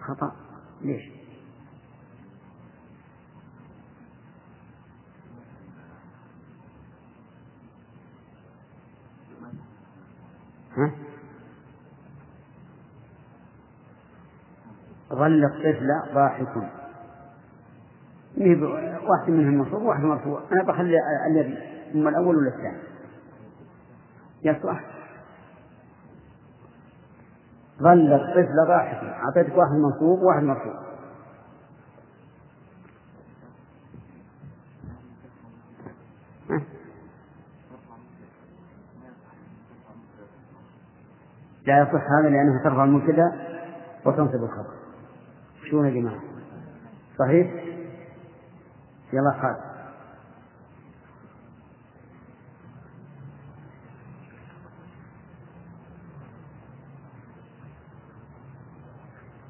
خطأ. 0.00 0.32
ليش؟ 0.80 1.23
ظل 15.24 15.44
الطفل 15.44 15.88
ضاحك 16.14 16.48
إيه 18.38 18.60
واحد 19.08 19.30
منهم 19.30 19.54
منصوب 19.54 19.82
وواحد 19.82 20.00
مرفوع. 20.02 20.42
أنا 20.52 20.62
بخلي 20.62 20.96
الذي 21.26 21.58
ثم 21.92 22.08
الأول 22.08 22.36
ولا 22.36 22.48
الثاني؟ 22.48 22.78
يصلح 24.42 24.84
ظل 27.82 28.12
الطفل 28.12 28.66
ضاحكا. 28.68 29.06
أعطيتك 29.06 29.56
واحد 29.56 29.72
منصوب 29.72 30.22
وواحد 30.22 30.42
مرفوع؟ 30.42 30.84
لا 41.66 41.78
يصح 41.78 42.10
هذا 42.18 42.28
لأنه 42.28 42.64
ترفع 42.64 42.84
المبتدأ 42.84 43.32
وتنصب 44.06 44.44
الخبر 44.44 44.83
شو 45.70 45.84
يا 45.84 45.90
جماعة؟ 45.90 46.20
صحيح؟ 47.18 47.46
يلا 49.12 49.32
خالد 49.42 49.74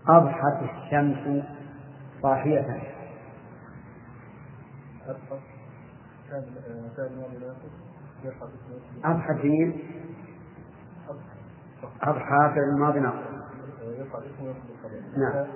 أضحت 0.09 0.63
الشمس 0.63 1.45
صاحية. 2.23 2.83
أضحت 9.05 9.37
جميل 9.43 9.83
أضحى 12.03 12.51
في 12.55 12.61
الماضي 12.61 13.01
ناقص. 13.01 13.34
نعم. 15.17 15.47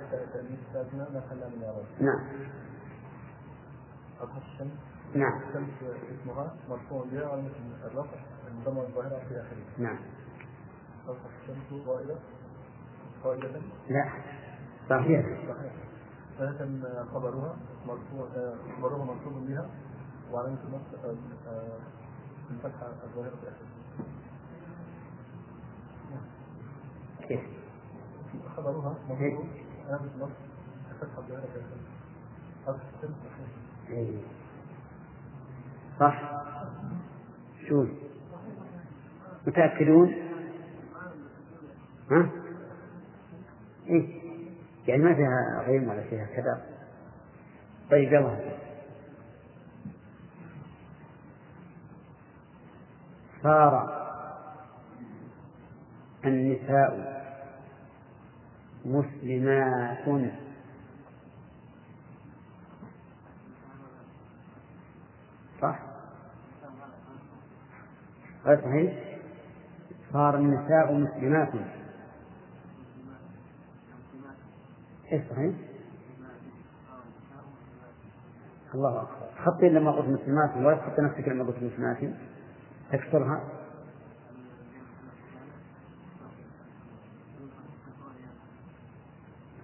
نعم. 2.01 2.21
الشمس 4.37 4.73
نعم. 5.15 5.41
اسمها 6.21 6.57
مرفوع 6.69 7.05
بها 7.13 7.29
على 7.29 7.43
مثل 7.43 7.91
الرفع 7.93 8.17
الضمة 8.49 8.83
الظاهرة 8.83 9.19
في 9.29 9.41
آخره 9.41 9.65
نعم. 9.79 9.99
أضحى 11.09 11.29
الشمس 11.43 11.87
قائلة 11.87 12.17
قائلة 13.25 13.63
لا. 13.89 14.13
صحيح. 14.91 15.27
صحيح 15.49 15.73
ثلاثا 16.39 16.83
خبرها 17.15 17.57
مرفوع 17.87 18.29
خبرها 18.77 19.05
منصوب 19.05 19.47
بها 19.47 19.71
وعلامة 20.33 20.59
النصب 20.65 21.17
الفتحة 22.51 22.87
الظاهرة 23.05 23.31
في 23.37 23.49
آخره 23.49 23.69
كيف؟ 27.29 27.41
خبرها 28.57 28.95
صحيح. 29.09 29.39
إيه. 33.89 34.19
صح. 36.01 36.43
شو؟ 37.69 37.87
متأكدون؟ 39.47 40.15
ها؟ 42.11 42.31
إيه. 43.87 44.19
يعني 44.87 45.03
ما 45.03 45.15
فيها 45.15 45.63
غيم 45.67 45.89
ولا 45.89 46.03
فيها 46.03 46.27
كذا. 46.27 46.63
طيب 47.91 48.13
يلا. 48.13 48.59
صار 53.43 53.99
النساء 56.25 57.18
مسلمات. 58.89 60.33
صح؟ 65.63 65.79
غير 68.47 68.61
صحيح؟ 68.61 69.19
صار 70.13 70.37
النساء 70.37 70.93
مسلمات. 70.93 71.53
صحيح؟ 75.31 75.55
الله 78.75 79.03
أكبر. 79.03 79.29
خطين 79.45 79.75
لما 79.75 79.91
قلت 79.91 80.09
مسلمات. 80.09 80.57
ولا 80.57 80.77
تحط 80.77 81.01
نفسك 81.01 81.29
لما 81.29 81.45
قلت 81.45 81.57
مسلمات. 81.63 82.15
تكسرها. 82.93 83.58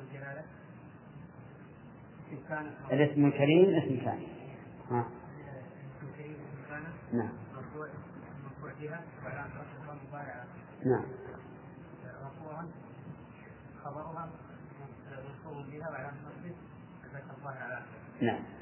الجلاله 0.00 0.44
اسم 2.28 2.38
كان 2.48 2.66
الاسم 2.92 3.26
الكريم 3.26 3.74
اسم 3.74 4.04
كان 4.04 4.22
ها. 4.90 5.04
نعم. 7.12 7.28
نعم. 10.84 11.02
خبرها 13.84 14.28
بها 15.70 15.90
وعلامة 15.90 16.18
رفعه 16.18 16.54
الفتح 17.04 17.30
الظاهر 17.38 17.62
على 17.62 17.82
نعم. 18.22 18.34
رحيما 18.34 18.57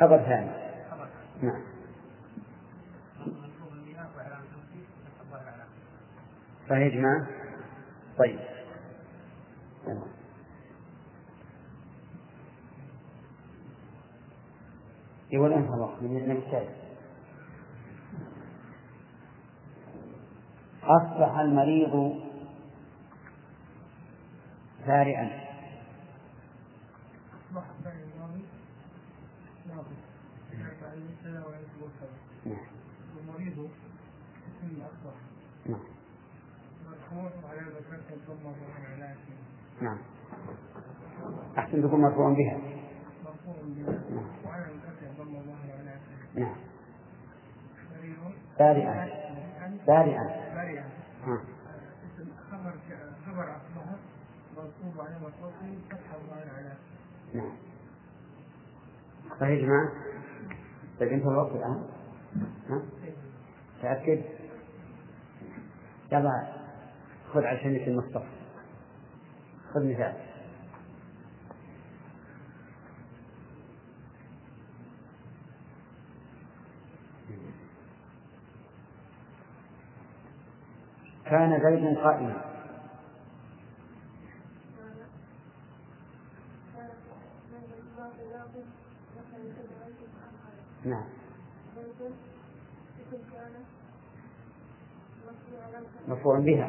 خبر 0.00 0.18
ثاني 0.18 0.50
نعم. 1.42 1.62
صحيح 6.68 6.94
جماعة 6.94 7.26
طيب. 8.18 8.38
تمام. 9.86 10.02
يقول 15.30 15.52
انت 15.52 15.68
الله 15.70 15.96
من 16.00 16.36
الشارع 16.36 16.68
أصبح 20.82 21.38
المريض 21.38 22.20
سارعا 24.86 25.30
أصبح 27.34 27.64
فعل 27.84 27.96
الماضي 28.14 28.44
ناقص 29.68 29.86
نعم 31.28 32.66
ومريض 33.18 33.68
اسم 34.48 34.82
أصبح 34.82 35.14
نعم 35.66 35.80
مرفوع 36.86 37.50
على 37.50 37.60
ذكرته 37.60 38.14
الضمة 38.14 38.50
وعلى 38.50 39.04
آخره 39.04 39.82
نعم. 39.82 39.98
أحسن 41.58 41.82
تكون 41.82 42.00
مرفوعا 42.00 42.34
بها. 42.34 42.58
مرفوع 43.24 43.54
بها. 43.62 43.98
نعم. 44.10 44.26
وعلى 44.46 44.62
ذكرته 44.64 45.10
الضمة 45.10 45.38
وعلى 45.38 45.90
آخره 45.90 46.40
نعم. 46.40 46.56
بارئا 48.58 48.92
ها. 51.26 51.38
اسم 52.16 52.28
خبر 52.50 52.72
خبر 53.26 53.56
أصبح 53.56 53.84
منصوب 54.56 55.00
على 55.00 55.16
مصروفه 55.16 55.78
فتح 55.90 56.14
الظاهر 56.14 56.48
على 56.56 56.72
نعم. 57.34 57.52
صحيح 59.40 59.50
يا 59.50 59.66
جماعة؟ 59.66 59.92
طيب 61.00 61.08
انت 61.12 61.22
الوقت 61.26 61.52
الآن. 61.52 61.82
ها؟ 62.68 62.82
تأكد؟ 63.82 64.22
يلا 66.12 66.52
خذ 67.32 67.44
عشان 67.44 67.78
في 67.78 67.90
المصطفى. 67.90 68.28
خذ 69.74 69.84
مثال. 69.84 70.14
كان 81.24 81.60
زيد 81.62 81.98
قائما. 81.98 82.57
نعم. 90.84 91.04
مفعول 96.08 96.44
بها. 96.44 96.68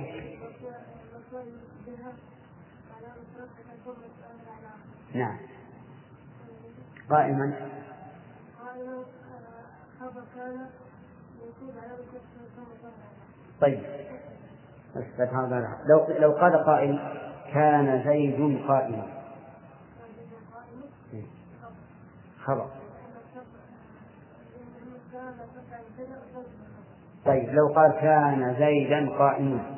نعم. 5.13 5.37
قائما. 7.09 7.69
طيب. 13.61 13.83
بس 14.95 15.19
هذا. 15.19 15.77
لو 15.85 16.07
لو 16.19 16.31
قال 16.31 16.65
قائل 16.65 16.99
كان 17.53 18.03
زيد 18.03 18.67
قائما. 18.67 19.19
خبر. 22.43 22.78
طيب 27.25 27.49
لو 27.49 27.67
قال 27.67 27.91
كان 27.91 28.55
زيدا 28.59 29.09
قائما. 29.09 29.75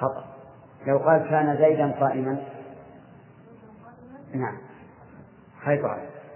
خطأ. 0.00 0.24
لو 0.86 0.98
قال 0.98 1.28
كان 1.30 1.56
زيدا 1.56 1.92
قائما. 2.00 2.44
نعم. 4.34 4.58
خيط 5.64 5.80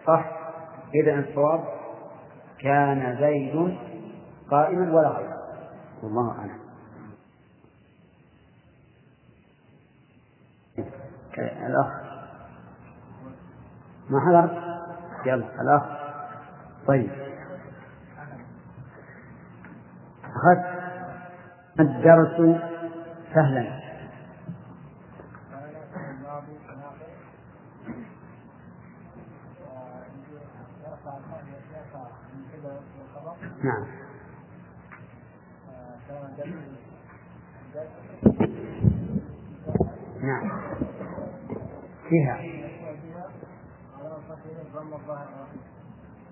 صح؟ 0.06 0.24
إذا 0.94 1.14
الصواب 1.14 1.64
كان 2.58 3.16
زيد 3.20 3.78
قائما 4.50 4.94
ولا 4.94 5.08
غير. 5.08 5.34
والله 6.02 6.38
أعلم. 6.38 6.64
الأخ. 11.38 11.92
ما 14.10 14.20
حضر 14.20 14.74
يلا 15.26 15.60
الأخ. 15.60 15.82
طيب. 16.86 17.10
أخذت 20.44 21.80
الدرس 21.80 22.60
سهلا. 23.34 23.80
نعم. 33.64 33.86
نعم. 40.22 40.50
فيها. 42.08 42.38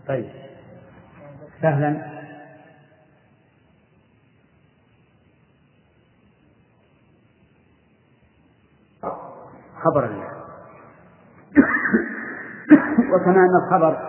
طيب. 0.08 0.30
سهلا. 1.62 2.11
خبر 9.84 10.04
الله. 10.04 10.28
وكما 13.14 13.40
أن 13.40 13.56
الخبر 13.66 14.08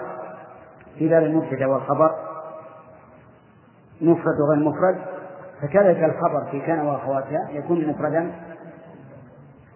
في 1.00 1.10
باب 1.10 1.24
المبتدأ 1.24 1.66
والخبر 1.66 2.16
مفرد 4.02 4.40
وغير 4.40 4.60
مفرد 4.60 4.98
فكذلك 5.62 6.04
الخبر 6.04 6.46
في 6.52 6.60
كان 6.60 6.80
وأخواتها 6.80 7.50
يكون 7.50 7.88
مفردا 7.88 8.32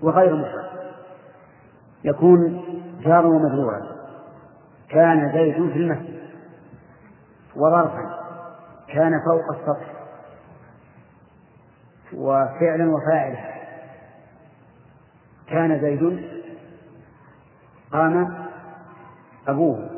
وغير 0.01 0.35
مفرد. 0.35 0.67
يكون 2.03 2.63
جارا 3.01 3.27
ومجرورا. 3.27 3.81
كان 4.89 5.31
زيد 5.33 5.53
في 5.53 5.77
المسجد 5.77 6.19
وظرفا. 7.55 8.19
كان 8.87 9.11
فوق 9.25 9.57
السطح. 9.59 9.93
وفعلا 12.13 12.91
وفاعلا. 12.95 13.56
كان 15.49 15.81
زيد 15.81 16.27
قام 17.91 18.47
أبوه. 19.47 19.89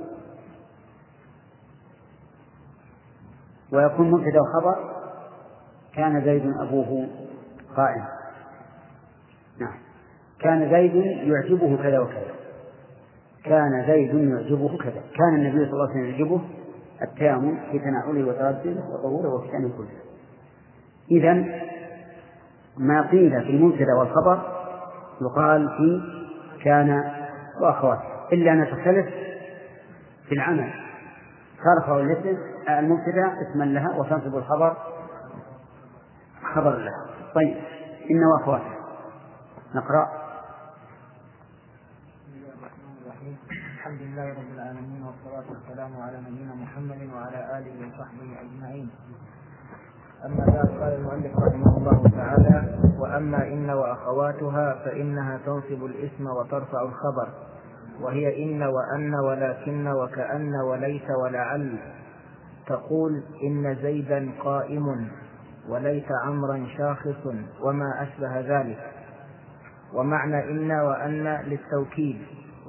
ويكون 3.74 4.12
مبتدا 4.12 4.40
وخبر 4.42 5.00
كان 5.94 6.22
زيد 6.26 6.54
أبوه 6.62 7.08
قائما 7.78 8.08
نعم. 9.60 9.80
كان 10.40 10.70
زيد 10.70 10.96
يعجبه 11.28 11.78
كذا 11.84 12.00
وكذا. 12.00 12.36
كان 13.44 13.86
زيد 13.88 14.14
يعجبه 14.14 14.78
كذا. 14.78 15.04
كان 15.18 15.36
النبي 15.36 15.66
صلى 15.66 15.74
الله 15.74 15.90
عليه 15.90 15.92
وسلم 15.92 16.06
يعجبه 16.06 16.42
التيامن 17.02 17.58
في 17.72 17.80
تناوله 17.80 18.28
وتردده 18.28 18.84
وطهوره 18.90 19.36
وفي 19.36 19.48
كله. 19.50 20.00
إذا 21.12 21.34
ما 22.78 23.02
قيل 23.12 23.42
في 23.42 23.50
المبتدأ 23.50 23.94
والخبر 24.00 24.59
يقال 25.22 25.70
في 25.78 26.02
كان 26.64 27.04
وأخواته 27.62 28.04
إلا 28.34 28.54
أن 28.54 28.66
تختلف 28.66 29.06
في 30.28 30.36
العمل. 30.36 30.74
ترفع 31.64 32.00
الاسم 32.00 32.38
المبتدأ 32.70 33.34
اسما 33.41 33.64
لها 33.64 33.98
وتنصب 33.98 34.38
الخبر 34.38 34.78
خبر 36.56 36.78
لها. 36.78 37.06
طيب 37.36 37.58
إن 38.12 38.24
وأخواته 38.24 38.76
نقرأ. 39.76 40.20
الحمد 43.80 44.02
لله 44.02 44.30
رب 44.30 44.54
العالمين 44.56 45.04
والصلاة 45.04 45.44
والسلام 45.50 46.02
على 46.02 46.18
نبينا 46.22 46.54
محمد 46.54 47.10
وعلى 47.14 47.58
آله 47.58 47.88
وصحبه 47.88 48.41
أجمعين. 48.41 48.90
أما 50.26 50.46
بعد 50.46 50.68
قال 50.68 50.94
المؤلف 50.94 51.38
رحمه 51.38 51.78
الله 51.78 52.04
تعالى 52.16 52.78
وأما 53.00 53.48
إن 53.48 53.70
وأخواتها 53.70 54.76
فإنها 54.86 55.40
تنصب 55.46 55.86
الاسم 55.86 56.28
وترفع 56.28 56.82
الخبر. 56.82 57.28
وهي 58.02 58.44
إن 58.44 58.64
وأن 58.64 59.16
ولكن 59.16 59.88
وكأن 59.88 60.56
وليت 60.56 61.10
ولعل. 61.24 61.78
تقول 62.68 63.24
إن 63.44 63.76
زيدا 63.76 64.30
قائم 64.44 65.08
وليت 65.70 66.08
عمرا 66.26 66.68
شاخص 66.78 67.26
وما 67.62 68.04
أشبه 68.04 68.40
ذلك. 68.40 68.80
ومعنى 69.94 70.52
إن 70.52 70.72
وأن 70.72 71.24
للتوكيد 71.46 72.22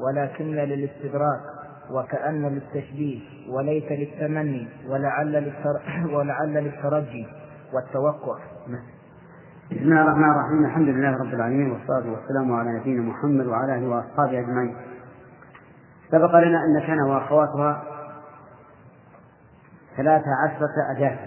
ولكن 0.07 0.45
للاستدراك 0.55 1.41
وكأن 1.91 2.43
للتشبيه 2.49 3.21
وليت 3.49 3.93
للتمني. 3.93 4.69
ولعل 4.89 5.33
للترجي. 6.65 7.40
والتوقع. 7.73 8.39
بسم 9.71 9.83
الله 9.83 10.03
الرحمن 10.03 10.31
الرحيم. 10.31 10.65
الحمد 10.65 10.89
لله 10.89 11.11
رب 11.11 11.35
العالمين 11.35 11.71
والصلاة 11.71 12.11
والسلام 12.13 12.53
على 12.53 12.79
نبينا 12.79 13.03
محمد 13.03 13.47
وعلى 13.47 13.75
آله 13.75 13.89
وأصحابه 13.89 14.39
أجمعين. 14.39 14.77
سبق 16.11 16.35
لنا 16.35 16.59
أن 16.65 16.87
كان 16.87 17.01
وأخواتها 17.01 17.85
ثلاث 19.97 20.23
عشرة 20.45 20.97
أداة 20.97 21.19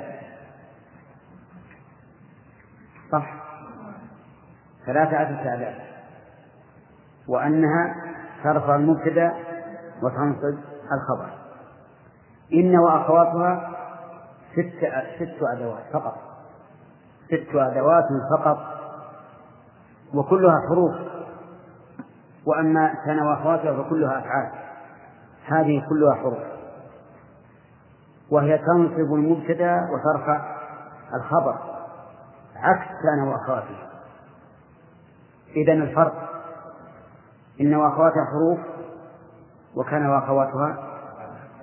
صح. 3.11 3.34
ثلاث 4.86 5.14
عشرة 5.14 5.53
أداة 5.53 5.76
وأنها 7.28 7.95
ترفع 8.44 8.76
المبتدأ 8.76 9.34
وتنصب 10.03 10.57
الخبر. 10.91 11.30
إن 12.53 12.78
وأخواتها 12.78 13.70
ست 14.53 14.86
ست 15.15 15.44
أدوات 15.53 15.84
فقط. 15.94 16.32
ست 17.34 17.55
أدوات 17.55 18.05
فقط 18.38 18.57
وكلها 20.14 20.61
حروف 20.69 20.95
وأما 22.45 22.93
كان 23.05 23.19
وأخواتها 23.19 23.84
فكلها 23.84 24.19
أفعال. 24.19 24.51
هذه 25.45 25.85
كلها 25.89 26.15
حروف. 26.15 26.39
وهي 28.30 28.57
تنصب 28.57 29.14
المبتدأ 29.14 29.77
وترفع 29.93 30.55
الخبر. 31.15 31.55
عكس 32.55 32.88
كان 32.88 33.27
وأخواتها. 33.27 33.89
إذا 35.55 35.73
الفرق 35.73 36.30
إن 37.61 37.76
وأخواتها 37.76 38.26
حروف 38.26 38.60
وكان 39.76 40.10
وأخواتها 40.10 40.77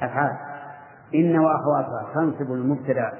أفعال. 0.03 0.37
إن 1.15 1.39
وأخواتها 1.39 2.07
تنصب 2.15 2.53
المبتدأ 2.53 3.13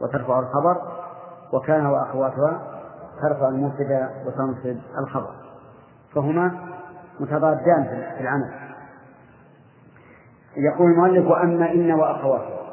وترفع 0.00 0.38
الخبر 0.38 1.05
وكان 1.52 1.86
وأخواتها 1.86 2.80
ترفع 3.22 3.48
المبتدأ 3.48 4.10
وتنصب 4.26 4.76
الخبر. 4.98 5.34
فهما 6.14 6.58
متضادان 7.20 7.84
في 7.84 8.20
العمل. 8.20 8.50
يقول 10.56 10.90
المؤلف 10.90 11.26
وأما 11.30 11.72
إن 11.72 11.92
وأخواتها 11.92 12.66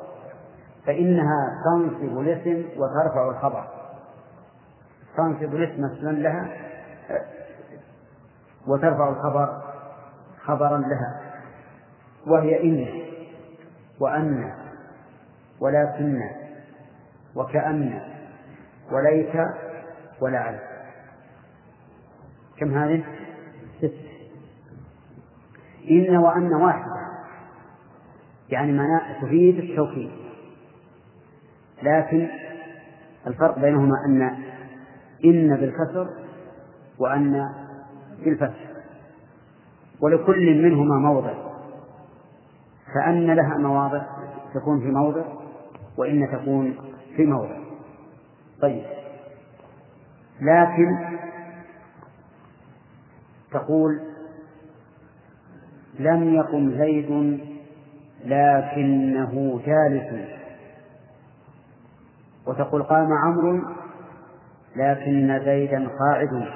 فإنها 0.86 1.50
تنصب 1.66 2.20
الاسم 2.20 2.66
وترفع 2.78 3.30
الخبر. 3.30 3.68
تنصب 5.18 5.56
الاسم 5.56 5.86
اسما 5.86 6.10
لها 6.10 6.48
وترفع 8.68 9.10
الخبر 9.10 9.62
خبرا 10.45 10.78
لها. 10.78 11.22
وهي 12.28 12.64
إن 12.64 13.04
وأن 14.00 14.54
ولكن 15.60 16.22
وكأن. 17.36 18.12
وليت 18.94 19.34
ولعل 20.22 20.60
كم 22.57 22.78
هذه؟ 22.78 23.03
ست. 23.78 23.94
إن 25.91 26.18
وأن 26.18 26.53
واحدة. 26.53 26.94
يعني 28.49 28.72
معناه 28.72 29.22
تفيد 29.22 29.57
التوكيد. 29.57 30.11
لكن 31.84 32.28
الفرق 33.28 33.60
بينهما 33.60 33.95
أن 34.06 34.22
إن 35.26 35.56
بالكسر 35.56 36.10
وأن 36.99 37.49
بالفتح. 38.26 38.74
ولكل 40.02 40.64
منهما 40.64 40.95
موضع. 40.95 41.34
فأن 42.95 43.32
لها 43.32 43.57
مواضع 43.57 44.02
تكون 44.53 44.80
في 44.80 44.88
موضع 44.88 45.24
وإن 45.98 46.28
تكون 46.32 46.76
في 47.15 47.26
موضع. 47.26 47.62
طيب. 48.64 48.85
لكن 50.41 51.18
تقول 53.52 54.02
لم 55.99 56.34
يقم 56.34 56.72
زيد 56.77 57.40
لكنه 58.26 59.61
جالس. 59.65 60.30
وتقول 62.48 62.84
قام 62.84 63.14
عمرو 63.14 63.61
لكن 64.76 65.41
زيدا 65.45 65.88
قاعد. 65.99 66.49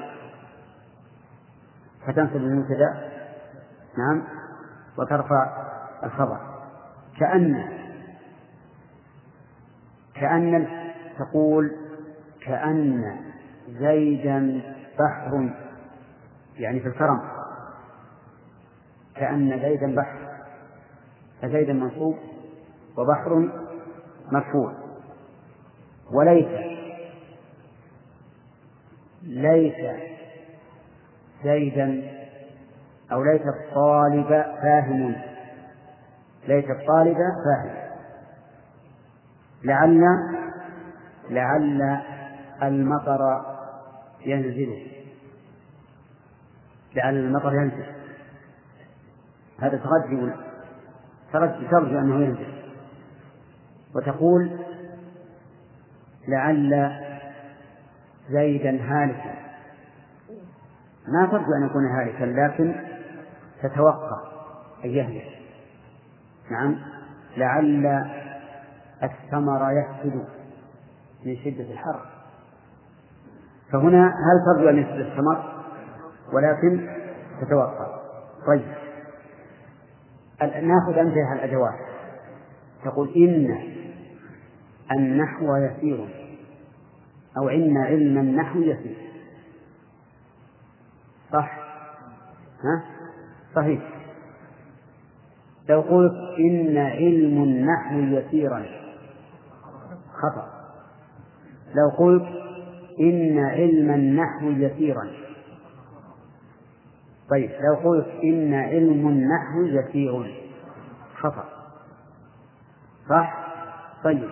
فتنصب 2.07 2.35
المبتدأ 2.35 3.11
نعم. 3.97 4.23
وترفع 4.97 5.67
الخبر. 6.03 6.37
كأن 7.19 7.67
كأن 10.15 10.67
تقول 11.19 11.86
كأن 12.47 13.17
زيدا 13.67 14.61
بحر 14.99 15.49
يعني 16.57 16.79
في 16.79 16.87
الكرم. 16.87 17.21
كأن 19.15 19.59
زيدا 19.61 19.95
بحر. 19.95 20.27
فزيدا 21.41 21.73
منصوب 21.73 22.15
وبحر 22.97 23.49
مرفوع. 24.31 24.73
وليس 26.11 26.77
ليس 29.23 29.99
زيدا 31.43 32.03
أو 33.11 33.23
ليس 33.23 33.41
الطالب 33.41 34.27
فاهم. 34.61 35.15
ليس 36.47 36.65
الطالب 36.69 37.17
فاهم. 37.17 37.87
لعل 39.63 40.03
لعل 41.29 42.01
المطر 42.63 43.45
ينزل. 44.25 44.87
لعل 46.95 47.17
المطر 47.17 47.53
ينزل. 47.53 47.85
هذا 49.59 49.77
ترجي 49.77 50.33
ترجي 51.33 51.67
ترجو 51.67 51.99
أنه 51.99 52.25
ينزل. 52.25 52.53
وتقول 53.95 54.59
لعل 56.27 56.91
زيدا 58.29 58.69
هالكا. 58.69 59.35
ما 61.07 61.27
ترجو 61.31 61.53
أن 61.53 61.65
يكون 61.65 61.85
هالكا 61.85 62.25
لكن 62.25 62.75
تتوقع 63.63 64.21
أن 64.85 64.89
يهلك. 64.89 65.37
نعم. 66.51 66.75
لعل 67.37 67.85
الثمر 69.03 69.71
يفسد 69.71 70.25
من 71.25 71.35
شدة 71.35 71.71
الحر. 71.71 72.16
فهنا 73.71 74.07
هل 74.07 74.45
ترجو 74.45 74.69
أن 74.69 74.79
الثمر؟ 74.79 75.57
ولكن 76.33 76.89
تتوقع. 77.41 77.97
طيب. 78.47 78.67
ناخذ 80.41 80.97
أمثلة 80.97 81.33
الأدوات. 81.33 81.79
تقول 82.85 83.13
إن 83.15 83.57
النحو 84.91 85.55
يسير 85.55 86.09
أو 87.37 87.49
إن 87.49 87.77
علم 87.77 88.17
النحو 88.17 88.59
يسير. 88.59 88.97
صح؟ 91.33 91.57
ها؟ 92.63 92.83
صحيح. 93.55 93.81
لو 95.69 95.81
قلت 95.81 96.39
إن 96.39 96.77
علم 96.77 97.43
النحو 97.43 97.99
يسيرا. 97.99 98.65
خطأ. 100.13 100.47
لو 101.75 101.89
قلت 101.97 102.46
إن 102.99 103.39
علم 103.39 103.91
النحو 103.91 104.45
يسيرا. 104.45 105.07
طيب 107.29 107.49
لو 107.49 107.89
قلت 107.89 108.07
إن 108.23 108.53
علم 108.53 109.07
النحو 109.07 109.61
يسير. 109.61 110.43
خطأ. 111.17 111.43
صح؟ 113.09 113.47
طيب. 114.03 114.29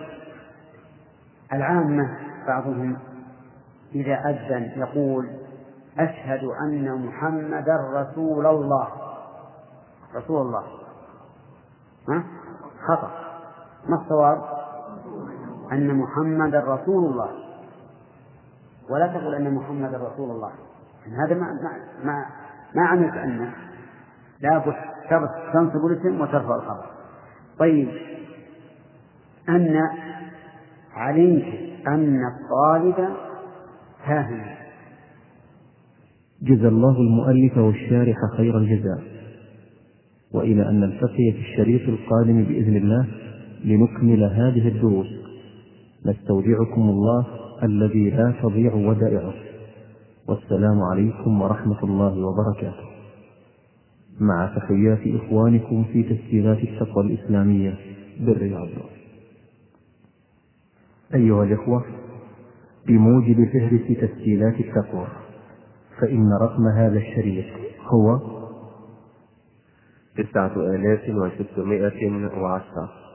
العامة 1.52 2.18
بعضهم 2.46 2.96
إذا 3.94 4.14
أذن 4.14 4.72
يقول 4.76 5.30
أشهد 5.98 6.44
أن 6.44 7.06
محمدا 7.06 7.76
رسول 7.92 8.46
الله. 8.46 8.88
رسول 10.14 10.46
الله. 10.46 10.64
ها؟ 12.08 12.24
خطأ. 12.88 13.10
ما 13.88 13.96
الصواب؟ 14.02 14.42
أن 15.72 15.94
محمدا 15.94 16.60
رسول 16.60 17.04
الله. 17.04 17.45
ولا 18.90 19.06
تقول 19.06 19.34
أن 19.34 19.54
محمدا 19.54 19.96
رسول 19.96 20.30
الله. 20.30 20.50
هذا 21.26 21.34
ما 21.34 21.46
ما 21.46 22.04
ما, 22.04 22.26
ما 22.74 22.86
عملت 22.86 23.14
أنه 23.14 23.54
لابد 24.40 24.74
تنصب 25.52 25.86
الاسم 25.86 26.20
وترفع 26.20 26.56
الخبر 26.56 26.86
طيب 27.58 27.88
أن 29.48 29.80
علمت 30.94 31.44
أن 31.86 32.20
الطالب 32.26 33.08
فاهم 34.06 34.44
جزى 36.42 36.68
الله 36.68 36.96
المؤلف 37.00 37.58
والشارح 37.58 38.16
خير 38.36 38.58
الجزاء. 38.58 39.02
وإلى 40.34 40.68
أن 40.68 40.80
نلتقي 40.80 41.32
في 41.32 41.38
الشريط 41.38 41.88
القادم 41.88 42.44
بإذن 42.44 42.76
الله 42.76 43.06
لنكمل 43.64 44.24
هذه 44.24 44.68
الدروس. 44.68 45.06
نستودعكم 46.06 46.80
الله 46.82 47.26
الذي 47.62 48.10
لا 48.10 48.34
تضيع 48.42 48.74
ودائعه. 48.74 49.34
والسلام 50.28 50.82
عليكم 50.82 51.42
ورحمة 51.42 51.84
الله 51.84 52.26
وبركاته. 52.26 52.86
مع 54.20 54.56
تحيات 54.56 55.22
إخوانكم 55.22 55.84
في 55.84 56.02
تسجيلات 56.02 56.58
التقوى 56.58 57.04
الإسلامية 57.04 57.74
بالرياض. 58.20 58.68
أيها 61.14 61.44
الإخوة 61.44 61.84
بموجب 62.86 63.36
فهرس 63.52 64.10
تسجيلات 64.10 64.60
التقوى 64.60 65.06
فإن 66.00 66.32
رقم 66.42 66.66
هذا 66.66 66.98
الشريط 66.98 67.46
هو 67.86 68.20
تسعة 70.16 70.56
آلاف 70.56 71.08
وستمائة 71.08 72.40
وعشرة. 72.42 73.05